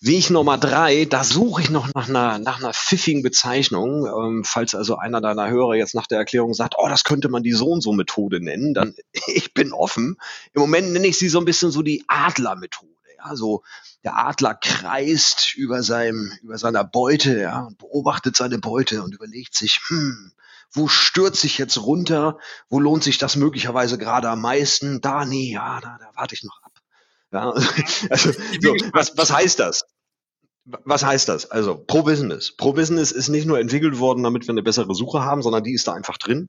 Weg 0.00 0.28
Nummer 0.30 0.58
drei, 0.58 1.06
da 1.06 1.24
suche 1.24 1.62
ich 1.62 1.70
noch 1.70 1.88
nach 1.94 2.08
einer, 2.08 2.38
nach 2.38 2.58
einer 2.58 2.74
pfiffigen 2.74 3.22
Bezeichnung. 3.22 4.06
Ähm, 4.06 4.44
falls 4.44 4.74
also 4.74 4.96
einer 4.96 5.20
deiner 5.20 5.48
Hörer 5.48 5.76
jetzt 5.76 5.94
nach 5.94 6.06
der 6.06 6.18
Erklärung 6.18 6.52
sagt, 6.52 6.74
oh, 6.76 6.88
das 6.88 7.04
könnte 7.04 7.28
man 7.28 7.42
die 7.42 7.52
so 7.52 7.68
und 7.68 7.80
so 7.80 7.92
Methode 7.92 8.40
nennen, 8.40 8.74
dann 8.74 8.94
ich 9.28 9.54
bin 9.54 9.72
offen. 9.72 10.16
Im 10.52 10.60
Moment 10.60 10.92
nenne 10.92 11.06
ich 11.06 11.18
sie 11.18 11.28
so 11.28 11.38
ein 11.38 11.44
bisschen 11.44 11.70
so 11.70 11.82
die 11.82 12.04
Adler-Methode. 12.08 12.92
Ja, 13.16 13.36
so 13.36 13.62
der 14.02 14.16
Adler 14.18 14.54
kreist 14.54 15.54
über 15.54 15.82
seinem, 15.82 16.32
über 16.42 16.58
seiner 16.58 16.84
Beute, 16.84 17.40
ja, 17.40 17.60
und 17.60 17.78
beobachtet 17.78 18.36
seine 18.36 18.58
Beute 18.58 19.02
und 19.02 19.14
überlegt 19.14 19.54
sich, 19.54 19.80
hm, 19.88 20.32
wo 20.74 20.88
stürzt 20.88 21.44
ich 21.44 21.58
jetzt 21.58 21.78
runter? 21.78 22.38
Wo 22.68 22.80
lohnt 22.80 23.04
sich 23.04 23.18
das 23.18 23.36
möglicherweise 23.36 23.96
gerade 23.96 24.28
am 24.28 24.40
meisten? 24.40 25.00
Da, 25.00 25.24
nee, 25.24 25.52
ja, 25.52 25.80
da, 25.80 25.96
da 25.98 26.10
warte 26.14 26.34
ich 26.34 26.42
noch 26.42 26.60
ab. 26.62 26.72
Ja, 27.32 27.50
also, 28.10 28.32
so, 28.60 28.74
was, 28.92 29.16
was 29.16 29.32
heißt 29.32 29.58
das? 29.60 29.84
Was 30.64 31.04
heißt 31.04 31.28
das? 31.28 31.50
Also 31.50 31.76
Pro 31.76 32.02
Business. 32.02 32.56
Pro 32.56 32.72
Business 32.72 33.12
ist 33.12 33.28
nicht 33.28 33.46
nur 33.46 33.60
entwickelt 33.60 33.98
worden, 33.98 34.22
damit 34.22 34.46
wir 34.46 34.52
eine 34.52 34.62
bessere 34.62 34.94
Suche 34.94 35.22
haben, 35.22 35.42
sondern 35.42 35.62
die 35.62 35.74
ist 35.74 35.86
da 35.86 35.92
einfach 35.92 36.16
drin. 36.16 36.48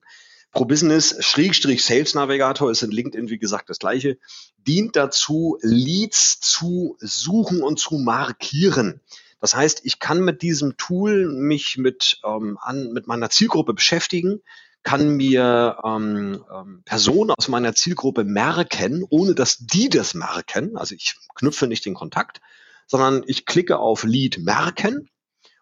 Pro 0.52 0.66
Business 0.66 1.18
Schrägstrich 1.20 1.84
Sales 1.84 2.14
Navigator 2.14 2.72
ist 2.72 2.82
in 2.82 2.92
LinkedIn 2.92 3.30
wie 3.30 3.38
gesagt 3.38 3.70
das 3.70 3.78
gleiche, 3.78 4.18
dient 4.58 4.96
dazu, 4.96 5.58
Leads 5.62 6.40
zu 6.40 6.96
suchen 7.00 7.62
und 7.62 7.78
zu 7.78 7.96
markieren. 7.96 9.02
Das 9.45 9.53
heißt, 9.53 9.81
ich 9.84 9.99
kann 9.99 10.21
mit 10.21 10.41
diesem 10.41 10.75
Tool 10.75 11.27
mich 11.27 11.77
mit, 11.77 12.19
ähm, 12.25 12.58
an, 12.60 12.93
mit 12.93 13.05
meiner 13.05 13.29
Zielgruppe 13.29 13.75
beschäftigen, 13.75 14.41
kann 14.81 15.17
mir 15.17 15.77
ähm, 15.86 16.43
ähm, 16.51 16.81
Personen 16.84 17.29
aus 17.29 17.47
meiner 17.47 17.75
Zielgruppe 17.75 18.23
merken, 18.23 19.05
ohne 19.08 19.36
dass 19.36 19.60
die 19.60 19.89
das 19.89 20.15
merken. 20.15 20.77
Also 20.77 20.95
ich 20.95 21.15
knüpfe 21.36 21.67
nicht 21.67 21.86
den 21.86 21.93
Kontakt, 21.93 22.41
sondern 22.88 23.21
ich 23.27 23.45
klicke 23.45 23.77
auf 23.77 24.03
Lead 24.03 24.39
merken 24.39 25.12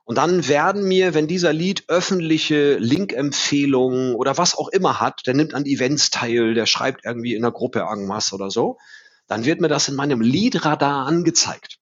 und 0.06 0.18
dann 0.18 0.48
werden 0.48 0.88
mir, 0.88 1.14
wenn 1.14 1.28
dieser 1.28 1.52
Lead 1.52 1.84
öffentliche 1.90 2.78
Link-Empfehlungen 2.78 4.16
oder 4.16 4.38
was 4.38 4.58
auch 4.58 4.70
immer 4.70 5.02
hat, 5.02 5.28
der 5.28 5.34
nimmt 5.34 5.54
an 5.54 5.66
Events 5.66 6.10
teil, 6.10 6.54
der 6.54 6.68
schreibt 6.68 7.04
irgendwie 7.04 7.36
in 7.36 7.42
der 7.42 7.52
Gruppe 7.52 7.80
irgendwas 7.80 8.32
oder 8.32 8.50
so, 8.50 8.78
dann 9.28 9.44
wird 9.44 9.60
mir 9.60 9.68
das 9.68 9.90
in 9.90 9.96
meinem 9.96 10.22
Lead-Radar 10.22 11.06
angezeigt. 11.06 11.80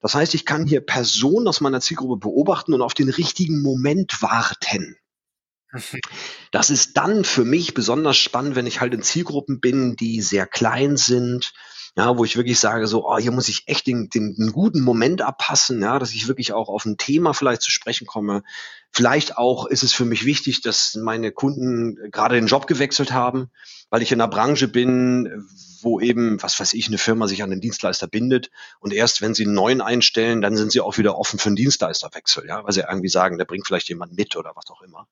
Das 0.00 0.14
heißt, 0.14 0.34
ich 0.34 0.44
kann 0.44 0.66
hier 0.66 0.80
Personen 0.80 1.48
aus 1.48 1.60
meiner 1.60 1.80
Zielgruppe 1.80 2.16
beobachten 2.18 2.72
und 2.72 2.82
auf 2.82 2.94
den 2.94 3.08
richtigen 3.08 3.62
Moment 3.62 4.22
warten. 4.22 4.96
Das 6.50 6.70
ist 6.70 6.96
dann 6.96 7.24
für 7.24 7.44
mich 7.44 7.74
besonders 7.74 8.16
spannend, 8.16 8.56
wenn 8.56 8.66
ich 8.66 8.80
halt 8.80 8.94
in 8.94 9.02
Zielgruppen 9.02 9.60
bin, 9.60 9.96
die 9.96 10.22
sehr 10.22 10.46
klein 10.46 10.96
sind, 10.96 11.52
ja, 11.98 12.16
wo 12.16 12.24
ich 12.24 12.36
wirklich 12.36 12.60
sage, 12.60 12.86
so, 12.86 13.08
oh, 13.08 13.18
hier 13.18 13.32
muss 13.32 13.48
ich 13.48 13.64
echt 13.66 13.88
den, 13.88 14.08
den, 14.08 14.36
den 14.36 14.52
guten 14.52 14.82
Moment 14.82 15.20
abpassen, 15.20 15.82
ja, 15.82 15.98
dass 15.98 16.12
ich 16.12 16.28
wirklich 16.28 16.52
auch 16.52 16.68
auf 16.68 16.84
ein 16.84 16.96
Thema 16.96 17.34
vielleicht 17.34 17.60
zu 17.60 17.72
sprechen 17.72 18.06
komme. 18.06 18.44
Vielleicht 18.92 19.36
auch 19.36 19.66
ist 19.66 19.82
es 19.82 19.92
für 19.92 20.04
mich 20.04 20.24
wichtig, 20.24 20.60
dass 20.60 20.94
meine 20.94 21.32
Kunden 21.32 21.96
gerade 22.12 22.36
den 22.36 22.46
Job 22.46 22.68
gewechselt 22.68 23.10
haben, 23.10 23.50
weil 23.90 24.00
ich 24.00 24.12
in 24.12 24.20
einer 24.20 24.30
Branche 24.30 24.68
bin, 24.68 25.44
wo 25.82 25.98
eben, 25.98 26.40
was 26.40 26.60
weiß 26.60 26.72
ich, 26.74 26.86
eine 26.86 26.98
Firma 26.98 27.26
sich 27.26 27.42
an 27.42 27.50
den 27.50 27.60
Dienstleister 27.60 28.06
bindet 28.06 28.52
und 28.78 28.92
erst 28.92 29.20
wenn 29.20 29.34
sie 29.34 29.44
einen 29.44 29.54
neuen 29.54 29.80
einstellen, 29.80 30.40
dann 30.40 30.56
sind 30.56 30.70
sie 30.70 30.80
auch 30.80 30.98
wieder 30.98 31.18
offen 31.18 31.40
für 31.40 31.48
einen 31.48 31.56
Dienstleisterwechsel, 31.56 32.46
ja, 32.46 32.62
weil 32.62 32.72
sie 32.72 32.82
irgendwie 32.88 33.08
sagen, 33.08 33.38
der 33.38 33.44
bringt 33.44 33.66
vielleicht 33.66 33.88
jemand 33.88 34.16
mit 34.16 34.36
oder 34.36 34.52
was 34.54 34.70
auch 34.70 34.82
immer. 34.82 35.08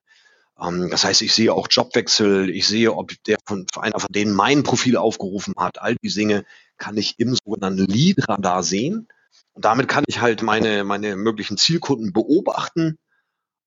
Ähm, 0.60 0.90
das 0.90 1.04
heißt, 1.04 1.22
ich 1.22 1.34
sehe 1.34 1.52
auch 1.52 1.68
Jobwechsel, 1.70 2.50
ich 2.50 2.66
sehe, 2.66 2.94
ob 2.94 3.12
der 3.24 3.38
von, 3.46 3.66
einer 3.78 4.00
von 4.00 4.12
denen 4.12 4.34
mein 4.34 4.62
Profil 4.62 4.96
aufgerufen 4.96 5.54
hat. 5.56 5.80
All 5.80 5.96
die 5.96 6.12
Dinge 6.12 6.44
kann 6.78 6.96
ich 6.96 7.18
im 7.18 7.34
sogenannten 7.34 7.86
Lead-Radar 7.86 8.62
sehen. 8.62 9.08
Und 9.52 9.64
damit 9.64 9.88
kann 9.88 10.04
ich 10.06 10.20
halt 10.20 10.42
meine, 10.42 10.84
meine 10.84 11.16
möglichen 11.16 11.56
Zielkunden 11.56 12.12
beobachten 12.12 12.98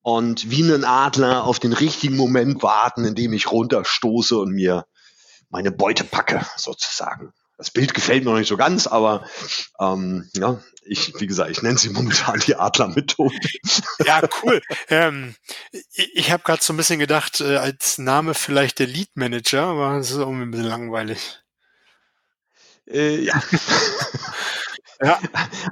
und 0.02 0.50
wie 0.50 0.62
ein 0.62 0.84
Adler 0.84 1.44
auf 1.44 1.58
den 1.58 1.72
richtigen 1.72 2.16
Moment 2.16 2.62
warten, 2.62 3.04
indem 3.04 3.32
ich 3.32 3.50
runterstoße 3.50 4.38
und 4.38 4.52
mir 4.52 4.86
meine 5.50 5.72
Beute 5.72 6.04
packe, 6.04 6.46
sozusagen. 6.56 7.32
Das 7.60 7.70
Bild 7.70 7.92
gefällt 7.92 8.24
mir 8.24 8.30
noch 8.30 8.38
nicht 8.38 8.48
so 8.48 8.56
ganz, 8.56 8.86
aber 8.86 9.22
ähm, 9.78 10.26
ja, 10.32 10.62
ich, 10.82 11.12
wie 11.20 11.26
gesagt, 11.26 11.50
ich 11.50 11.60
nenne 11.60 11.76
sie 11.76 11.90
momentan 11.90 12.40
die 12.40 12.56
Adler-Methode. 12.56 13.36
Ja, 14.06 14.22
cool. 14.42 14.62
Ähm, 14.88 15.34
ich 15.92 16.16
ich 16.16 16.30
habe 16.32 16.42
gerade 16.42 16.62
so 16.62 16.72
ein 16.72 16.78
bisschen 16.78 16.98
gedacht, 16.98 17.42
äh, 17.42 17.56
als 17.56 17.98
Name 17.98 18.32
vielleicht 18.32 18.78
der 18.78 18.86
Lead 18.86 19.10
Manager, 19.14 19.64
aber 19.64 19.98
das 19.98 20.10
ist 20.10 20.18
auch 20.18 20.30
ein 20.30 20.50
bisschen 20.50 20.68
langweilig. 20.68 21.42
Äh, 22.86 23.24
ja. 23.24 23.42
ja. 25.02 25.20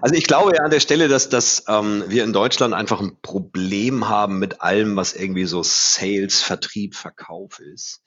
Also 0.02 0.14
ich 0.14 0.26
glaube 0.26 0.56
ja 0.56 0.64
an 0.64 0.70
der 0.70 0.80
Stelle, 0.80 1.08
dass, 1.08 1.30
dass 1.30 1.64
ähm, 1.68 2.04
wir 2.08 2.22
in 2.22 2.34
Deutschland 2.34 2.74
einfach 2.74 3.00
ein 3.00 3.18
Problem 3.22 4.10
haben 4.10 4.38
mit 4.38 4.60
allem, 4.60 4.94
was 4.94 5.14
irgendwie 5.14 5.46
so 5.46 5.62
Sales, 5.62 6.42
Vertrieb, 6.42 6.94
Verkauf 6.96 7.60
ist. 7.60 8.02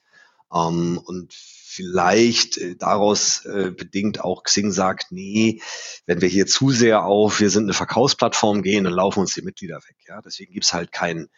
Ähm, 0.54 1.00
und 1.04 1.34
vielleicht 1.74 2.58
äh, 2.58 2.76
daraus 2.76 3.46
äh, 3.46 3.70
bedingt 3.70 4.20
auch 4.20 4.42
Xing 4.42 4.72
sagt, 4.72 5.10
nee, 5.10 5.62
wenn 6.06 6.20
wir 6.20 6.28
hier 6.28 6.46
zu 6.46 6.70
sehr 6.70 7.04
auf, 7.04 7.40
wir 7.40 7.48
sind 7.48 7.64
eine 7.64 7.72
Verkaufsplattform 7.72 8.62
gehen, 8.62 8.84
dann 8.84 8.92
laufen 8.92 9.20
uns 9.20 9.32
die 9.34 9.42
Mitglieder 9.42 9.76
weg. 9.76 9.96
Ja, 10.06 10.20
deswegen 10.20 10.52
gibt's 10.52 10.74
halt 10.74 10.92
keinen 10.92 11.28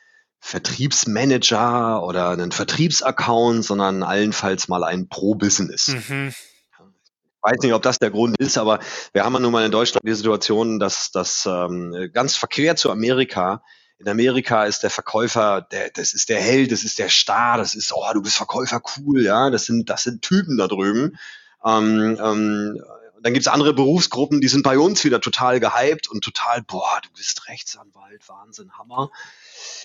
Vertriebsmanager 0.40 2.02
oder 2.02 2.30
einen 2.30 2.50
Vertriebsaccount, 2.50 3.64
sondern 3.64 4.02
allenfalls 4.02 4.66
mal 4.68 4.82
ein 4.82 5.08
Pro-Business. 5.08 5.88
Mhm. 5.88 6.28
Ich 6.28 7.52
weiß 7.52 7.58
nicht, 7.62 7.74
ob 7.74 7.82
das 7.82 7.98
der 7.98 8.10
Grund 8.10 8.36
ist, 8.38 8.58
aber 8.58 8.80
wir 9.12 9.24
haben 9.24 9.34
ja 9.34 9.40
nun 9.40 9.52
mal 9.52 9.64
in 9.64 9.70
Deutschland 9.70 10.06
die 10.06 10.14
Situation, 10.14 10.80
dass 10.80 11.10
das 11.12 11.46
ähm, 11.46 12.10
ganz 12.12 12.36
verquer 12.36 12.74
zu 12.74 12.90
Amerika 12.90 13.62
in 13.98 14.08
Amerika 14.08 14.64
ist 14.64 14.82
der 14.82 14.90
Verkäufer, 14.90 15.62
der, 15.70 15.90
das 15.90 16.14
ist 16.14 16.28
der 16.28 16.40
Held, 16.40 16.72
das 16.72 16.82
ist 16.82 16.98
der 16.98 17.08
Star, 17.08 17.58
das 17.58 17.74
ist, 17.74 17.92
oh, 17.94 18.12
du 18.12 18.22
bist 18.22 18.36
Verkäufer, 18.36 18.82
cool, 18.96 19.22
ja, 19.22 19.50
das 19.50 19.66
sind, 19.66 19.88
das 19.88 20.02
sind 20.02 20.22
Typen 20.22 20.58
da 20.58 20.66
drüben. 20.66 21.16
Ähm, 21.64 22.18
ähm, 22.20 22.82
dann 23.22 23.32
gibt's 23.32 23.48
andere 23.48 23.72
Berufsgruppen, 23.72 24.42
die 24.42 24.48
sind 24.48 24.64
bei 24.64 24.78
uns 24.78 25.02
wieder 25.02 25.18
total 25.18 25.58
gehypt 25.58 26.10
und 26.10 26.22
total, 26.22 26.62
boah, 26.62 27.00
du 27.02 27.08
bist 27.16 27.48
Rechtsanwalt, 27.48 28.28
Wahnsinn, 28.28 28.70
Hammer. 28.76 29.10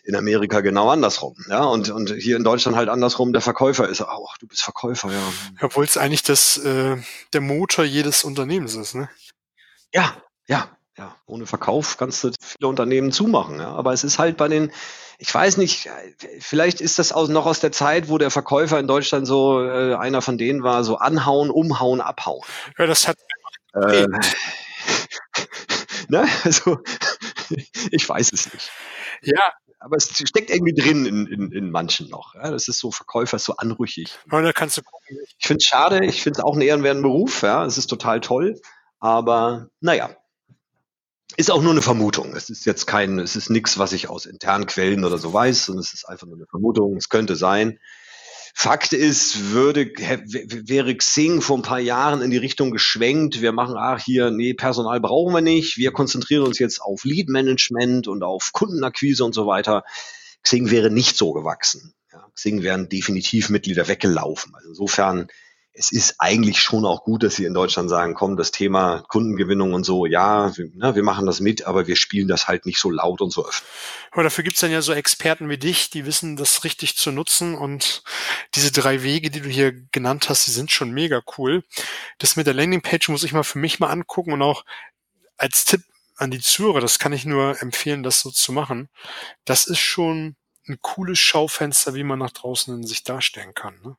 In 0.04 0.16
Amerika 0.16 0.60
genau 0.60 0.90
andersrum, 0.90 1.38
ja, 1.50 1.64
und, 1.64 1.90
und 1.90 2.12
hier 2.12 2.36
in 2.36 2.44
Deutschland 2.44 2.76
halt 2.76 2.90
andersrum, 2.90 3.32
der 3.32 3.42
Verkäufer 3.42 3.88
ist, 3.88 4.02
oh, 4.02 4.28
du 4.42 4.48
bist 4.48 4.62
Verkäufer, 4.62 5.10
ja. 5.14 5.22
Obwohl 5.62 5.86
es 5.86 5.96
eigentlich 5.96 6.24
das, 6.24 6.58
äh, 6.58 6.98
der 7.32 7.42
Motor 7.42 7.86
jedes 7.86 8.26
Unternehmens 8.26 8.76
ist, 8.76 8.96
ne? 8.96 9.10
Ja, 9.94 10.22
ja, 10.48 10.70
ja, 11.00 11.16
ohne 11.26 11.46
Verkauf 11.46 11.96
kannst 11.98 12.26
du 12.26 12.32
viele 12.42 12.68
Unternehmen 12.68 13.14
zumachen. 13.14 13.60
Ja. 13.60 13.72
Aber 13.72 13.94
es 13.94 14.04
ist 14.04 14.20
halt 14.20 14.36
bei 14.36 14.50
den, 14.50 14.72
ich 15.18 15.34
weiß 15.34 15.56
nicht, 15.56 15.90
vielleicht 16.40 16.82
ist 16.82 17.00
das 17.00 17.14
aus, 17.14 17.30
noch 17.30 17.46
aus 17.46 17.62
der 17.62 17.72
Zeit, 17.72 18.10
wo 18.10 18.18
der 18.18 18.32
Verkäufer 18.32 18.78
in 18.80 18.88
Deutschland 18.88 19.26
so 19.26 19.64
äh, 19.64 19.96
einer 19.96 20.22
von 20.22 20.38
denen 20.38 20.62
war, 20.62 20.84
so 20.84 20.98
anhauen, 20.98 21.52
umhauen, 21.52 22.02
abhauen. 22.02 22.44
Ja, 22.78 22.86
das 22.86 23.08
hat. 23.08 23.18
Äh, 23.74 24.08
ne? 26.10 26.28
Also, 26.44 26.80
ich 27.92 28.08
weiß 28.08 28.34
es 28.34 28.54
nicht. 28.54 28.70
Ja. 29.22 29.42
Aber 29.82 29.96
es 29.96 30.10
steckt 30.28 30.50
irgendwie 30.50 30.74
drin 30.74 31.06
in, 31.06 31.26
in, 31.28 31.52
in 31.54 31.72
manchen 31.72 32.10
noch. 32.10 32.36
Ja. 32.36 32.52
Das 32.52 32.68
ist 32.68 32.80
so 32.80 32.92
Verkäufer, 32.92 33.38
ist 33.38 33.46
so 33.46 33.56
anrüchig. 33.56 34.20
Ja, 34.30 34.42
da 34.42 34.52
kannst 34.52 34.76
du 34.76 34.82
gucken. 34.82 35.18
Ich 35.38 35.48
finde 35.48 35.60
es 35.60 35.64
schade, 35.64 36.06
ich 36.06 36.22
finde 36.22 36.40
es 36.40 36.44
auch 36.44 36.52
einen 36.52 36.64
ehrenwerten 36.64 37.02
Beruf, 37.02 37.44
ja. 37.44 37.64
Es 37.64 37.78
ist 37.78 37.88
total 37.88 38.20
toll. 38.20 38.60
Aber 39.00 39.70
naja, 39.80 40.10
ist 41.38 41.52
auch 41.52 41.62
nur 41.62 41.72
eine 41.72 41.82
Vermutung. 41.82 42.36
Es 42.36 42.50
ist 42.50 42.66
jetzt 42.66 42.86
kein, 42.86 43.20
es 43.20 43.36
ist 43.36 43.50
nichts, 43.50 43.78
was 43.78 43.94
ich 43.94 44.10
aus 44.10 44.26
internen 44.26 44.66
Quellen 44.66 45.06
oder 45.06 45.18
so 45.18 45.32
weiß, 45.32 45.66
sondern 45.66 45.84
es 45.84 45.94
ist 45.94 46.06
einfach 46.06 46.28
nur 46.28 46.38
eine 46.38 46.48
Vermutung. 46.48 46.98
Es 46.98 47.10
könnte 47.10 47.36
sein. 47.36 47.80
Fakt 48.56 48.94
ist, 48.94 49.52
würde, 49.52 49.86
wäre 49.86 50.96
Xing 50.96 51.42
vor 51.42 51.58
ein 51.58 51.62
paar 51.62 51.80
Jahren 51.80 52.22
in 52.22 52.32
die 52.32 52.38
Richtung 52.38 52.72
geschwenkt. 52.72 53.42
Wir 53.42 53.52
machen, 53.52 53.76
ach, 53.78 54.04
hier, 54.04 54.32
nee, 54.32 54.54
Personal 54.54 55.00
brauchen 55.00 55.34
wir 55.34 55.42
nicht. 55.42 55.78
Wir 55.78 55.92
konzentrieren 55.92 56.44
uns 56.44 56.60
jetzt 56.60 56.82
auf 56.82 57.06
Lead 57.06 57.30
Management 57.30 58.08
und 58.08 58.24
auf 58.24 58.50
Kundenakquise 58.52 59.24
und 59.24 59.34
so 59.34 59.48
weiter. 59.48 59.84
Xing 60.44 60.72
wäre 60.72 60.90
nicht 60.90 61.16
so 61.16 61.32
gewachsen. 61.32 61.94
Ja, 62.12 62.28
Xing 62.34 62.64
wären 62.64 62.90
definitiv 62.90 63.50
Mitglieder 63.50 63.88
weggelaufen. 63.88 64.54
Also 64.56 64.70
insofern, 64.70 65.28
es 65.80 65.94
ist 65.94 66.16
eigentlich 66.20 66.60
schon 66.60 66.86
auch 66.86 67.06
gut, 67.06 67.24
dass 67.24 67.38
sie 67.38 67.46
in 67.46 67.54
Deutschland 67.54 67.90
sagen, 67.90 68.14
komm, 68.14 68.36
das 68.36 68.52
Thema 68.52 69.02
Kundengewinnung 69.08 69.74
und 69.74 69.86
so, 69.86 70.06
ja, 70.06 70.56
wir, 70.58 70.70
na, 70.74 70.90
ne, 70.90 70.96
wir 70.96 71.04
machen 71.04 71.26
das 71.26 71.40
mit, 71.40 71.66
aber 71.66 71.88
wir 71.88 71.96
spielen 71.96 72.28
das 72.28 72.50
halt 72.50 72.66
nicht 72.66 72.80
so 72.80 72.92
laut 72.92 73.22
und 73.22 73.32
so 73.32 73.48
öfter. 73.48 73.66
Aber 74.12 74.24
dafür 74.24 74.44
gibt's 74.44 74.60
dann 74.60 74.72
ja 74.72 74.82
so 74.82 74.92
Experten 74.92 75.48
wie 75.48 75.58
dich, 75.58 75.90
die 75.90 76.06
wissen, 76.06 76.36
das 76.36 76.66
richtig 76.66 76.98
zu 76.98 77.14
nutzen 77.14 77.56
und 77.56 78.04
diese 78.56 78.74
drei 78.74 79.04
Wege, 79.04 79.32
die 79.32 79.40
du 79.40 79.48
hier 79.48 79.72
genannt 79.94 80.28
hast, 80.28 80.48
die 80.48 80.52
sind 80.52 80.70
schon 80.70 80.92
mega 80.92 81.22
cool. 81.38 81.64
Das 82.18 82.36
mit 82.36 82.46
der 82.46 82.54
Landingpage 82.54 83.08
muss 83.08 83.24
ich 83.24 83.32
mal 83.32 83.44
für 83.44 83.60
mich 83.60 83.80
mal 83.80 83.88
angucken 83.88 84.34
und 84.34 84.42
auch 84.42 84.66
als 85.38 85.64
Tipp 85.64 85.84
an 86.18 86.30
die 86.30 86.42
Zuhörer, 86.42 86.82
das 86.82 87.00
kann 87.00 87.14
ich 87.14 87.24
nur 87.24 87.62
empfehlen, 87.62 88.04
das 88.04 88.20
so 88.20 88.32
zu 88.32 88.52
machen. 88.52 88.90
Das 89.46 89.66
ist 89.66 89.80
schon 89.80 90.36
ein 90.68 90.78
cooles 90.82 91.20
Schaufenster, 91.20 91.94
wie 91.94 92.04
man 92.04 92.20
nach 92.20 92.32
draußen 92.32 92.76
in 92.76 92.86
sich 92.86 93.06
darstellen 93.06 93.54
kann. 93.54 93.80
Ne? 93.82 93.96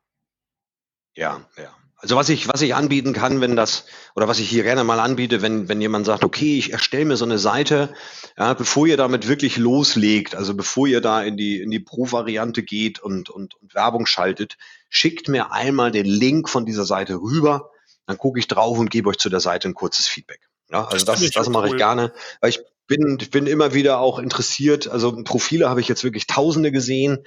Ja, 1.15 1.45
ja. 1.57 1.75
Also 2.01 2.15
was 2.15 2.29
ich, 2.29 2.47
was 2.47 2.63
ich 2.63 2.73
anbieten 2.73 3.13
kann, 3.13 3.41
wenn 3.41 3.55
das, 3.55 3.85
oder 4.15 4.27
was 4.27 4.39
ich 4.39 4.49
hier 4.49 4.63
gerne 4.63 4.83
mal 4.83 4.99
anbiete, 4.99 5.43
wenn, 5.43 5.69
wenn 5.69 5.79
jemand 5.79 6.07
sagt, 6.07 6.23
okay, 6.23 6.57
ich 6.57 6.73
erstelle 6.73 7.05
mir 7.05 7.15
so 7.15 7.25
eine 7.25 7.37
Seite, 7.37 7.93
ja, 8.37 8.55
bevor 8.55 8.87
ihr 8.87 8.97
damit 8.97 9.27
wirklich 9.27 9.57
loslegt, 9.57 10.33
also 10.33 10.55
bevor 10.55 10.87
ihr 10.87 10.99
da 10.99 11.21
in 11.21 11.37
die, 11.37 11.61
in 11.61 11.69
die 11.69 11.79
Pro-Variante 11.79 12.63
geht 12.63 12.99
und, 12.99 13.29
und, 13.29 13.53
und 13.53 13.75
Werbung 13.75 14.07
schaltet, 14.07 14.57
schickt 14.89 15.27
mir 15.27 15.51
einmal 15.51 15.91
den 15.91 16.07
Link 16.07 16.49
von 16.49 16.65
dieser 16.65 16.85
Seite 16.85 17.17
rüber, 17.21 17.69
dann 18.07 18.17
gucke 18.17 18.39
ich 18.39 18.47
drauf 18.47 18.79
und 18.79 18.89
gebe 18.89 19.07
euch 19.07 19.19
zu 19.19 19.29
der 19.29 19.39
Seite 19.39 19.67
ein 19.67 19.75
kurzes 19.75 20.07
Feedback. 20.07 20.41
Ja, 20.71 20.85
also 20.85 21.05
das, 21.05 21.21
das, 21.21 21.29
das 21.29 21.49
mache 21.49 21.67
cool. 21.67 21.75
ich 21.75 21.77
gerne, 21.77 22.13
weil 22.39 22.49
ich 22.49 22.61
bin, 22.87 23.19
ich 23.21 23.29
bin 23.29 23.45
immer 23.45 23.73
wieder 23.73 23.99
auch 23.99 24.17
interessiert. 24.17 24.87
Also 24.87 25.23
Profile 25.23 25.69
habe 25.69 25.81
ich 25.81 25.87
jetzt 25.87 26.03
wirklich 26.03 26.25
Tausende 26.25 26.71
gesehen. 26.71 27.25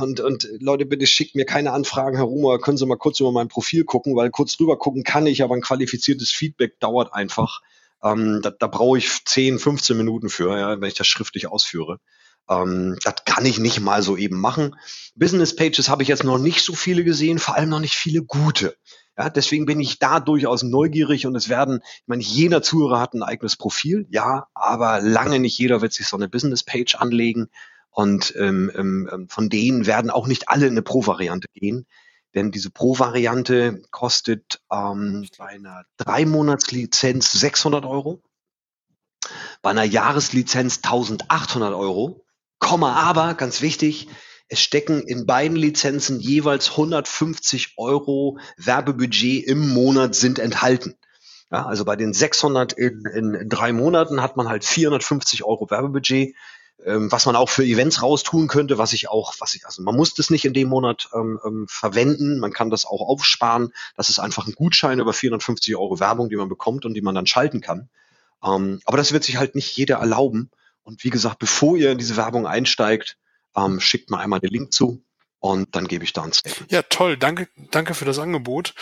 Und, 0.00 0.20
und 0.20 0.48
Leute, 0.60 0.86
bitte 0.86 1.06
schickt 1.06 1.34
mir 1.34 1.44
keine 1.44 1.72
Anfragen 1.72 2.16
herum 2.16 2.44
oder 2.44 2.58
können 2.58 2.78
Sie 2.78 2.86
mal 2.86 2.96
kurz 2.96 3.20
über 3.20 3.32
mein 3.32 3.48
Profil 3.48 3.84
gucken, 3.84 4.16
weil 4.16 4.30
kurz 4.30 4.56
drüber 4.56 4.78
gucken 4.78 5.04
kann 5.04 5.26
ich, 5.26 5.42
aber 5.42 5.54
ein 5.54 5.60
qualifiziertes 5.60 6.30
Feedback 6.30 6.80
dauert 6.80 7.12
einfach. 7.12 7.60
Ähm, 8.02 8.40
da, 8.42 8.50
da 8.50 8.66
brauche 8.66 8.98
ich 8.98 9.24
10, 9.24 9.58
15 9.58 9.96
Minuten 9.96 10.30
für, 10.30 10.56
ja, 10.56 10.80
wenn 10.80 10.88
ich 10.88 10.94
das 10.94 11.06
schriftlich 11.06 11.48
ausführe. 11.48 11.98
Ähm, 12.48 12.96
das 13.04 13.16
kann 13.24 13.44
ich 13.44 13.58
nicht 13.58 13.80
mal 13.80 14.02
so 14.02 14.16
eben 14.16 14.40
machen. 14.40 14.76
Business 15.14 15.54
Pages 15.54 15.88
habe 15.88 16.02
ich 16.02 16.08
jetzt 16.08 16.24
noch 16.24 16.38
nicht 16.38 16.64
so 16.64 16.74
viele 16.74 17.04
gesehen, 17.04 17.38
vor 17.38 17.56
allem 17.56 17.68
noch 17.68 17.80
nicht 17.80 17.94
viele 17.94 18.22
gute. 18.22 18.76
Ja, 19.18 19.28
deswegen 19.30 19.66
bin 19.66 19.80
ich 19.80 19.98
da 19.98 20.20
durchaus 20.20 20.62
neugierig 20.62 21.26
und 21.26 21.34
es 21.34 21.48
werden, 21.48 21.80
ich 21.82 22.06
meine, 22.06 22.22
jeder 22.22 22.62
Zuhörer 22.62 23.00
hat 23.00 23.14
ein 23.14 23.24
eigenes 23.24 23.56
Profil, 23.56 24.06
ja, 24.10 24.46
aber 24.54 25.00
lange 25.00 25.40
nicht 25.40 25.58
jeder 25.58 25.82
wird 25.82 25.92
sich 25.92 26.06
so 26.06 26.16
eine 26.16 26.28
Business 26.28 26.62
Page 26.62 26.94
anlegen. 26.94 27.48
Und 27.90 28.34
ähm, 28.36 28.70
ähm, 28.74 29.08
ähm, 29.12 29.28
von 29.28 29.48
denen 29.48 29.86
werden 29.86 30.10
auch 30.10 30.26
nicht 30.26 30.48
alle 30.48 30.66
in 30.66 30.72
eine 30.72 30.82
Pro-Variante 30.82 31.48
gehen. 31.52 31.86
Denn 32.34 32.50
diese 32.50 32.70
Pro-Variante 32.70 33.82
kostet 33.90 34.60
ähm, 34.70 35.26
bei 35.38 35.46
einer 35.46 35.84
Drei-Monats-Lizenz 35.96 37.32
600 37.32 37.84
Euro, 37.84 38.22
bei 39.62 39.70
einer 39.70 39.84
Jahreslizenz 39.84 40.80
1800 40.82 41.74
Euro, 41.74 42.24
Komma 42.58 42.94
aber, 42.94 43.34
ganz 43.34 43.62
wichtig, 43.62 44.08
es 44.48 44.60
stecken 44.60 45.02
in 45.02 45.26
beiden 45.26 45.56
Lizenzen 45.56 46.20
jeweils 46.20 46.70
150 46.70 47.74
Euro 47.76 48.38
Werbebudget 48.56 49.44
im 49.46 49.68
Monat 49.68 50.14
sind 50.14 50.38
enthalten. 50.38 50.96
Ja, 51.50 51.66
also 51.66 51.84
bei 51.84 51.96
den 51.96 52.12
600 52.12 52.72
in, 52.72 53.04
in, 53.14 53.34
in 53.34 53.48
drei 53.48 53.72
Monaten 53.72 54.22
hat 54.22 54.36
man 54.36 54.48
halt 54.48 54.64
450 54.64 55.44
Euro 55.44 55.70
Werbebudget 55.70 56.34
ähm, 56.84 57.10
was 57.10 57.26
man 57.26 57.36
auch 57.36 57.48
für 57.48 57.64
Events 57.64 58.02
raustun 58.02 58.46
könnte, 58.46 58.78
was 58.78 58.92
ich 58.92 59.08
auch, 59.08 59.34
was 59.38 59.54
ich, 59.54 59.66
also 59.66 59.82
man 59.82 59.96
muss 59.96 60.14
das 60.14 60.30
nicht 60.30 60.44
in 60.44 60.52
dem 60.52 60.68
Monat 60.68 61.08
ähm, 61.14 61.40
ähm, 61.44 61.66
verwenden, 61.68 62.38
man 62.38 62.52
kann 62.52 62.70
das 62.70 62.84
auch 62.84 63.00
aufsparen. 63.00 63.72
Das 63.96 64.08
ist 64.10 64.18
einfach 64.18 64.46
ein 64.46 64.54
Gutschein 64.54 65.00
über 65.00 65.12
450 65.12 65.76
Euro 65.76 66.00
Werbung, 66.00 66.28
die 66.28 66.36
man 66.36 66.48
bekommt 66.48 66.84
und 66.84 66.94
die 66.94 67.02
man 67.02 67.14
dann 67.14 67.26
schalten 67.26 67.60
kann. 67.60 67.88
Ähm, 68.44 68.80
aber 68.84 68.96
das 68.96 69.12
wird 69.12 69.24
sich 69.24 69.36
halt 69.36 69.54
nicht 69.54 69.76
jeder 69.76 69.96
erlauben. 69.96 70.50
Und 70.82 71.04
wie 71.04 71.10
gesagt, 71.10 71.38
bevor 71.38 71.76
ihr 71.76 71.92
in 71.92 71.98
diese 71.98 72.16
Werbung 72.16 72.46
einsteigt, 72.46 73.18
ähm, 73.56 73.80
schickt 73.80 74.10
mal 74.10 74.20
einmal 74.20 74.40
den 74.40 74.50
Link 74.50 74.72
zu 74.72 75.02
und 75.40 75.74
dann 75.74 75.86
gebe 75.86 76.04
ich 76.04 76.12
da 76.12 76.22
ein 76.22 76.32
Statement. 76.32 76.70
Ja, 76.70 76.82
toll. 76.82 77.16
Danke, 77.16 77.48
danke 77.70 77.94
für 77.94 78.04
das 78.04 78.18
Angebot. 78.18 78.74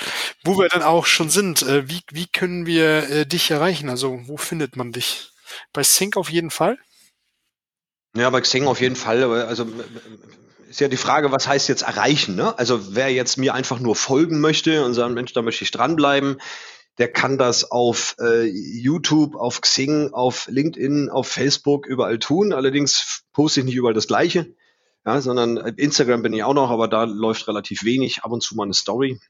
Wo 0.45 0.59
wir 0.59 0.69
dann 0.69 0.83
auch 0.83 1.07
schon 1.07 1.29
sind, 1.29 1.63
äh, 1.63 1.89
wie, 1.89 2.03
wie 2.11 2.27
können 2.27 2.67
wir 2.67 3.11
äh, 3.11 3.27
dich 3.27 3.51
erreichen? 3.51 3.89
Also, 3.89 4.21
wo 4.27 4.37
findet 4.37 4.77
man 4.77 4.93
dich? 4.93 5.31
Bei 5.73 5.83
Sync 5.83 6.17
auf 6.17 6.31
jeden 6.31 6.51
Fall? 6.51 6.79
Ja, 8.17 8.31
bei 8.31 8.41
Xing 8.41 8.67
auf 8.67 8.81
jeden 8.81 8.97
Fall. 8.97 9.25
Also 9.25 9.67
ist 10.69 10.81
ja 10.81 10.89
die 10.89 10.97
Frage, 10.97 11.31
was 11.33 11.47
heißt 11.47 11.69
jetzt 11.69 11.83
erreichen? 11.83 12.35
Ne? 12.35 12.59
Also 12.59 12.95
wer 12.95 13.13
jetzt 13.13 13.37
mir 13.37 13.55
einfach 13.55 13.79
nur 13.79 13.95
folgen 13.95 14.41
möchte 14.41 14.85
und 14.85 14.95
sagen, 14.95 15.15
Mensch, 15.15 15.33
da 15.33 15.43
möchte 15.43 15.65
ich 15.65 15.71
dranbleiben, 15.71 16.39
der 16.99 17.13
kann 17.13 17.37
das 17.37 17.71
auf 17.71 18.17
äh, 18.21 18.45
YouTube, 18.45 19.37
auf 19.37 19.61
Xing, 19.61 20.15
auf 20.15 20.49
LinkedIn, 20.49 21.11
auf 21.11 21.29
Facebook 21.29 21.87
überall 21.87 22.19
tun. 22.19 22.55
Allerdings 22.55 23.25
poste 23.33 23.61
ich 23.61 23.67
nicht 23.67 23.75
überall 23.75 23.95
das 23.95 24.07
Gleiche, 24.07 24.55
ja, 25.05 25.21
sondern 25.21 25.59
Instagram 25.77 26.23
bin 26.23 26.33
ich 26.33 26.43
auch 26.43 26.55
noch, 26.55 26.71
aber 26.71 26.89
da 26.89 27.05
läuft 27.05 27.49
relativ 27.49 27.85
wenig. 27.85 28.25
Ab 28.25 28.33
und 28.33 28.43
zu 28.43 28.57
mal 28.57 28.65
eine 28.65 28.75
Story. 28.75 29.21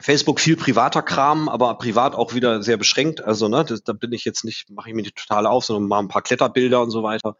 Facebook 0.00 0.40
viel 0.40 0.56
privater 0.56 1.00
Kram, 1.00 1.48
aber 1.48 1.74
privat 1.78 2.14
auch 2.14 2.34
wieder 2.34 2.62
sehr 2.62 2.76
beschränkt. 2.76 3.22
Also 3.22 3.48
ne, 3.48 3.64
das, 3.64 3.84
da 3.84 3.94
bin 3.94 4.12
ich 4.12 4.24
jetzt 4.24 4.44
nicht, 4.44 4.68
mache 4.68 4.90
ich 4.90 4.94
mir 4.94 5.02
nicht 5.02 5.16
total 5.16 5.46
auf, 5.46 5.64
sondern 5.64 5.88
mal 5.88 6.00
ein 6.00 6.08
paar 6.08 6.22
Kletterbilder 6.22 6.82
und 6.82 6.90
so 6.90 7.02
weiter. 7.02 7.36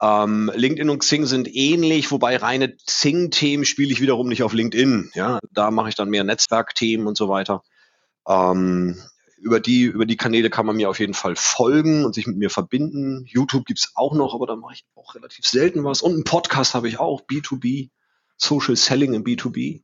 Ähm, 0.00 0.50
LinkedIn 0.54 0.90
und 0.90 1.00
Xing 1.00 1.26
sind 1.26 1.52
ähnlich, 1.52 2.10
wobei 2.10 2.36
reine 2.36 2.76
Xing-Themen 2.76 3.64
spiele 3.64 3.92
ich 3.92 4.00
wiederum 4.00 4.28
nicht 4.28 4.42
auf 4.42 4.52
LinkedIn. 4.52 5.10
Ja, 5.14 5.38
da 5.52 5.70
mache 5.70 5.88
ich 5.88 5.96
dann 5.96 6.10
mehr 6.10 6.24
Netzwerkthemen 6.24 7.06
und 7.06 7.16
so 7.16 7.28
weiter. 7.28 7.62
Ähm, 8.28 8.96
über 9.40 9.60
die, 9.60 9.82
über 9.82 10.06
die 10.06 10.16
Kanäle 10.16 10.50
kann 10.50 10.66
man 10.66 10.76
mir 10.76 10.90
auf 10.90 11.00
jeden 11.00 11.14
Fall 11.14 11.36
folgen 11.36 12.04
und 12.04 12.14
sich 12.14 12.26
mit 12.26 12.36
mir 12.36 12.50
verbinden. 12.50 13.24
YouTube 13.26 13.66
gibt's 13.66 13.92
auch 13.94 14.14
noch, 14.14 14.34
aber 14.34 14.46
da 14.46 14.56
mache 14.56 14.74
ich 14.74 14.84
auch 14.94 15.14
relativ 15.14 15.46
selten 15.46 15.84
was. 15.84 16.02
Und 16.02 16.14
einen 16.14 16.24
Podcast 16.24 16.74
habe 16.74 16.88
ich 16.88 16.98
auch, 16.98 17.22
B2B, 17.22 17.90
Social 18.36 18.76
Selling 18.76 19.14
im 19.14 19.24
B2B. 19.24 19.82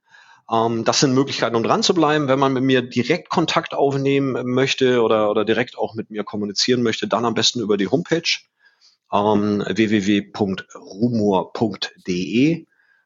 Ähm, 0.50 0.84
das 0.84 1.00
sind 1.00 1.14
Möglichkeiten, 1.14 1.56
um 1.56 1.62
dran 1.62 1.82
zu 1.82 1.94
bleiben. 1.94 2.28
Wenn 2.28 2.38
man 2.38 2.52
mit 2.52 2.62
mir 2.62 2.82
direkt 2.82 3.30
Kontakt 3.30 3.74
aufnehmen 3.74 4.46
möchte 4.52 5.02
oder, 5.02 5.30
oder 5.30 5.44
direkt 5.44 5.78
auch 5.78 5.94
mit 5.94 6.10
mir 6.10 6.24
kommunizieren 6.24 6.82
möchte, 6.82 7.08
dann 7.08 7.24
am 7.24 7.34
besten 7.34 7.60
über 7.60 7.76
die 7.76 7.88
Homepage 7.88 8.22
ähm, 9.14 9.64
www.rumor.de. 9.66 10.66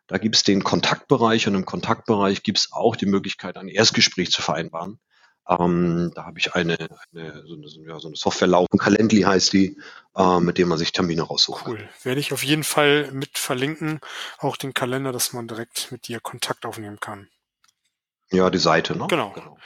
Da 0.06 0.16
gibt 0.16 0.36
es 0.36 0.42
den 0.42 0.64
Kontaktbereich 0.64 1.46
und 1.46 1.54
im 1.54 1.66
Kontaktbereich 1.66 2.42
gibt 2.42 2.58
es 2.58 2.72
auch 2.72 2.96
die 2.96 3.04
Möglichkeit, 3.06 3.58
ein 3.58 3.68
Erstgespräch 3.68 4.30
zu 4.32 4.40
vereinbaren. 4.40 4.98
Ähm, 5.46 6.12
da 6.14 6.24
habe 6.24 6.38
ich 6.38 6.54
eine, 6.54 6.76
eine, 7.14 7.42
so 7.46 7.54
eine, 7.54 7.66
ja, 7.86 7.98
so 7.98 8.08
eine 8.08 8.16
Software 8.16 8.48
laufen, 8.48 8.78
Calendly 8.78 9.22
heißt 9.22 9.52
die, 9.52 9.78
äh, 10.14 10.40
mit 10.40 10.58
dem 10.58 10.68
man 10.68 10.78
sich 10.78 10.92
Termine 10.92 11.22
raussucht. 11.22 11.66
Cool. 11.66 11.88
Werde 12.02 12.20
ich 12.20 12.32
auf 12.32 12.42
jeden 12.42 12.64
Fall 12.64 13.10
mit 13.12 13.38
verlinken, 13.38 14.00
auch 14.38 14.56
den 14.56 14.74
Kalender, 14.74 15.12
dass 15.12 15.32
man 15.32 15.46
direkt 15.48 15.92
mit 15.92 16.08
dir 16.08 16.20
Kontakt 16.20 16.66
aufnehmen 16.66 17.00
kann. 17.00 17.28
Ja, 18.30 18.50
die 18.50 18.58
Seite, 18.58 18.94
ne? 18.96 19.06
Genau. 19.08 19.30
genau. 19.30 19.56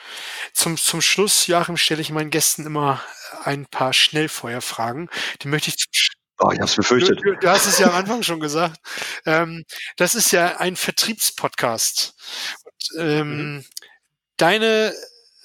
Zum, 0.53 0.76
zum 0.76 1.01
Schluss, 1.01 1.49
Joachim, 1.49 1.76
stelle 1.76 2.01
ich 2.01 2.11
meinen 2.11 2.30
Gästen 2.30 2.64
immer 2.64 3.01
ein 3.43 3.66
paar 3.66 3.93
Schnellfeuerfragen. 3.93 5.11
Die 5.43 5.49
möchte 5.49 5.70
ich 5.70 6.12
Oh, 6.43 6.51
ich 6.51 6.59
habe 6.59 6.68
es 6.68 6.74
befürchtet. 6.74 7.20
Du, 7.24 7.36
du, 7.36 7.49
hast 7.49 7.66
es 7.66 7.78
ja 7.78 7.86
am 7.86 7.95
Anfang 7.95 8.22
schon 8.24 8.40
gesagt. 8.40 8.80
Ähm, 9.26 9.64
das 9.97 10.16
ist 10.16 10.32
ja 10.32 10.57
ein 10.57 10.74
Vertriebspodcast. 10.74 12.14
Und, 12.64 13.01
ähm, 13.01 13.55
mhm. 13.55 13.64
Deine 14.38 14.93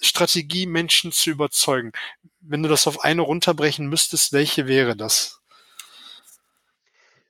Strategie, 0.01 0.65
Menschen 0.65 1.11
zu 1.11 1.29
überzeugen. 1.29 1.91
Wenn 2.39 2.63
du 2.63 2.69
das 2.69 2.87
auf 2.87 3.03
eine 3.03 3.21
runterbrechen 3.21 3.87
müsstest, 3.87 4.33
welche 4.33 4.65
wäre 4.65 4.95
das? 4.95 5.39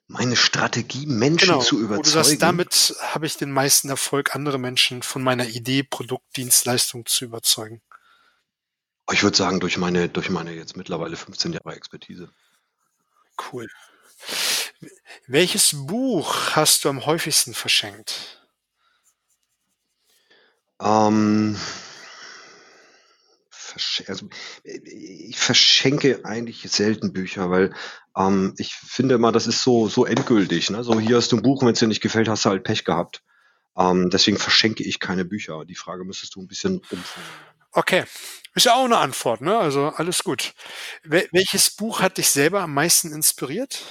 Meine 0.07 0.37
Strategie, 0.37 1.05
Menschen 1.05 1.49
genau, 1.49 1.59
zu 1.59 1.77
überzeugen. 1.77 1.97
Wo 1.97 2.03
du 2.03 2.09
sagst, 2.09 2.41
damit 2.41 2.95
habe 3.01 3.25
ich 3.25 3.35
den 3.35 3.51
meisten 3.51 3.89
Erfolg, 3.89 4.33
andere 4.33 4.57
Menschen 4.57 5.03
von 5.03 5.21
meiner 5.21 5.45
Idee, 5.45 5.83
Produkt, 5.83 6.37
Dienstleistung 6.37 7.05
zu 7.05 7.25
überzeugen. 7.25 7.81
Ich 9.11 9.23
würde 9.23 9.35
sagen, 9.35 9.59
durch 9.59 9.77
meine, 9.77 10.07
durch 10.07 10.29
meine 10.29 10.53
jetzt 10.53 10.77
mittlerweile 10.77 11.17
15 11.17 11.51
Jahre 11.51 11.75
Expertise. 11.75 12.29
Cool. 13.51 13.67
Welches 15.27 15.71
Buch 15.85 16.55
hast 16.55 16.85
du 16.85 16.89
am 16.89 17.05
häufigsten 17.05 17.53
verschenkt? 17.53 18.41
Ähm, 20.81 21.57
also, 24.07 24.29
ich 24.63 25.37
verschenke 25.37 26.25
eigentlich 26.25 26.61
selten 26.69 27.13
Bücher, 27.13 27.49
weil 27.49 27.73
ähm, 28.15 28.53
ich 28.57 28.73
finde 28.73 29.15
immer, 29.15 29.31
das 29.31 29.47
ist 29.47 29.61
so, 29.61 29.87
so 29.87 30.05
endgültig. 30.05 30.69
Ne? 30.69 30.83
So, 30.83 30.99
hier 30.99 31.17
hast 31.17 31.31
du 31.31 31.37
ein 31.37 31.43
Buch, 31.43 31.61
wenn 31.61 31.73
es 31.73 31.79
dir 31.79 31.87
nicht 31.87 32.01
gefällt, 32.01 32.27
hast 32.27 32.45
du 32.45 32.49
halt 32.49 32.63
Pech 32.63 32.85
gehabt. 32.85 33.23
Ähm, 33.77 34.09
deswegen 34.09 34.37
verschenke 34.37 34.83
ich 34.83 34.99
keine 34.99 35.25
Bücher. 35.25 35.65
Die 35.65 35.75
Frage 35.75 36.03
müsstest 36.03 36.35
du 36.35 36.41
ein 36.41 36.47
bisschen 36.47 36.77
umformulieren. 36.89 37.56
Okay, 37.77 38.05
ist 38.55 38.65
ja 38.65 38.73
auch 38.73 38.85
eine 38.85 38.97
Antwort, 38.97 39.41
ne? 39.41 39.55
Also 39.55 39.89
alles 39.89 40.23
gut. 40.23 40.55
Wel 41.03 41.29
welches 41.31 41.69
Buch 41.69 42.01
hat 42.01 42.17
dich 42.17 42.31
selber 42.31 42.61
am 42.61 42.73
meisten 42.73 43.11
inspiriert? 43.11 43.83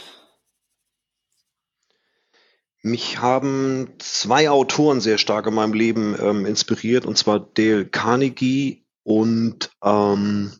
Mich 2.82 3.18
haben 3.18 3.94
zwei 4.00 4.50
Autoren 4.50 5.00
sehr 5.00 5.18
stark 5.18 5.46
in 5.46 5.54
meinem 5.54 5.72
Leben 5.72 6.16
ähm, 6.20 6.46
inspiriert, 6.46 7.06
und 7.06 7.16
zwar 7.16 7.38
Dale 7.38 7.86
Carnegie 7.86 8.84
und 9.04 9.70
ähm, 9.84 10.52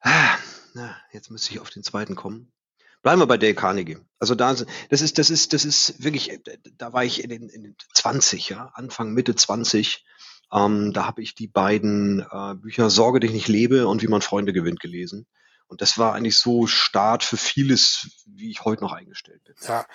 ah, 0.00 0.36
na, 0.74 0.94
jetzt 1.12 1.30
müsste 1.30 1.52
ich 1.52 1.60
auf 1.60 1.70
den 1.70 1.82
zweiten 1.82 2.16
kommen. 2.16 2.52
Bleiben 3.00 3.22
wir 3.22 3.26
bei 3.28 3.38
Dale 3.38 3.54
Carnegie. 3.54 3.96
Also 4.18 4.34
da, 4.34 4.54
das 4.90 5.00
ist, 5.00 5.16
das 5.16 5.30
ist, 5.30 5.54
das 5.54 5.64
ist 5.64 6.04
wirklich, 6.04 6.38
da 6.76 6.92
war 6.92 7.02
ich 7.02 7.24
in 7.24 7.30
den, 7.30 7.48
in 7.48 7.62
den 7.62 7.76
20, 7.94 8.50
ja, 8.50 8.70
Anfang, 8.74 9.14
Mitte 9.14 9.34
20 9.34 10.04
ähm, 10.52 10.92
da 10.92 11.06
habe 11.06 11.22
ich 11.22 11.34
die 11.34 11.48
beiden 11.48 12.20
äh, 12.30 12.54
Bücher 12.54 12.90
Sorge 12.90 13.20
dich 13.20 13.32
nicht 13.32 13.48
lebe 13.48 13.86
und 13.86 14.02
Wie 14.02 14.08
man 14.08 14.22
Freunde 14.22 14.52
gewinnt 14.52 14.80
gelesen. 14.80 15.26
Und 15.68 15.80
das 15.80 15.98
war 15.98 16.14
eigentlich 16.14 16.36
so 16.36 16.66
Start 16.66 17.22
für 17.22 17.36
vieles, 17.36 18.24
wie 18.26 18.50
ich 18.50 18.64
heute 18.64 18.82
noch 18.82 18.92
eingestellt 18.92 19.44
bin. 19.44 19.54
Ja. 19.66 19.86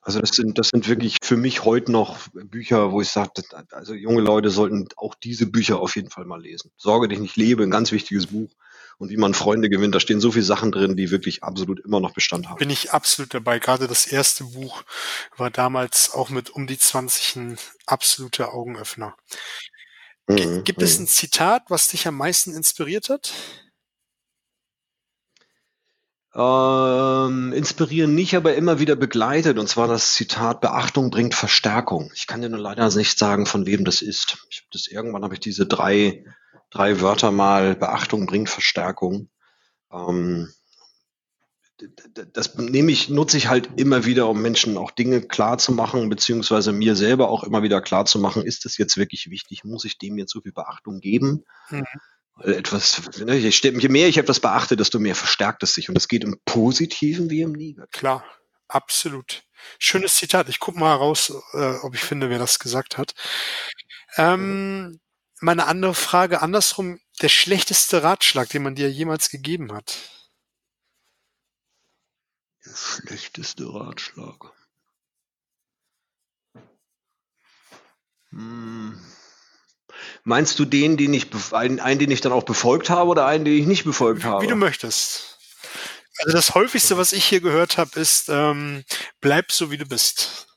Also 0.00 0.20
das 0.20 0.30
sind, 0.30 0.58
das 0.58 0.68
sind 0.68 0.88
wirklich 0.88 1.18
für 1.22 1.36
mich 1.36 1.64
heute 1.64 1.92
noch 1.92 2.18
Bücher, 2.32 2.92
wo 2.92 3.00
ich 3.00 3.08
sage, 3.08 3.42
also 3.70 3.94
junge 3.94 4.22
Leute 4.22 4.50
sollten 4.50 4.88
auch 4.96 5.14
diese 5.14 5.46
Bücher 5.46 5.80
auf 5.80 5.96
jeden 5.96 6.10
Fall 6.10 6.24
mal 6.24 6.40
lesen. 6.40 6.72
Sorge 6.76 7.08
dich 7.08 7.18
nicht 7.18 7.36
lebe, 7.36 7.62
ein 7.62 7.70
ganz 7.70 7.92
wichtiges 7.92 8.28
Buch. 8.28 8.50
Und 8.98 9.10
wie 9.10 9.16
man 9.16 9.32
Freunde 9.32 9.68
gewinnt, 9.70 9.94
da 9.94 10.00
stehen 10.00 10.20
so 10.20 10.32
viele 10.32 10.44
Sachen 10.44 10.72
drin, 10.72 10.96
die 10.96 11.10
wirklich 11.10 11.44
absolut 11.44 11.78
immer 11.84 12.00
noch 12.00 12.12
Bestand 12.12 12.48
haben. 12.48 12.58
Bin 12.58 12.70
ich 12.70 12.92
absolut 12.92 13.32
dabei. 13.32 13.60
Gerade 13.60 13.86
das 13.86 14.06
erste 14.06 14.44
Buch 14.44 14.82
war 15.36 15.50
damals 15.50 16.12
auch 16.12 16.30
mit 16.30 16.50
um 16.50 16.66
die 16.66 16.78
20 16.78 17.36
ein 17.36 17.58
absoluter 17.86 18.52
Augenöffner. 18.52 19.14
Mhm. 20.26 20.64
Gibt 20.64 20.82
es 20.82 20.98
mhm. 20.98 21.04
ein 21.04 21.08
Zitat, 21.08 21.62
was 21.68 21.88
dich 21.88 22.08
am 22.08 22.16
meisten 22.16 22.54
inspiriert 22.54 23.08
hat? 23.08 23.32
Ähm, 26.34 27.52
inspirieren 27.52 28.14
nicht, 28.14 28.36
aber 28.36 28.54
immer 28.54 28.78
wieder 28.78 28.96
begleitet. 28.96 29.58
Und 29.58 29.68
zwar 29.68 29.88
das 29.88 30.12
Zitat, 30.14 30.60
Beachtung 30.60 31.10
bringt 31.10 31.34
Verstärkung. 31.34 32.12
Ich 32.14 32.26
kann 32.26 32.42
dir 32.42 32.48
nur 32.48 32.60
leider 32.60 32.88
nicht 32.94 33.18
sagen, 33.18 33.46
von 33.46 33.66
wem 33.66 33.84
das 33.84 34.02
ist. 34.02 34.46
Ich 34.50 34.66
das, 34.70 34.86
irgendwann 34.86 35.24
habe 35.24 35.34
ich 35.34 35.40
diese 35.40 35.66
drei, 35.66 36.24
drei 36.70 37.00
Wörter 37.00 37.30
mal, 37.30 37.74
Beachtung 37.74 38.26
bringt 38.26 38.48
Verstärkung. 38.48 39.28
Ähm, 39.92 40.52
das 42.32 42.56
nehme 42.56 42.90
ich, 42.90 43.08
nutze 43.08 43.36
ich 43.36 43.48
halt 43.48 43.70
immer 43.76 44.04
wieder, 44.04 44.28
um 44.28 44.42
Menschen 44.42 44.76
auch 44.76 44.90
Dinge 44.90 45.22
klar 45.22 45.58
zu 45.58 45.72
machen, 45.72 46.08
beziehungsweise 46.08 46.72
mir 46.72 46.96
selber 46.96 47.28
auch 47.28 47.44
immer 47.44 47.62
wieder 47.62 47.80
klar 47.80 48.04
zu 48.04 48.18
machen, 48.18 48.42
ist 48.42 48.64
das 48.64 48.78
jetzt 48.78 48.96
wirklich 48.96 49.30
wichtig? 49.30 49.62
Muss 49.62 49.84
ich 49.84 49.98
dem 49.98 50.18
jetzt 50.18 50.32
so 50.32 50.40
viel 50.40 50.52
Beachtung 50.52 51.00
geben? 51.00 51.44
Mhm 51.70 51.84
etwas, 52.42 53.02
ne, 53.18 53.34
je 53.34 53.88
mehr 53.88 54.08
ich 54.08 54.18
etwas 54.18 54.40
beachte, 54.40 54.76
desto 54.76 54.98
mehr 54.98 55.14
verstärkt 55.14 55.62
es 55.62 55.74
sich. 55.74 55.88
Und 55.88 55.94
das 55.94 56.08
geht 56.08 56.24
im 56.24 56.38
Positiven 56.44 57.30
wie 57.30 57.42
im 57.42 57.52
Negativen. 57.52 57.90
Klar, 57.90 58.24
absolut. 58.68 59.44
Schönes 59.78 60.16
Zitat. 60.16 60.48
Ich 60.48 60.60
guck 60.60 60.76
mal 60.76 60.94
raus, 60.94 61.32
äh, 61.52 61.74
ob 61.82 61.94
ich 61.94 62.00
finde, 62.00 62.30
wer 62.30 62.38
das 62.38 62.58
gesagt 62.58 62.96
hat. 62.96 63.14
Ähm, 64.16 65.00
meine 65.40 65.66
andere 65.66 65.94
Frage 65.94 66.42
andersrum. 66.42 67.00
Der 67.22 67.28
schlechteste 67.28 68.02
Ratschlag, 68.02 68.48
den 68.50 68.62
man 68.62 68.74
dir 68.74 68.90
jemals 68.90 69.30
gegeben 69.30 69.72
hat? 69.72 69.98
Der 72.64 72.76
schlechteste 72.76 73.64
Ratschlag. 73.72 74.52
Hm. 78.30 79.00
Meinst 80.24 80.58
du 80.58 80.64
den, 80.64 80.96
den 80.96 81.14
ich 81.14 81.28
einen, 81.52 81.80
einen, 81.80 81.98
den 81.98 82.10
ich 82.10 82.20
dann 82.20 82.32
auch 82.32 82.42
befolgt 82.42 82.90
habe 82.90 83.10
oder 83.10 83.26
einen, 83.26 83.44
den 83.44 83.58
ich 83.58 83.66
nicht 83.66 83.84
befolgt 83.84 84.24
habe? 84.24 84.44
Wie 84.44 84.48
du 84.48 84.56
möchtest. 84.56 85.38
Also 86.20 86.36
das 86.36 86.54
häufigste, 86.54 86.98
was 86.98 87.12
ich 87.12 87.24
hier 87.24 87.40
gehört 87.40 87.78
habe, 87.78 87.98
ist 87.98 88.28
ähm, 88.28 88.84
bleib 89.20 89.52
so 89.52 89.70
wie 89.70 89.78
du 89.78 89.86
bist. 89.86 90.47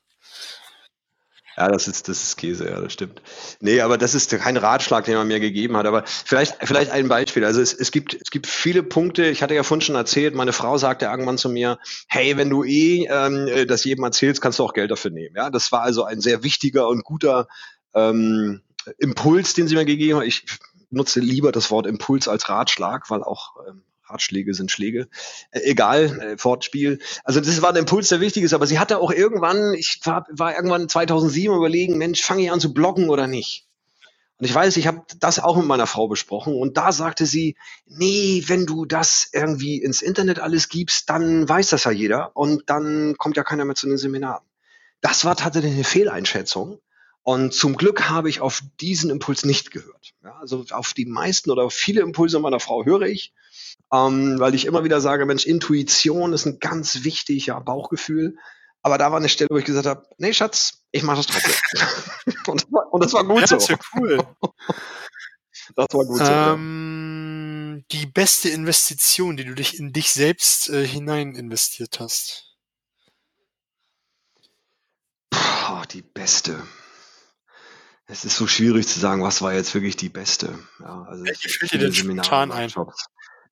Ja, 1.56 1.68
das 1.68 1.86
ist, 1.86 2.08
das 2.08 2.22
ist 2.22 2.36
Käse, 2.36 2.68
ja, 2.68 2.80
das 2.80 2.92
stimmt. 2.92 3.20
Nee, 3.60 3.80
aber 3.82 3.98
das 3.98 4.14
ist 4.14 4.30
kein 4.30 4.56
Ratschlag, 4.56 5.04
den 5.04 5.16
man 5.16 5.28
mir 5.28 5.40
gegeben 5.40 5.76
hat. 5.76 5.86
Aber 5.86 6.04
vielleicht, 6.06 6.56
vielleicht 6.62 6.90
ein 6.90 7.08
Beispiel. 7.08 7.44
Also 7.44 7.60
es, 7.60 7.74
es 7.74 7.90
gibt, 7.90 8.14
es 8.14 8.30
gibt 8.30 8.46
viele 8.46 8.82
Punkte. 8.82 9.26
Ich 9.26 9.42
hatte 9.42 9.54
ja 9.54 9.62
vorhin 9.62 9.82
schon 9.82 9.94
erzählt, 9.94 10.34
meine 10.34 10.52
Frau 10.52 10.78
sagte 10.78 11.06
irgendwann 11.06 11.38
zu 11.38 11.50
mir, 11.50 11.78
hey, 12.08 12.36
wenn 12.36 12.48
du 12.48 12.64
eh 12.64 13.06
ähm, 13.10 13.66
das 13.66 13.84
jedem 13.84 14.04
erzählst, 14.04 14.40
kannst 14.40 14.58
du 14.58 14.64
auch 14.64 14.72
Geld 14.72 14.90
dafür 14.90 15.10
nehmen. 15.10 15.36
Ja, 15.36 15.50
das 15.50 15.72
war 15.72 15.82
also 15.82 16.04
ein 16.04 16.20
sehr 16.20 16.42
wichtiger 16.42 16.88
und 16.88 17.04
guter 17.04 17.48
ähm, 17.94 18.62
Impuls, 18.98 19.54
den 19.54 19.68
sie 19.68 19.74
mir 19.74 19.84
gegeben 19.84 20.20
hat. 20.20 20.26
Ich 20.26 20.46
nutze 20.90 21.20
lieber 21.20 21.52
das 21.52 21.70
Wort 21.70 21.86
Impuls 21.86 22.28
als 22.28 22.48
Ratschlag, 22.48 23.10
weil 23.10 23.22
auch 23.22 23.56
ähm, 23.68 23.82
Ratschläge 24.12 24.54
sind 24.54 24.70
Schläge. 24.70 25.08
Äh, 25.50 25.60
egal, 25.64 26.20
äh, 26.20 26.44
Wortspiel. 26.44 26.98
Also 27.24 27.40
das 27.40 27.62
war 27.62 27.70
ein 27.70 27.76
Impuls, 27.76 28.08
der 28.08 28.20
wichtig 28.20 28.44
ist. 28.44 28.54
Aber 28.54 28.66
sie 28.66 28.78
hatte 28.78 28.98
auch 28.98 29.10
irgendwann, 29.10 29.74
ich 29.74 30.00
war, 30.04 30.26
war 30.30 30.54
irgendwann 30.54 30.88
2007 30.88 31.54
überlegen, 31.54 31.98
Mensch, 31.98 32.22
fange 32.22 32.42
ich 32.42 32.50
an 32.50 32.60
zu 32.60 32.72
bloggen 32.72 33.10
oder 33.10 33.26
nicht? 33.26 33.66
Und 34.38 34.46
ich 34.46 34.54
weiß, 34.54 34.76
ich 34.76 34.88
habe 34.88 35.02
das 35.20 35.38
auch 35.38 35.56
mit 35.56 35.66
meiner 35.66 35.86
Frau 35.86 36.08
besprochen 36.08 36.54
und 36.54 36.76
da 36.76 36.90
sagte 36.90 37.26
sie, 37.26 37.56
nee, 37.86 38.42
wenn 38.48 38.66
du 38.66 38.86
das 38.86 39.28
irgendwie 39.32 39.80
ins 39.80 40.02
Internet 40.02 40.40
alles 40.40 40.68
gibst, 40.68 41.08
dann 41.10 41.48
weiß 41.48 41.70
das 41.70 41.84
ja 41.84 41.92
jeder 41.92 42.36
und 42.36 42.64
dann 42.66 43.14
kommt 43.18 43.36
ja 43.36 43.44
keiner 43.44 43.64
mehr 43.64 43.76
zu 43.76 43.86
den 43.86 43.98
Seminaren. 43.98 44.44
Das 45.00 45.24
war 45.24 45.36
tatsächlich 45.36 45.74
eine 45.74 45.84
Fehleinschätzung. 45.84 46.80
Und 47.24 47.54
zum 47.54 47.76
Glück 47.76 48.08
habe 48.08 48.28
ich 48.28 48.40
auf 48.40 48.62
diesen 48.80 49.10
Impuls 49.10 49.44
nicht 49.44 49.70
gehört. 49.70 50.14
Ja, 50.24 50.34
also 50.40 50.64
auf 50.70 50.92
die 50.92 51.06
meisten 51.06 51.50
oder 51.50 51.64
auf 51.64 51.74
viele 51.74 52.00
Impulse 52.00 52.40
meiner 52.40 52.58
Frau 52.58 52.84
höre 52.84 53.02
ich, 53.02 53.32
ähm, 53.92 54.40
weil 54.40 54.54
ich 54.54 54.66
immer 54.66 54.82
wieder 54.82 55.00
sage, 55.00 55.24
Mensch, 55.24 55.46
Intuition 55.46 56.32
ist 56.32 56.46
ein 56.46 56.58
ganz 56.58 57.04
wichtiger 57.04 57.60
Bauchgefühl. 57.60 58.36
Aber 58.82 58.98
da 58.98 59.12
war 59.12 59.18
eine 59.18 59.28
Stelle, 59.28 59.50
wo 59.50 59.58
ich 59.58 59.64
gesagt 59.64 59.86
habe, 59.86 60.08
nee, 60.18 60.32
Schatz, 60.32 60.82
ich 60.90 61.04
mache 61.04 61.18
das 61.18 61.26
trotzdem. 61.26 61.54
und, 62.48 62.62
das 62.62 62.72
war, 62.72 62.92
und, 62.92 63.04
das 63.04 63.12
war, 63.12 63.24
gut 63.24 63.40
ja, 63.40 63.46
so. 63.46 63.54
Das 63.54 63.70
ist 63.70 63.78
cool. 63.94 64.16
das 65.76 65.86
war 65.92 66.04
gut 66.04 66.20
ähm, 66.24 67.84
so. 67.88 67.96
Die 67.96 68.06
beste 68.06 68.48
Investition, 68.48 69.36
die 69.36 69.44
du 69.44 69.54
dich 69.54 69.78
in 69.78 69.92
dich 69.92 70.10
selbst 70.10 70.70
äh, 70.70 70.84
hinein 70.84 71.36
investiert 71.36 72.00
hast. 72.00 72.56
Puh, 75.30 75.84
die 75.92 76.02
beste. 76.02 76.66
Es 78.12 78.26
ist 78.26 78.36
so 78.36 78.46
schwierig 78.46 78.86
zu 78.86 79.00
sagen, 79.00 79.22
was 79.22 79.40
war 79.40 79.54
jetzt 79.54 79.72
wirklich 79.72 79.96
die 79.96 80.10
beste. 80.10 80.58
Ja, 80.80 81.06
also 81.08 81.24
Welche 81.24 81.48
fällt 81.48 81.72
dir 81.72 81.78
denn 81.78 81.94
spontan 81.94 82.52
ein? 82.52 82.70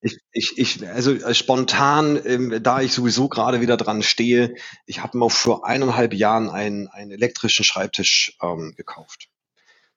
Ich, 0.02 0.18
ich, 0.32 0.58
ich, 0.58 0.86
also 0.86 1.12
äh, 1.12 1.34
spontan, 1.34 2.20
ähm, 2.26 2.62
da 2.62 2.82
ich 2.82 2.92
sowieso 2.92 3.28
gerade 3.28 3.62
wieder 3.62 3.78
dran 3.78 4.02
stehe, 4.02 4.54
ich 4.84 5.02
habe 5.02 5.16
mir 5.16 5.30
vor 5.30 5.66
eineinhalb 5.66 6.12
Jahren 6.12 6.50
einen, 6.50 6.88
einen 6.88 7.10
elektrischen 7.10 7.64
Schreibtisch 7.64 8.36
ähm, 8.42 8.74
gekauft. 8.76 9.30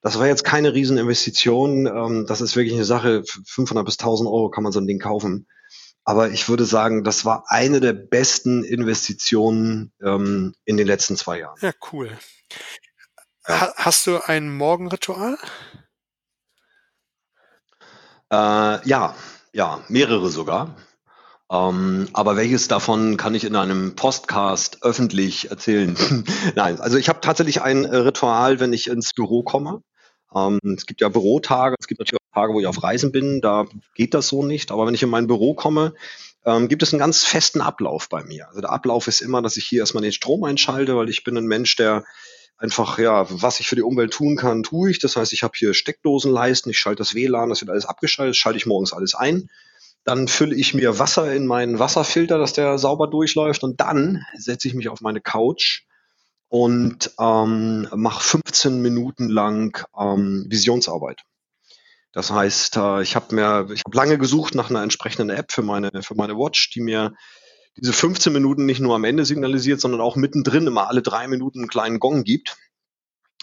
Das 0.01 0.17
war 0.17 0.27
jetzt 0.27 0.45
keine 0.45 0.73
Rieseninvestition. 0.73 1.85
Ähm, 1.85 2.25
das 2.25 2.39
ist 2.39 2.55
wirklich 2.55 2.75
eine 2.75 2.85
Sache, 2.85 3.23
500 3.45 3.85
bis 3.85 3.99
1000 3.99 4.29
Euro 4.29 4.49
kann 4.49 4.63
man 4.63 4.71
so 4.71 4.79
ein 4.79 4.87
Ding 4.87 4.99
kaufen. 4.99 5.45
Aber 6.05 6.29
ich 6.29 6.47
würde 6.47 6.63
sagen, 6.63 7.03
das 7.03 7.25
war 7.25 7.43
eine 7.47 7.81
der 7.81 7.93
besten 7.93 8.63
Investitionen 8.63 9.91
ähm, 10.01 10.53
in 10.63 10.77
den 10.77 10.87
letzten 10.87 11.17
zwei 11.17 11.39
Jahren. 11.39 11.57
Ja, 11.59 11.73
cool. 11.91 12.17
Ha 13.47 13.73
hast 13.75 14.07
du 14.07 14.19
ein 14.25 14.55
Morgenritual? 14.55 15.37
Äh, 18.31 18.87
ja, 18.87 19.15
ja, 19.51 19.83
mehrere 19.89 20.29
sogar. 20.29 20.77
Ähm, 21.51 22.07
aber 22.13 22.37
welches 22.37 22.69
davon 22.69 23.17
kann 23.17 23.35
ich 23.35 23.43
in 23.43 23.57
einem 23.57 23.95
Podcast 23.95 24.83
öffentlich 24.83 25.51
erzählen? 25.51 25.97
Nein, 26.55 26.79
also 26.79 26.97
ich 26.97 27.09
habe 27.09 27.19
tatsächlich 27.19 27.61
ein 27.61 27.83
Ritual, 27.83 28.61
wenn 28.61 28.71
ich 28.71 28.87
ins 28.87 29.13
Büro 29.13 29.43
komme. 29.43 29.81
Ähm, 30.33 30.59
es 30.77 30.85
gibt 30.85 31.01
ja 31.01 31.09
Bürotage, 31.09 31.75
es 31.77 31.87
gibt 31.87 31.99
natürlich 31.99 32.21
auch 32.21 32.39
Tage, 32.41 32.53
wo 32.53 32.61
ich 32.61 32.67
auf 32.67 32.81
Reisen 32.81 33.11
bin, 33.11 33.41
da 33.41 33.65
geht 33.93 34.13
das 34.13 34.29
so 34.29 34.45
nicht. 34.45 34.71
Aber 34.71 34.87
wenn 34.87 34.95
ich 34.95 35.03
in 35.03 35.09
mein 35.09 35.27
Büro 35.27 35.53
komme, 35.53 35.93
ähm, 36.45 36.69
gibt 36.69 36.81
es 36.81 36.93
einen 36.93 36.99
ganz 36.99 37.25
festen 37.25 37.59
Ablauf 37.59 38.07
bei 38.07 38.23
mir. 38.23 38.47
Also 38.47 38.61
der 38.61 38.71
Ablauf 38.71 39.07
ist 39.07 39.19
immer, 39.19 39.41
dass 39.41 39.57
ich 39.57 39.65
hier 39.65 39.81
erstmal 39.81 40.03
den 40.03 40.13
Strom 40.13 40.45
einschalte, 40.45 40.95
weil 40.95 41.09
ich 41.09 41.25
bin 41.25 41.37
ein 41.37 41.45
Mensch, 41.45 41.75
der 41.75 42.05
einfach, 42.57 42.97
ja, 42.97 43.25
was 43.29 43.59
ich 43.59 43.67
für 43.67 43.75
die 43.75 43.81
Umwelt 43.81 44.13
tun 44.13 44.35
kann, 44.35 44.63
tue 44.63 44.89
ich. 44.89 44.99
Das 44.99 45.15
heißt, 45.15 45.33
ich 45.33 45.43
habe 45.43 45.53
hier 45.55 45.73
Steckdosenleisten, 45.73 46.71
ich 46.71 46.77
schalte 46.77 46.99
das 46.99 47.15
WLAN, 47.15 47.49
das 47.49 47.61
wird 47.61 47.71
alles 47.71 47.85
abgeschaltet, 47.85 48.35
schalte 48.35 48.57
ich 48.57 48.65
morgens 48.65 48.93
alles 48.93 49.15
ein. 49.15 49.49
Dann 50.05 50.27
fülle 50.27 50.55
ich 50.55 50.73
mir 50.73 50.99
Wasser 50.99 51.33
in 51.33 51.47
meinen 51.47 51.79
Wasserfilter, 51.79 52.37
dass 52.37 52.53
der 52.53 52.77
sauber 52.77 53.07
durchläuft. 53.07 53.63
Und 53.63 53.79
dann 53.79 54.23
setze 54.37 54.67
ich 54.67 54.73
mich 54.73 54.89
auf 54.89 55.01
meine 55.01 55.21
Couch 55.21 55.83
und 56.49 57.11
ähm, 57.19 57.87
mache 57.95 58.23
15 58.23 58.81
Minuten 58.81 59.29
lang 59.29 59.85
ähm, 59.97 60.45
Visionsarbeit. 60.49 61.21
Das 62.11 62.29
heißt, 62.31 62.77
äh, 62.77 63.01
ich 63.01 63.15
habe 63.15 63.33
mir, 63.33 63.67
ich 63.73 63.81
habe 63.85 63.97
lange 63.97 64.17
gesucht 64.17 64.53
nach 64.53 64.69
einer 64.69 64.83
entsprechenden 64.83 65.29
App 65.31 65.51
für 65.51 65.63
meine 65.63 65.89
für 66.03 66.15
meine 66.15 66.37
Watch, 66.37 66.69
die 66.69 66.81
mir 66.81 67.15
diese 67.77 67.93
15 67.93 68.31
Minuten 68.33 68.65
nicht 68.65 68.79
nur 68.79 68.95
am 68.95 69.03
Ende 69.03 69.25
signalisiert, 69.25 69.81
sondern 69.81 70.01
auch 70.01 70.15
mittendrin 70.15 70.67
immer 70.67 70.87
alle 70.87 71.01
drei 71.01 71.27
Minuten 71.27 71.59
einen 71.59 71.69
kleinen 71.69 71.99
Gong 71.99 72.23
gibt, 72.23 72.57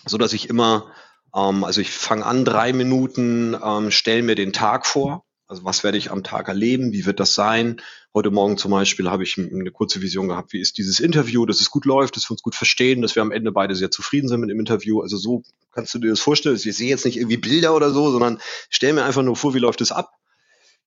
so 0.06 0.18
dass 0.18 0.32
ich 0.32 0.48
immer, 0.48 0.92
ähm, 1.34 1.64
also 1.64 1.80
ich 1.80 1.90
fange 1.90 2.26
an 2.26 2.44
drei 2.44 2.72
Minuten, 2.72 3.56
ähm, 3.62 3.90
stelle 3.90 4.22
mir 4.22 4.34
den 4.34 4.52
Tag 4.52 4.86
vor. 4.86 5.24
Also 5.46 5.64
was 5.64 5.82
werde 5.82 5.98
ich 5.98 6.12
am 6.12 6.22
Tag 6.22 6.46
erleben? 6.46 6.92
Wie 6.92 7.06
wird 7.06 7.18
das 7.18 7.34
sein? 7.34 7.80
Heute 8.14 8.30
Morgen 8.30 8.56
zum 8.56 8.70
Beispiel 8.70 9.10
habe 9.10 9.24
ich 9.24 9.36
eine 9.36 9.72
kurze 9.72 10.00
Vision 10.00 10.28
gehabt, 10.28 10.52
wie 10.52 10.60
ist 10.60 10.78
dieses 10.78 11.00
Interview, 11.00 11.44
dass 11.44 11.60
es 11.60 11.70
gut 11.70 11.86
läuft, 11.86 12.14
dass 12.14 12.30
wir 12.30 12.32
uns 12.32 12.42
gut 12.42 12.54
verstehen, 12.54 13.02
dass 13.02 13.16
wir 13.16 13.22
am 13.22 13.32
Ende 13.32 13.50
beide 13.50 13.74
sehr 13.74 13.90
zufrieden 13.90 14.28
sind 14.28 14.40
mit 14.40 14.50
dem 14.50 14.60
Interview. 14.60 15.00
Also 15.00 15.16
so 15.16 15.42
kannst 15.72 15.92
du 15.92 15.98
dir 15.98 16.10
das 16.10 16.20
vorstellen. 16.20 16.54
Ich 16.54 16.62
sehe 16.62 16.88
jetzt 16.88 17.04
nicht 17.04 17.16
irgendwie 17.16 17.36
Bilder 17.36 17.74
oder 17.74 17.90
so, 17.90 18.12
sondern 18.12 18.40
stell 18.68 18.92
mir 18.92 19.04
einfach 19.04 19.22
nur 19.22 19.34
vor, 19.34 19.52
wie 19.52 19.58
läuft 19.58 19.80
es 19.80 19.90
ab. 19.90 20.12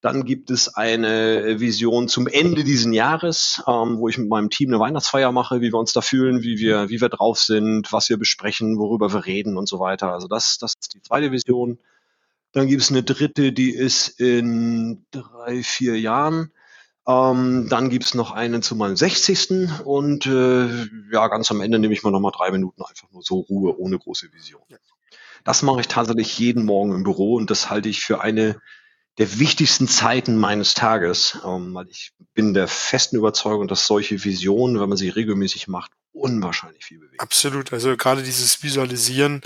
Dann 0.04 0.26
gibt 0.26 0.52
es 0.52 0.76
eine 0.76 1.62
Vision 1.62 2.10
zum 2.10 2.28
Ende 2.28 2.66
diesen 2.66 2.92
Jahres, 2.92 3.64
ähm, 3.68 4.00
wo 4.00 4.10
ich 4.10 4.18
mit 4.18 4.28
meinem 4.28 4.50
Team 4.50 4.70
eine 4.70 4.82
Weihnachtsfeier 4.82 5.32
mache, 5.32 5.62
wie 5.62 5.72
wir 5.72 5.80
uns 5.80 5.94
da 5.94 6.02
fühlen, 6.02 6.44
wie 6.44 6.58
wir, 6.58 6.90
wie 6.90 7.00
wir 7.00 7.08
drauf 7.08 7.40
sind, 7.40 7.94
was 7.94 8.10
wir 8.10 8.18
besprechen, 8.18 8.78
worüber 8.78 9.14
wir 9.14 9.26
reden 9.26 9.56
und 9.56 9.70
so 9.70 9.80
weiter. 9.80 10.12
Also 10.12 10.28
das, 10.28 10.58
das 10.58 10.74
ist 10.78 10.94
die 10.94 11.02
zweite 11.02 11.32
Vision. 11.32 11.80
Dann 12.52 12.68
gibt 12.68 12.82
es 12.82 12.92
eine 12.92 13.04
dritte, 13.04 13.54
die 13.54 13.74
ist 13.74 14.20
in 14.20 15.06
drei, 15.12 15.64
vier 15.64 15.98
Jahren. 15.98 16.52
Ähm, 17.08 17.68
dann 17.70 17.90
gibt's 17.90 18.14
noch 18.14 18.32
einen 18.32 18.62
zu 18.62 18.76
meinem 18.76 18.98
60. 18.98 19.86
Und 19.86 20.26
äh, 20.26 20.68
ja, 21.14 21.30
ganz 21.30 21.50
am 21.50 21.62
Ende 21.62 21.80
nehme 21.80 21.94
ich 21.94 22.04
mir 22.04 22.12
nochmal 22.12 22.34
drei 22.36 22.52
Minuten 22.52 22.84
einfach 22.84 23.10
nur 23.12 23.22
so 23.22 23.40
Ruhe 23.40 23.80
ohne 23.80 23.98
große 23.98 24.34
Vision. 24.34 24.64
Das 25.46 25.62
mache 25.62 25.80
ich 25.80 25.88
tatsächlich 25.88 26.38
jeden 26.40 26.66
Morgen 26.66 26.94
im 26.94 27.04
Büro 27.04 27.36
und 27.36 27.50
das 27.50 27.70
halte 27.70 27.88
ich 27.88 28.02
für 28.02 28.20
eine 28.20 28.60
der 29.18 29.40
wichtigsten 29.40 29.88
Zeiten 29.88 30.38
meines 30.38 30.74
Tages, 30.74 31.38
ähm, 31.46 31.74
weil 31.74 31.88
ich 31.90 32.12
bin 32.34 32.54
der 32.54 32.68
festen 32.68 33.18
Überzeugung, 33.18 33.68
dass 33.68 33.86
solche 33.86 34.24
Visionen, 34.24 34.80
wenn 34.82 34.90
man 34.90 34.98
sie 34.98 35.10
regelmäßig 35.10 35.68
macht, 35.68 35.92
unwahrscheinlich 36.14 36.86
viel 36.86 37.00
bewegen. 37.00 37.20
Absolut. 37.20 37.74
Also 37.74 37.96
gerade 37.96 38.24
dieses 38.24 38.64
Visualisieren 38.64 39.42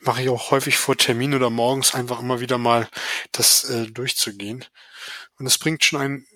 mache 0.00 0.22
ich 0.22 0.28
auch 0.28 0.50
häufig 0.50 0.76
vor 0.76 0.96
Termin 0.96 1.34
oder 1.34 1.50
morgens 1.50 1.94
einfach 1.94 2.20
immer 2.20 2.40
wieder 2.40 2.58
mal 2.58 2.88
das 3.32 3.64
äh, 3.64 3.86
durchzugehen. 3.86 4.64
Und 5.38 5.46
es 5.46 5.58
bringt 5.58 5.84
schon 5.84 6.00
ein, 6.00 6.26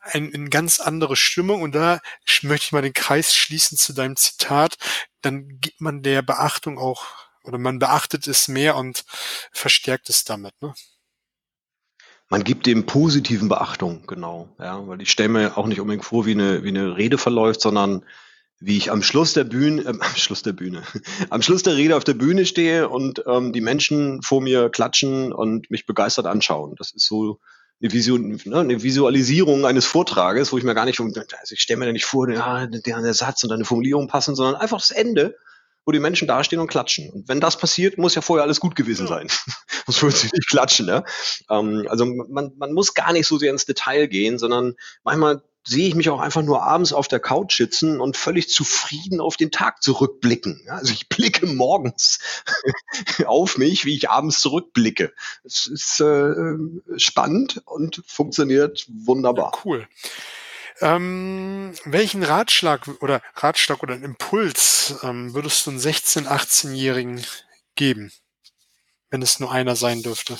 ein, 0.00 0.32
eine 0.34 0.50
ganz 0.50 0.80
andere 0.80 1.16
Stimmung. 1.16 1.62
Und 1.62 1.74
da 1.74 2.00
möchte 2.42 2.66
ich 2.66 2.72
mal 2.72 2.82
den 2.82 2.92
Kreis 2.92 3.34
schließen 3.34 3.78
zu 3.78 3.92
deinem 3.92 4.16
Zitat. 4.16 4.76
Dann 5.20 5.60
gibt 5.60 5.80
man 5.80 6.02
der 6.02 6.22
Beachtung 6.22 6.78
auch 6.78 7.06
oder 7.44 7.58
man 7.58 7.78
beachtet 7.78 8.28
es 8.28 8.48
mehr 8.48 8.76
und 8.76 9.04
verstärkt 9.52 10.08
es 10.08 10.24
damit. 10.24 10.54
Ne? 10.62 10.74
Man 12.32 12.44
gibt 12.44 12.64
dem 12.64 12.86
positiven 12.86 13.50
Beachtung, 13.50 14.04
genau. 14.06 14.48
Ja, 14.58 14.88
weil 14.88 15.02
ich 15.02 15.10
stelle 15.10 15.28
mir 15.28 15.58
auch 15.58 15.66
nicht 15.66 15.82
unbedingt 15.82 16.06
vor, 16.06 16.24
wie 16.24 16.30
eine, 16.30 16.64
wie 16.64 16.68
eine 16.68 16.96
Rede 16.96 17.18
verläuft, 17.18 17.60
sondern 17.60 18.06
wie 18.58 18.78
ich 18.78 18.90
am 18.90 19.02
Schluss 19.02 19.34
der 19.34 19.44
Bühne, 19.44 19.82
äh, 19.82 19.88
am 19.88 20.00
Schluss 20.16 20.42
der 20.42 20.54
Bühne, 20.54 20.82
am 21.28 21.42
Schluss 21.42 21.62
der 21.62 21.76
Rede 21.76 21.94
auf 21.94 22.04
der 22.04 22.14
Bühne 22.14 22.46
stehe 22.46 22.88
und 22.88 23.22
ähm, 23.26 23.52
die 23.52 23.60
Menschen 23.60 24.22
vor 24.22 24.40
mir 24.40 24.70
klatschen 24.70 25.30
und 25.30 25.70
mich 25.70 25.84
begeistert 25.84 26.24
anschauen. 26.24 26.74
Das 26.78 26.92
ist 26.92 27.06
so 27.06 27.38
eine, 27.82 27.92
Vision, 27.92 28.40
ne, 28.46 28.60
eine 28.60 28.82
Visualisierung 28.82 29.66
eines 29.66 29.84
Vortrages, 29.84 30.52
wo 30.54 30.56
ich 30.56 30.64
mir 30.64 30.74
gar 30.74 30.86
nicht, 30.86 30.98
also 30.98 31.52
ich 31.52 31.60
stelle 31.60 31.80
mir 31.80 31.84
da 31.84 31.92
nicht 31.92 32.06
vor, 32.06 32.30
ja, 32.30 32.66
der, 32.66 32.80
der 32.80 33.12
Satz 33.12 33.44
und 33.44 33.52
eine 33.52 33.66
Formulierung 33.66 34.08
passen, 34.08 34.36
sondern 34.36 34.58
einfach 34.58 34.78
das 34.78 34.90
Ende 34.90 35.36
wo 35.84 35.92
die 35.92 35.98
Menschen 35.98 36.28
dastehen 36.28 36.60
und 36.60 36.68
klatschen. 36.68 37.10
Und 37.10 37.28
wenn 37.28 37.40
das 37.40 37.56
passiert, 37.56 37.98
muss 37.98 38.14
ja 38.14 38.22
vorher 38.22 38.44
alles 38.44 38.60
gut 38.60 38.76
gewesen 38.76 39.06
sein. 39.06 39.28
muss 39.86 40.02
würden 40.02 40.14
sie 40.14 40.30
nicht 40.32 40.48
klatschen. 40.48 40.86
Ne? 40.86 41.04
Ähm, 41.50 41.86
also 41.88 42.06
man, 42.06 42.52
man 42.56 42.72
muss 42.72 42.94
gar 42.94 43.12
nicht 43.12 43.26
so 43.26 43.38
sehr 43.38 43.50
ins 43.50 43.66
Detail 43.66 44.06
gehen, 44.06 44.38
sondern 44.38 44.74
manchmal 45.02 45.42
sehe 45.64 45.86
ich 45.86 45.94
mich 45.94 46.10
auch 46.10 46.20
einfach 46.20 46.42
nur 46.42 46.62
abends 46.62 46.92
auf 46.92 47.06
der 47.06 47.20
Couch 47.20 47.56
sitzen 47.56 48.00
und 48.00 48.16
völlig 48.16 48.48
zufrieden 48.48 49.20
auf 49.20 49.36
den 49.36 49.52
Tag 49.52 49.82
zurückblicken. 49.82 50.66
Also 50.68 50.92
ich 50.92 51.08
blicke 51.08 51.46
morgens 51.46 52.18
auf 53.26 53.58
mich, 53.58 53.84
wie 53.84 53.94
ich 53.94 54.10
abends 54.10 54.40
zurückblicke. 54.40 55.12
Es 55.44 55.66
ist 55.66 56.00
äh, 56.00 56.56
spannend 56.96 57.62
und 57.64 58.02
funktioniert 58.06 58.86
wunderbar. 58.88 59.52
Ja, 59.54 59.60
cool. 59.64 59.88
Ähm, 60.80 61.74
welchen 61.84 62.22
Ratschlag 62.22 62.88
oder 63.00 63.22
Ratschlag 63.34 63.82
oder 63.82 63.94
Impuls 63.94 64.94
ähm, 65.02 65.34
würdest 65.34 65.66
du 65.66 65.70
einem 65.70 65.80
16-, 65.80 66.26
18-Jährigen 66.26 67.24
geben, 67.74 68.12
wenn 69.10 69.22
es 69.22 69.38
nur 69.40 69.52
einer 69.52 69.76
sein 69.76 70.02
dürfte? 70.02 70.38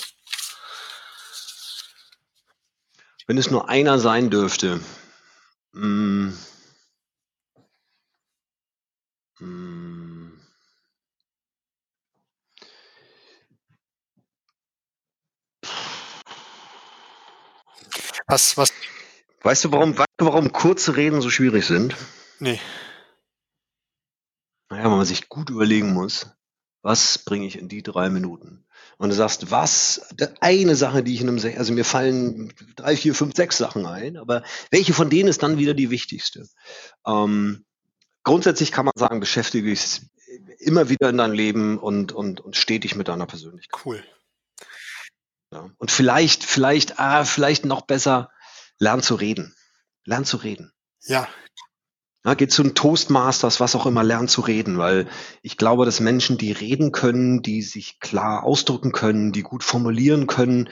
Wenn 3.27 3.37
es 3.37 3.49
nur 3.49 3.69
einer 3.69 3.99
sein 3.99 4.29
dürfte. 4.29 4.81
Mm, 5.73 6.29
mm, 9.39 10.31
was, 18.27 18.57
was 18.57 18.71
Weißt 19.43 19.65
du, 19.65 19.71
warum, 19.73 19.97
weißt 19.97 20.07
du, 20.17 20.25
warum 20.25 20.53
kurze 20.53 20.95
Reden 20.95 21.21
so 21.21 21.29
schwierig 21.29 21.65
sind? 21.65 21.95
Nee. 22.39 22.59
Naja, 24.69 24.85
weil 24.85 24.97
man 24.97 25.05
sich 25.05 25.27
gut 25.27 25.49
überlegen 25.49 25.93
muss, 25.93 26.31
was 26.81 27.17
bringe 27.19 27.45
ich 27.45 27.59
in 27.59 27.67
die 27.67 27.83
drei 27.83 28.09
Minuten? 28.09 28.65
Und 28.97 29.09
du 29.09 29.15
sagst, 29.15 29.51
was, 29.51 30.07
eine 30.39 30.75
Sache, 30.75 31.03
die 31.03 31.13
ich 31.13 31.21
in 31.21 31.29
einem, 31.29 31.57
also 31.57 31.73
mir 31.73 31.83
fallen 31.83 32.53
drei, 32.75 32.95
vier, 32.95 33.13
fünf, 33.13 33.35
sechs 33.35 33.57
Sachen 33.57 33.85
ein, 33.85 34.17
aber 34.17 34.43
welche 34.71 34.93
von 34.93 35.09
denen 35.09 35.27
ist 35.27 35.43
dann 35.43 35.57
wieder 35.57 35.73
die 35.73 35.89
wichtigste? 35.89 36.47
Ähm, 37.05 37.65
grundsätzlich 38.23 38.71
kann 38.71 38.85
man 38.85 38.93
sagen, 38.95 39.19
beschäftige 39.19 39.69
dich 39.69 40.01
immer 40.59 40.87
wieder 40.89 41.09
in 41.09 41.17
deinem 41.17 41.33
Leben 41.33 41.79
und, 41.79 42.13
und, 42.13 42.39
und 42.39 42.55
stetig 42.55 42.95
mit 42.95 43.09
deiner 43.09 43.25
Persönlichkeit. 43.25 43.81
Cool. 43.85 44.03
Ja. 45.51 45.69
Und 45.77 45.91
vielleicht, 45.91 46.43
vielleicht, 46.43 46.99
ah, 46.99 47.25
vielleicht 47.25 47.65
noch 47.65 47.81
besser, 47.81 48.31
lern 48.79 49.01
zu 49.01 49.15
reden. 49.15 49.55
Lern 50.05 50.25
zu 50.25 50.37
reden. 50.37 50.71
Ja. 51.05 51.27
ja 52.25 52.33
geht 52.33 52.51
zu 52.51 52.63
einem 52.63 52.75
Toastmasters, 52.75 53.59
was 53.59 53.75
auch 53.75 53.85
immer, 53.85 54.03
lern 54.03 54.27
zu 54.27 54.41
reden, 54.41 54.77
weil 54.77 55.07
ich 55.41 55.57
glaube, 55.57 55.85
dass 55.85 55.99
Menschen, 55.99 56.37
die 56.37 56.51
reden 56.51 56.91
können, 56.91 57.41
die 57.41 57.61
sich 57.61 57.99
klar 57.99 58.43
ausdrücken 58.43 58.91
können, 58.91 59.31
die 59.31 59.43
gut 59.43 59.63
formulieren 59.63 60.27
können, 60.27 60.69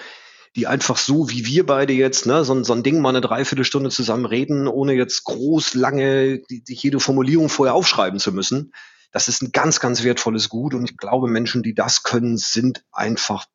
die 0.55 0.67
einfach 0.67 0.97
so 0.97 1.29
wie 1.29 1.45
wir 1.45 1.65
beide 1.65 1.93
jetzt, 1.93 2.25
ne, 2.25 2.43
so, 2.43 2.61
so 2.63 2.73
ein 2.73 2.83
Ding 2.83 3.01
mal 3.01 3.09
eine 3.09 3.21
Dreiviertelstunde 3.21 3.89
zusammen 3.89 4.25
reden, 4.25 4.67
ohne 4.67 4.93
jetzt 4.93 5.23
groß 5.23 5.75
lange 5.75 6.39
die 6.39 6.63
jede 6.67 6.99
Formulierung 6.99 7.47
vorher 7.47 7.73
aufschreiben 7.73 8.19
zu 8.19 8.33
müssen. 8.33 8.73
Das 9.11 9.27
ist 9.27 9.41
ein 9.41 9.51
ganz, 9.51 9.79
ganz 9.79 10.03
wertvolles 10.03 10.49
Gut 10.49 10.73
und 10.73 10.89
ich 10.89 10.97
glaube, 10.97 11.27
Menschen, 11.27 11.63
die 11.63 11.73
das 11.73 12.03
können, 12.03 12.37
sind 12.37 12.83
einfach, 12.91 13.45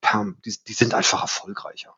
die, 0.44 0.54
die 0.66 0.72
sind 0.72 0.94
einfach 0.94 1.22
erfolgreicher. 1.22 1.94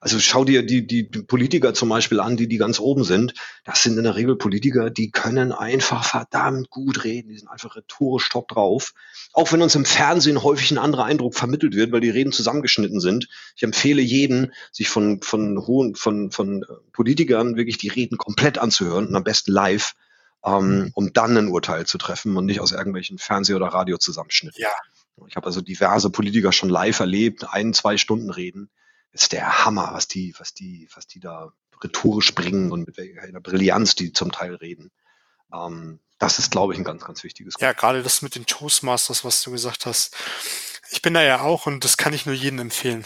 Also 0.00 0.18
schau 0.18 0.44
dir 0.44 0.64
die, 0.64 0.86
die 0.86 1.04
Politiker 1.04 1.72
zum 1.72 1.88
Beispiel 1.88 2.20
an, 2.20 2.36
die, 2.36 2.48
die 2.48 2.58
ganz 2.58 2.78
oben 2.78 3.02
sind. 3.02 3.34
Das 3.64 3.82
sind 3.82 3.96
in 3.96 4.04
der 4.04 4.14
Regel 4.14 4.36
Politiker, 4.36 4.90
die 4.90 5.10
können 5.10 5.52
einfach 5.52 6.04
verdammt 6.04 6.70
gut 6.70 7.04
reden. 7.04 7.30
Die 7.30 7.38
sind 7.38 7.48
einfach 7.48 7.76
rhetorisch 7.76 8.28
top 8.28 8.48
drauf. 8.48 8.92
Auch 9.32 9.52
wenn 9.52 9.62
uns 9.62 9.74
im 9.74 9.84
Fernsehen 9.84 10.42
häufig 10.42 10.70
ein 10.70 10.78
anderer 10.78 11.04
Eindruck 11.04 11.34
vermittelt 11.34 11.74
wird, 11.74 11.92
weil 11.92 12.00
die 12.00 12.10
Reden 12.10 12.32
zusammengeschnitten 12.32 13.00
sind. 13.00 13.28
Ich 13.56 13.62
empfehle 13.62 14.02
jeden, 14.02 14.52
sich 14.70 14.88
von, 14.88 15.22
von 15.22 15.66
hohen, 15.66 15.94
von, 15.94 16.30
von 16.30 16.62
äh, 16.62 16.66
Politikern 16.92 17.56
wirklich 17.56 17.78
die 17.78 17.88
Reden 17.88 18.18
komplett 18.18 18.58
anzuhören 18.58 19.06
und 19.06 19.16
am 19.16 19.24
besten 19.24 19.52
live, 19.52 19.94
ähm, 20.44 20.90
um 20.94 21.12
dann 21.14 21.36
ein 21.36 21.48
Urteil 21.48 21.86
zu 21.86 21.96
treffen 21.96 22.36
und 22.36 22.44
nicht 22.44 22.60
aus 22.60 22.72
irgendwelchen 22.72 23.18
Fernseh- 23.18 23.54
oder 23.54 23.68
Radiozusammenschnitten. 23.68 24.60
Ja. 24.60 24.68
Ich 25.26 25.36
habe 25.36 25.46
also 25.46 25.62
diverse 25.62 26.10
Politiker 26.10 26.52
schon 26.52 26.68
live 26.68 27.00
erlebt, 27.00 27.46
ein, 27.50 27.72
zwei 27.72 27.96
Stunden 27.96 28.30
reden 28.30 28.68
ist 29.22 29.32
der 29.32 29.64
Hammer, 29.64 29.90
was 29.92 30.08
die, 30.08 30.34
was 30.38 30.54
die, 30.54 30.88
was 30.94 31.06
die 31.06 31.20
da 31.20 31.52
rhetorisch 31.82 32.34
bringen 32.34 32.72
und 32.72 32.86
mit 32.86 32.96
welcher 32.96 33.40
Brillanz 33.40 33.94
die 33.94 34.12
zum 34.12 34.32
Teil 34.32 34.54
reden. 34.54 34.90
Ähm, 35.52 36.00
das 36.18 36.38
ist, 36.38 36.50
glaube 36.50 36.72
ich, 36.72 36.78
ein 36.78 36.84
ganz, 36.84 37.04
ganz 37.04 37.22
wichtiges. 37.24 37.54
Ja, 37.60 37.72
gerade 37.72 38.02
das 38.02 38.22
mit 38.22 38.34
den 38.34 38.46
Toastmasters, 38.46 39.24
was 39.24 39.42
du 39.42 39.50
gesagt 39.50 39.86
hast. 39.86 40.16
Ich 40.90 41.02
bin 41.02 41.14
da 41.14 41.22
ja 41.22 41.40
auch 41.40 41.66
und 41.66 41.84
das 41.84 41.96
kann 41.96 42.12
ich 42.12 42.26
nur 42.26 42.34
jedem 42.34 42.58
empfehlen. 42.60 43.04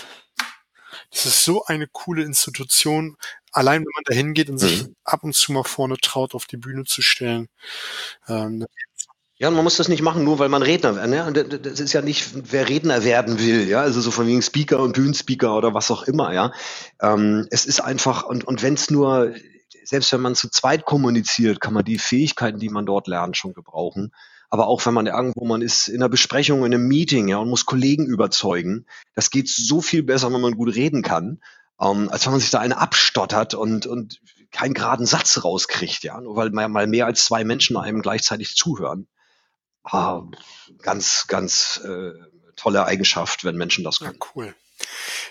Das 1.11 1.27
ist 1.27 1.45
so 1.45 1.65
eine 1.65 1.89
coole 1.89 2.23
Institution. 2.23 3.17
Allein 3.53 3.81
wenn 3.81 3.93
man 3.95 4.05
da 4.05 4.15
hingeht 4.15 4.49
und 4.49 4.59
sich 4.59 4.85
mhm. 4.85 4.97
ab 5.03 5.25
und 5.25 5.35
zu 5.35 5.53
mal 5.53 5.65
vorne 5.65 5.97
traut, 5.97 6.35
auf 6.35 6.47
die 6.47 6.57
Bühne 6.57 6.85
zu 6.85 7.03
stellen. 7.03 7.49
Ähm, 8.29 8.67
ja, 9.41 9.49
und 9.49 9.55
man 9.55 9.64
muss 9.64 9.78
das 9.78 9.88
nicht 9.88 10.03
machen, 10.03 10.22
nur 10.22 10.38
weil 10.38 10.51
man 10.51 10.62
Redner, 10.62 11.07
ne? 11.07 11.32
Das 11.32 11.80
ist 11.80 11.95
ja 11.95 12.03
nicht, 12.03 12.53
wer 12.53 12.68
Redner 12.68 13.05
werden 13.05 13.38
will, 13.38 13.66
ja, 13.66 13.80
also 13.80 14.03
so 14.03 14.11
von 14.11 14.26
wegen 14.26 14.43
Speaker 14.43 14.80
und 14.80 14.93
Bühnenspeaker 14.93 15.57
oder 15.57 15.72
was 15.72 15.91
auch 15.91 16.03
immer, 16.03 16.34
ja. 16.34 16.53
Ähm, 17.01 17.47
es 17.51 17.64
ist 17.64 17.80
einfach, 17.80 18.24
und, 18.24 18.45
und 18.45 18.62
wenn 18.62 18.74
es 18.74 18.91
nur, 18.91 19.32
selbst 19.82 20.12
wenn 20.12 20.20
man 20.20 20.34
zu 20.34 20.51
zweit 20.51 20.84
kommuniziert, 20.84 21.59
kann 21.59 21.72
man 21.72 21.86
die 21.86 21.97
Fähigkeiten, 21.97 22.59
die 22.59 22.68
man 22.68 22.84
dort 22.84 23.07
lernt, 23.09 23.38
schon 23.38 23.55
gebrauchen. 23.55 24.12
Aber 24.51 24.66
auch 24.66 24.84
wenn 24.84 24.93
man 24.93 25.07
irgendwo, 25.07 25.47
man 25.47 25.62
ist 25.62 25.88
in 25.88 26.03
einer 26.03 26.11
Besprechung, 26.11 26.59
in 26.66 26.74
einem 26.74 26.86
Meeting, 26.86 27.28
ja, 27.28 27.38
und 27.38 27.49
muss 27.49 27.64
Kollegen 27.64 28.05
überzeugen, 28.05 28.84
das 29.14 29.30
geht 29.30 29.49
so 29.49 29.80
viel 29.80 30.03
besser, 30.03 30.30
wenn 30.30 30.43
man 30.43 30.55
gut 30.55 30.74
reden 30.74 31.01
kann, 31.01 31.41
ähm, 31.80 32.11
als 32.11 32.26
wenn 32.26 32.32
man 32.32 32.41
sich 32.41 32.51
da 32.51 32.59
eine 32.59 32.76
abstottert 32.76 33.55
und, 33.55 33.86
und 33.86 34.20
keinen 34.51 34.74
geraden 34.74 35.07
Satz 35.07 35.43
rauskriegt, 35.43 36.03
ja, 36.03 36.20
nur 36.20 36.36
weil 36.36 36.51
mal 36.51 36.86
mehr 36.86 37.07
als 37.07 37.24
zwei 37.24 37.43
Menschen 37.43 37.78
einem 37.78 38.03
gleichzeitig 38.03 38.55
zuhören 38.55 39.09
ah, 39.93 40.22
ganz, 40.82 41.26
ganz 41.26 41.80
äh, 41.84 42.12
tolle 42.57 42.84
Eigenschaft, 42.84 43.45
wenn 43.45 43.57
Menschen 43.57 43.84
das 43.84 43.99
können. 43.99 44.18
Ja, 44.20 44.26
cool. 44.34 44.55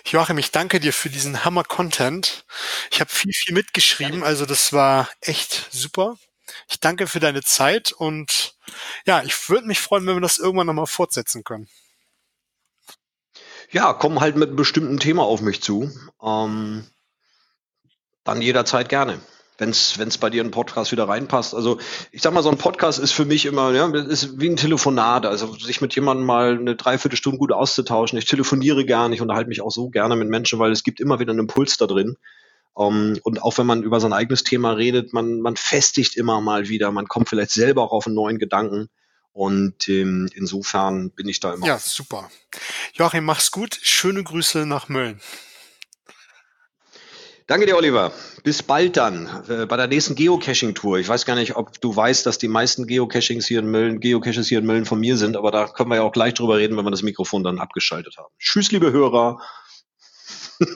Joachim, 0.04 0.38
ich 0.38 0.50
danke 0.50 0.80
dir 0.80 0.92
für 0.92 1.10
diesen 1.10 1.44
Hammer-Content. 1.44 2.44
Ich 2.90 3.00
habe 3.00 3.10
viel, 3.10 3.32
viel 3.32 3.54
mitgeschrieben, 3.54 4.22
also 4.22 4.46
das 4.46 4.72
war 4.72 5.08
echt 5.20 5.68
super. 5.70 6.16
Ich 6.68 6.80
danke 6.80 7.06
für 7.06 7.20
deine 7.20 7.42
Zeit 7.42 7.92
und 7.92 8.54
ja, 9.04 9.22
ich 9.22 9.48
würde 9.48 9.66
mich 9.66 9.80
freuen, 9.80 10.06
wenn 10.06 10.16
wir 10.16 10.20
das 10.20 10.38
irgendwann 10.38 10.66
nochmal 10.66 10.86
fortsetzen 10.86 11.44
können. 11.44 11.68
Ja, 13.70 13.92
komm 13.92 14.20
halt 14.20 14.36
mit 14.36 14.48
einem 14.48 14.56
bestimmten 14.56 14.98
Thema 14.98 15.22
auf 15.22 15.40
mich 15.40 15.62
zu. 15.62 15.90
Ähm, 16.22 16.88
dann 18.24 18.42
jederzeit 18.42 18.88
gerne 18.88 19.20
wenn 19.60 19.70
es 19.70 20.18
bei 20.18 20.30
dir 20.30 20.42
ein 20.42 20.50
Podcast 20.50 20.90
wieder 20.90 21.08
reinpasst. 21.08 21.54
Also 21.54 21.78
ich 22.10 22.22
sag 22.22 22.32
mal, 22.32 22.42
so 22.42 22.50
ein 22.50 22.58
Podcast 22.58 22.98
ist 22.98 23.12
für 23.12 23.26
mich 23.26 23.46
immer, 23.46 23.72
ja, 23.72 23.86
ist 23.94 24.40
wie 24.40 24.48
ein 24.48 24.56
Telefonat. 24.56 25.26
Also 25.26 25.54
sich 25.54 25.80
mit 25.80 25.94
jemandem 25.94 26.26
mal 26.26 26.58
eine 26.58 26.76
Dreiviertelstunde 26.76 27.38
gut 27.38 27.52
auszutauschen. 27.52 28.18
Ich 28.18 28.24
telefoniere 28.24 28.84
gerne, 28.84 29.14
ich 29.14 29.20
unterhalte 29.20 29.48
mich 29.48 29.60
auch 29.60 29.70
so 29.70 29.90
gerne 29.90 30.16
mit 30.16 30.28
Menschen, 30.28 30.58
weil 30.58 30.72
es 30.72 30.82
gibt 30.82 30.98
immer 30.98 31.20
wieder 31.20 31.30
einen 31.30 31.40
Impuls 31.40 31.76
da 31.76 31.86
drin. 31.86 32.16
Um, 32.72 32.94
ähm, 32.94 33.20
und 33.24 33.42
auch 33.42 33.58
wenn 33.58 33.66
man 33.66 33.82
über 33.82 34.00
sein 34.00 34.12
eigenes 34.12 34.44
Thema 34.44 34.72
redet, 34.72 35.12
man, 35.12 35.40
man 35.40 35.56
festigt 35.56 36.16
immer 36.16 36.40
mal 36.40 36.68
wieder, 36.68 36.92
man 36.92 37.08
kommt 37.08 37.28
vielleicht 37.28 37.50
selber 37.50 37.82
auch 37.82 37.92
auf 37.92 38.06
einen 38.06 38.14
neuen 38.14 38.38
Gedanken. 38.38 38.88
Und 39.32 39.88
ähm, 39.88 40.28
insofern 40.34 41.10
bin 41.10 41.28
ich 41.28 41.40
da 41.40 41.54
immer. 41.54 41.66
Ja, 41.66 41.78
super. 41.78 42.30
Joachim, 42.94 43.24
mach's 43.24 43.50
gut. 43.50 43.78
Schöne 43.82 44.24
Grüße 44.24 44.66
nach 44.66 44.88
Mölln. 44.88 45.20
Danke 47.50 47.66
dir, 47.66 47.76
Oliver. 47.76 48.12
Bis 48.44 48.62
bald 48.62 48.96
dann 48.96 49.28
äh, 49.48 49.66
bei 49.66 49.76
der 49.76 49.88
nächsten 49.88 50.14
Geocaching-Tour. 50.14 50.98
Ich 50.98 51.08
weiß 51.08 51.26
gar 51.26 51.34
nicht, 51.34 51.56
ob 51.56 51.80
du 51.80 51.96
weißt, 51.96 52.24
dass 52.24 52.38
die 52.38 52.46
meisten 52.46 52.86
Geocachings 52.86 53.44
hier 53.44 53.58
in 53.58 53.68
Mölln, 53.72 53.98
Geocaches 53.98 54.46
hier 54.46 54.60
in 54.60 54.66
Mölln 54.66 54.84
von 54.84 55.00
mir 55.00 55.16
sind, 55.16 55.36
aber 55.36 55.50
da 55.50 55.66
können 55.66 55.90
wir 55.90 55.96
ja 55.96 56.02
auch 56.02 56.12
gleich 56.12 56.34
drüber 56.34 56.58
reden, 56.58 56.76
wenn 56.76 56.84
wir 56.84 56.92
das 56.92 57.02
Mikrofon 57.02 57.42
dann 57.42 57.58
abgeschaltet 57.58 58.18
haben. 58.18 58.32
Tschüss, 58.38 58.70
liebe 58.70 58.92
Hörer. 58.92 59.40